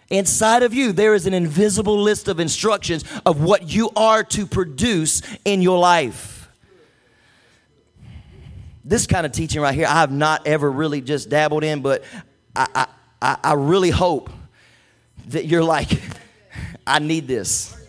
Inside 0.08 0.64
of 0.64 0.74
you, 0.74 0.92
there 0.92 1.14
is 1.14 1.26
an 1.26 1.34
invisible 1.34 2.00
list 2.00 2.26
of 2.26 2.40
instructions 2.40 3.04
of 3.24 3.42
what 3.42 3.70
you 3.70 3.90
are 3.94 4.24
to 4.24 4.46
produce 4.46 5.22
in 5.44 5.62
your 5.62 5.78
life. 5.78 6.48
This 8.84 9.06
kind 9.06 9.24
of 9.24 9.32
teaching 9.32 9.60
right 9.60 9.74
here, 9.74 9.86
I 9.86 10.00
have 10.00 10.10
not 10.10 10.46
ever 10.46 10.70
really 10.70 11.00
just 11.00 11.28
dabbled 11.28 11.62
in, 11.62 11.80
but 11.80 12.02
I, 12.56 12.86
I, 13.22 13.36
I 13.44 13.52
really 13.52 13.90
hope 13.90 14.30
that 15.28 15.44
you're 15.46 15.62
like, 15.62 15.90
I 16.86 16.98
need 16.98 17.28
this. 17.28 17.79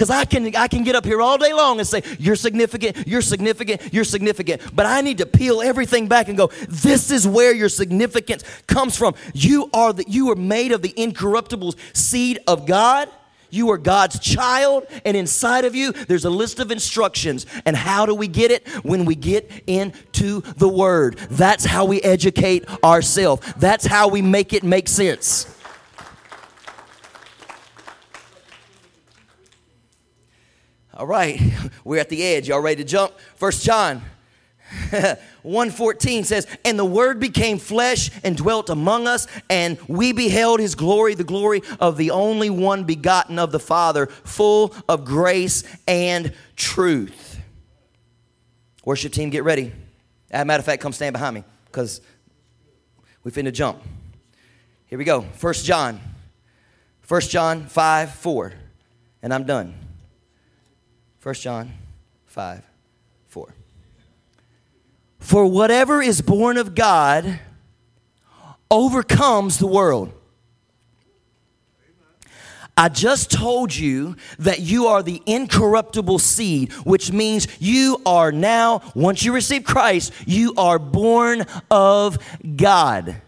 Because 0.00 0.08
I 0.08 0.24
can, 0.24 0.56
I 0.56 0.66
can 0.66 0.82
get 0.82 0.96
up 0.96 1.04
here 1.04 1.20
all 1.20 1.36
day 1.36 1.52
long 1.52 1.78
and 1.78 1.86
say, 1.86 2.02
You're 2.18 2.34
significant, 2.34 3.06
you're 3.06 3.20
significant, 3.20 3.92
you're 3.92 4.04
significant. 4.04 4.74
But 4.74 4.86
I 4.86 5.02
need 5.02 5.18
to 5.18 5.26
peel 5.26 5.60
everything 5.60 6.08
back 6.08 6.28
and 6.28 6.38
go, 6.38 6.46
This 6.70 7.10
is 7.10 7.28
where 7.28 7.54
your 7.54 7.68
significance 7.68 8.42
comes 8.66 8.96
from. 8.96 9.14
You 9.34 9.68
are, 9.74 9.92
the, 9.92 10.06
you 10.08 10.30
are 10.30 10.36
made 10.36 10.72
of 10.72 10.80
the 10.80 10.94
incorruptible 10.96 11.74
seed 11.92 12.38
of 12.46 12.64
God. 12.64 13.10
You 13.50 13.72
are 13.72 13.76
God's 13.76 14.18
child, 14.20 14.86
and 15.04 15.18
inside 15.18 15.66
of 15.66 15.74
you, 15.74 15.92
there's 15.92 16.24
a 16.24 16.30
list 16.30 16.60
of 16.60 16.70
instructions. 16.70 17.44
And 17.66 17.76
how 17.76 18.06
do 18.06 18.14
we 18.14 18.26
get 18.26 18.50
it? 18.50 18.66
When 18.82 19.04
we 19.04 19.14
get 19.14 19.50
into 19.66 20.40
the 20.40 20.68
Word. 20.68 21.18
That's 21.28 21.66
how 21.66 21.84
we 21.84 22.00
educate 22.00 22.64
ourselves, 22.82 23.52
that's 23.58 23.84
how 23.84 24.08
we 24.08 24.22
make 24.22 24.54
it 24.54 24.64
make 24.64 24.88
sense. 24.88 25.59
All 31.00 31.06
right, 31.06 31.40
we're 31.84 31.98
at 31.98 32.10
the 32.10 32.22
edge. 32.22 32.48
Y'all 32.48 32.60
ready 32.60 32.82
to 32.82 32.88
jump? 32.88 33.14
First 33.36 33.64
John 33.64 34.02
114 34.90 36.24
says, 36.24 36.46
And 36.62 36.78
the 36.78 36.84
word 36.84 37.18
became 37.18 37.58
flesh 37.58 38.10
and 38.22 38.36
dwelt 38.36 38.68
among 38.68 39.06
us, 39.06 39.26
and 39.48 39.78
we 39.88 40.12
beheld 40.12 40.60
his 40.60 40.74
glory, 40.74 41.14
the 41.14 41.24
glory 41.24 41.62
of 41.80 41.96
the 41.96 42.10
only 42.10 42.50
one 42.50 42.84
begotten 42.84 43.38
of 43.38 43.50
the 43.50 43.58
Father, 43.58 44.08
full 44.08 44.74
of 44.90 45.06
grace 45.06 45.64
and 45.88 46.34
truth. 46.54 47.40
Worship 48.84 49.14
team, 49.14 49.30
get 49.30 49.42
ready. 49.42 49.72
As 50.30 50.42
a 50.42 50.44
matter 50.44 50.60
of 50.60 50.66
fact, 50.66 50.82
come 50.82 50.92
stand 50.92 51.14
behind 51.14 51.34
me 51.34 51.44
because 51.64 52.02
we 53.24 53.30
finna 53.30 53.54
jump. 53.54 53.82
Here 54.84 54.98
we 54.98 55.04
go. 55.04 55.22
First 55.22 55.64
John. 55.64 55.98
First 57.00 57.30
John 57.30 57.68
5 57.68 58.14
4. 58.16 58.52
And 59.22 59.32
I'm 59.32 59.44
done. 59.44 59.89
1 61.22 61.34
John 61.34 61.72
5 62.26 62.64
4. 63.28 63.54
For 65.18 65.46
whatever 65.46 66.00
is 66.00 66.22
born 66.22 66.56
of 66.56 66.74
God 66.74 67.40
overcomes 68.70 69.58
the 69.58 69.66
world. 69.66 70.12
I 72.76 72.88
just 72.88 73.30
told 73.30 73.76
you 73.76 74.16
that 74.38 74.60
you 74.60 74.86
are 74.86 75.02
the 75.02 75.22
incorruptible 75.26 76.18
seed, 76.18 76.72
which 76.84 77.12
means 77.12 77.46
you 77.60 78.00
are 78.06 78.32
now, 78.32 78.80
once 78.94 79.22
you 79.22 79.34
receive 79.34 79.64
Christ, 79.64 80.14
you 80.24 80.54
are 80.56 80.78
born 80.78 81.44
of 81.70 82.18
God. 82.56 83.20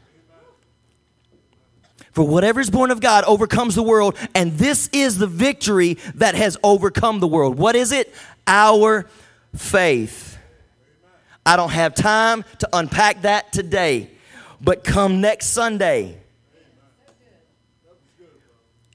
For 2.12 2.26
whatever 2.26 2.60
is 2.60 2.70
born 2.70 2.90
of 2.90 3.00
God 3.00 3.24
overcomes 3.24 3.74
the 3.74 3.82
world, 3.82 4.16
and 4.34 4.52
this 4.52 4.88
is 4.92 5.16
the 5.16 5.26
victory 5.26 5.94
that 6.16 6.34
has 6.34 6.58
overcome 6.62 7.20
the 7.20 7.26
world. 7.26 7.58
What 7.58 7.74
is 7.74 7.90
it? 7.90 8.14
Our 8.46 9.06
faith. 9.56 10.36
I 11.44 11.56
don't 11.56 11.70
have 11.70 11.94
time 11.94 12.44
to 12.58 12.68
unpack 12.72 13.22
that 13.22 13.52
today, 13.52 14.10
but 14.60 14.84
come 14.84 15.20
next 15.22 15.46
Sunday, 15.46 16.18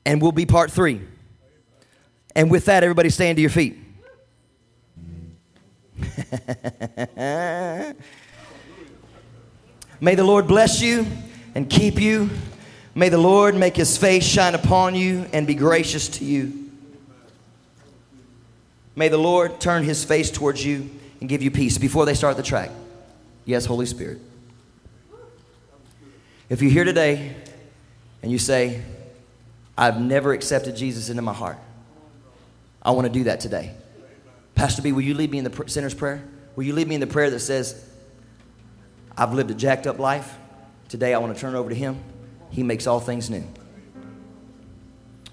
and 0.06 0.22
we'll 0.22 0.32
be 0.32 0.46
part 0.46 0.72
three. 0.72 1.02
And 2.36 2.52
with 2.52 2.66
that, 2.66 2.84
everybody 2.84 3.10
stand 3.10 3.38
to 3.38 3.42
your 3.42 3.50
feet. 3.50 3.80
May 10.00 10.14
the 10.14 10.24
Lord 10.24 10.48
bless 10.48 10.82
you 10.82 11.08
and 11.56 11.68
keep 11.68 12.00
you. 12.00 12.30
May 12.98 13.10
the 13.10 13.20
Lord 13.20 13.54
make 13.54 13.76
his 13.76 13.96
face 13.96 14.24
shine 14.24 14.56
upon 14.56 14.96
you 14.96 15.28
and 15.32 15.46
be 15.46 15.54
gracious 15.54 16.08
to 16.08 16.26
you. 16.26 16.72
May 18.96 19.08
the 19.08 19.20
Lord 19.20 19.60
turn 19.60 19.84
his 19.84 20.04
face 20.04 20.32
towards 20.32 20.66
you 20.66 20.90
and 21.20 21.30
give 21.30 21.44
you 21.44 21.52
peace 21.52 21.78
before 21.78 22.08
they 22.08 22.16
start 22.16 22.38
the 22.38 22.44
track. 22.44 22.72
Yes, 23.46 23.68
Holy 23.68 23.86
Spirit. 23.86 24.18
If 26.50 26.64
you're 26.64 26.72
here 26.72 26.86
today 26.86 27.36
and 28.24 28.32
you 28.32 28.40
say, 28.40 28.82
I've 29.78 30.02
never 30.02 30.34
accepted 30.34 30.76
Jesus 30.76 31.10
into 31.10 31.22
my 31.22 31.34
heart, 31.34 31.60
I 32.82 32.90
want 32.90 33.06
to 33.06 33.14
do 33.14 33.26
that 33.26 33.40
today. 33.42 33.76
Pastor 34.56 34.82
B, 34.82 34.92
will 34.92 35.04
you 35.04 35.14
lead 35.14 35.30
me 35.30 35.38
in 35.38 35.44
the 35.44 35.64
sinner's 35.68 35.94
prayer? 35.94 36.24
Will 36.56 36.64
you 36.64 36.74
lead 36.74 36.88
me 36.88 36.96
in 36.96 37.02
the 37.02 37.06
prayer 37.06 37.30
that 37.30 37.42
says, 37.42 37.80
I've 39.16 39.36
lived 39.36 39.52
a 39.52 39.54
jacked 39.54 39.86
up 39.86 40.00
life. 40.00 40.36
Today 40.90 41.14
I 41.14 41.20
want 41.20 41.36
to 41.36 41.40
turn 41.40 41.54
over 41.54 41.70
to 41.70 41.76
Him. 41.76 42.04
He 42.50 42.64
makes 42.64 42.88
all 42.88 43.00
things 43.00 43.30
new. 43.30 43.44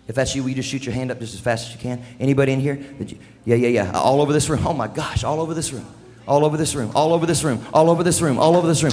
If 0.06 0.14
that's 0.14 0.34
you, 0.34 0.42
will 0.42 0.50
you 0.50 0.56
just 0.56 0.68
shoot 0.68 0.84
your 0.84 0.94
hand 0.94 1.10
up 1.10 1.18
just 1.18 1.34
as 1.34 1.40
fast 1.40 1.68
as 1.68 1.74
you 1.74 1.80
can? 1.80 2.02
Anybody 2.20 2.52
in 2.52 2.60
here? 2.60 2.78
You, 2.98 3.18
yeah, 3.44 3.56
yeah, 3.56 3.68
yeah. 3.68 3.92
All 3.92 4.20
over 4.20 4.32
this 4.32 4.48
room. 4.48 4.66
Oh 4.66 4.74
my 4.74 4.86
gosh, 4.86 5.24
all 5.24 5.40
over 5.40 5.54
this 5.54 5.72
room. 5.72 5.86
All 6.26 6.44
over 6.44 6.56
this 6.56 6.74
room. 6.74 6.90
All 6.94 7.12
over 7.12 7.26
this 7.26 7.42
room. 7.42 7.64
All 7.72 7.90
over 7.90 8.02
this 8.02 8.20
room. 8.20 8.38
All 8.38 8.56
over 8.56 8.66
this 8.66 8.82
room. 8.82 8.92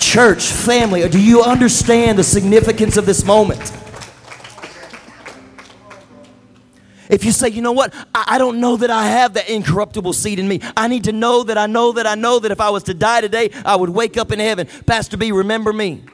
Church, 0.00 0.44
family, 0.44 1.08
do 1.08 1.20
you 1.20 1.42
understand 1.42 2.18
the 2.18 2.24
significance 2.24 2.96
of 2.96 3.06
this 3.06 3.24
moment? 3.24 3.72
If 7.08 7.24
you 7.24 7.32
say, 7.32 7.48
you 7.48 7.62
know 7.62 7.72
what, 7.72 7.94
I, 8.14 8.24
I, 8.34 8.38
don't 8.38 8.60
know 8.60 8.76
that 8.76 8.90
I 8.90 9.06
have 9.06 9.34
that 9.34 9.48
incorruptible 9.48 10.12
seed 10.12 10.38
in 10.38 10.46
me. 10.46 10.60
I 10.76 10.88
need 10.88 11.04
to 11.04 11.12
know 11.12 11.42
that 11.42 11.56
I 11.56 11.66
know 11.66 11.92
that 11.92 12.06
I 12.06 12.14
know 12.14 12.38
that 12.38 12.50
if 12.50 12.60
I 12.60 12.68
was 12.70 12.82
to 12.84 12.94
die 12.94 13.22
today, 13.22 13.50
I 13.64 13.76
would 13.76 13.88
wake 13.88 14.18
up 14.18 14.30
in 14.30 14.38
heaven. 14.38 14.68
Pastor 14.86 15.16
B, 15.16 15.32
remember 15.32 15.72
me. 15.72 16.04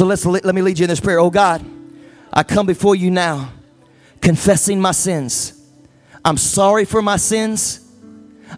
So 0.00 0.06
let's 0.06 0.24
let 0.24 0.54
me 0.54 0.62
lead 0.62 0.78
you 0.78 0.84
in 0.84 0.88
this 0.88 0.98
prayer. 0.98 1.20
Oh 1.20 1.28
God, 1.28 1.62
I 2.32 2.42
come 2.42 2.64
before 2.64 2.96
you 2.96 3.10
now, 3.10 3.52
confessing 4.22 4.80
my 4.80 4.92
sins. 4.92 5.52
I'm 6.24 6.38
sorry 6.38 6.86
for 6.86 7.02
my 7.02 7.18
sins. 7.18 7.86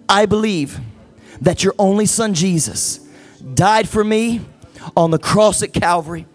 I 0.08 0.26
believe 0.26 0.78
that 1.40 1.64
your 1.64 1.74
only 1.80 2.06
son 2.06 2.32
Jesus 2.32 3.00
died 3.54 3.88
for 3.88 4.04
me 4.04 4.42
on 4.96 5.10
the 5.10 5.18
cross 5.18 5.64
at 5.64 5.72
Calvary, 5.72 6.26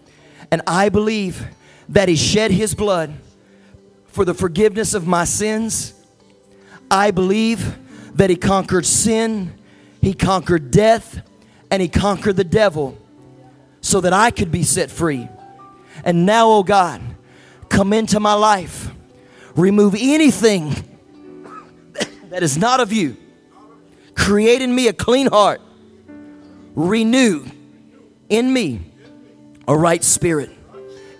and 0.50 0.60
I 0.66 0.90
believe 0.90 1.42
that 1.88 2.10
he 2.10 2.14
shed 2.14 2.50
his 2.50 2.74
blood 2.74 3.14
for 4.08 4.26
the 4.26 4.34
forgiveness 4.34 4.92
of 4.92 5.06
my 5.06 5.24
sins. 5.24 5.94
I 6.90 7.12
believe 7.12 7.78
that 8.14 8.28
he 8.28 8.36
conquered 8.36 8.84
sin, 8.84 9.58
he 10.02 10.12
conquered 10.12 10.70
death, 10.70 11.22
and 11.70 11.80
he 11.80 11.88
conquered 11.88 12.36
the 12.36 12.44
devil 12.44 12.98
so 13.88 14.02
that 14.02 14.12
I 14.12 14.30
could 14.30 14.52
be 14.52 14.62
set 14.62 14.90
free. 14.90 15.28
And 16.04 16.26
now, 16.26 16.50
oh 16.50 16.62
God, 16.62 17.00
come 17.70 17.94
into 17.94 18.20
my 18.20 18.34
life. 18.34 18.90
Remove 19.56 19.96
anything 19.98 20.74
that 22.28 22.42
is 22.42 22.58
not 22.58 22.80
of 22.80 22.92
you. 22.92 23.16
Create 24.14 24.60
in 24.60 24.74
me 24.74 24.88
a 24.88 24.92
clean 24.92 25.26
heart. 25.26 25.62
Renew 26.74 27.46
in 28.28 28.52
me 28.52 28.92
a 29.66 29.76
right 29.76 30.04
spirit. 30.04 30.50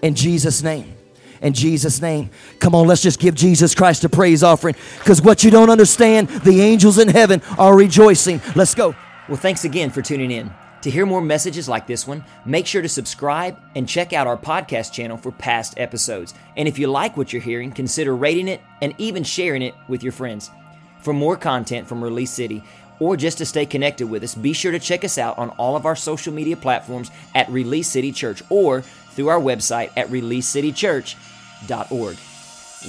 In 0.03 0.15
Jesus' 0.15 0.63
name. 0.63 0.95
In 1.41 1.55
Jesus' 1.55 2.03
name. 2.03 2.29
Come 2.59 2.75
on, 2.75 2.87
let's 2.87 3.03
just 3.03 3.19
give 3.19 3.35
Jesus 3.35 3.75
Christ 3.75 4.05
a 4.05 4.11
praise 4.11 4.43
offering. 4.43 4.75
Because 4.99 5.23
what 5.23 5.43
you 5.43 5.51
don't 5.51 5.71
understand, 5.71 6.29
the 6.29 6.61
angels 6.61 6.99
in 6.99 7.09
heaven 7.09 7.41
are 7.57 7.75
rejoicing. 7.75 8.43
Let's 8.55 8.75
go. 8.75 8.95
Well, 9.27 9.39
thanks 9.39 9.65
again 9.65 9.91
for 9.91 10.03
tuning 10.03 10.31
in. 10.31 10.53
To 10.83 10.91
hear 10.91 11.07
more 11.07 11.21
messages 11.21 11.69
like 11.69 11.89
this 11.89 12.07
one, 12.07 12.25
make 12.45 12.67
sure 12.67 12.83
to 12.83 12.89
subscribe 12.89 13.59
and 13.75 13.89
check 13.89 14.13
out 14.13 14.29
our 14.29 14.37
podcast 14.37 14.93
channel 14.93 15.17
for 15.17 15.33
past 15.33 15.75
episodes. 15.77 16.35
And 16.57 16.69
if 16.69 16.79
you 16.79 16.87
like 16.87 17.17
what 17.17 17.33
you're 17.33 17.43
hearing, 17.43 17.73
consider 17.73 18.15
rating 18.15 18.47
it 18.47 18.61
and 18.81 18.95
even 18.97 19.25
sharing 19.25 19.63
it 19.63 19.75
with 19.89 20.05
your 20.05 20.13
friends. 20.13 20.53
For 21.01 21.13
more 21.13 21.37
content 21.37 21.89
from 21.89 22.03
Release 22.03 22.31
City, 22.31 22.63
or 23.01 23.17
just 23.17 23.39
to 23.39 23.47
stay 23.47 23.67
connected 23.67 24.09
with 24.09 24.23
us, 24.23 24.37
be 24.37 24.53
sure 24.53 24.73
to 24.73 24.79
check 24.79 25.05
us 25.05 25.19
out 25.19 25.37
on 25.39 25.51
all 25.51 25.75
of 25.75 25.85
our 25.85 25.97
social 25.97 26.33
media 26.33 26.57
platforms 26.57 27.11
at 27.35 27.51
Release 27.51 27.89
City 27.89 28.13
Church 28.13 28.41
or 28.49 28.83
through 28.83 29.29
our 29.29 29.41
website 29.41 29.91
at 29.97 30.09
releasecitychurch.org. 30.09 32.17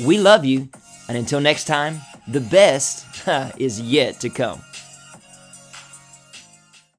We 0.06 0.20
love 0.20 0.46
you, 0.46 0.70
and 1.08 1.18
until 1.18 1.42
next 1.42 1.66
time, 1.66 2.02
the 2.28 2.42
best 2.42 3.08
is 3.58 3.82
yet 3.82 4.20
to 4.20 4.30
come. 4.30 4.62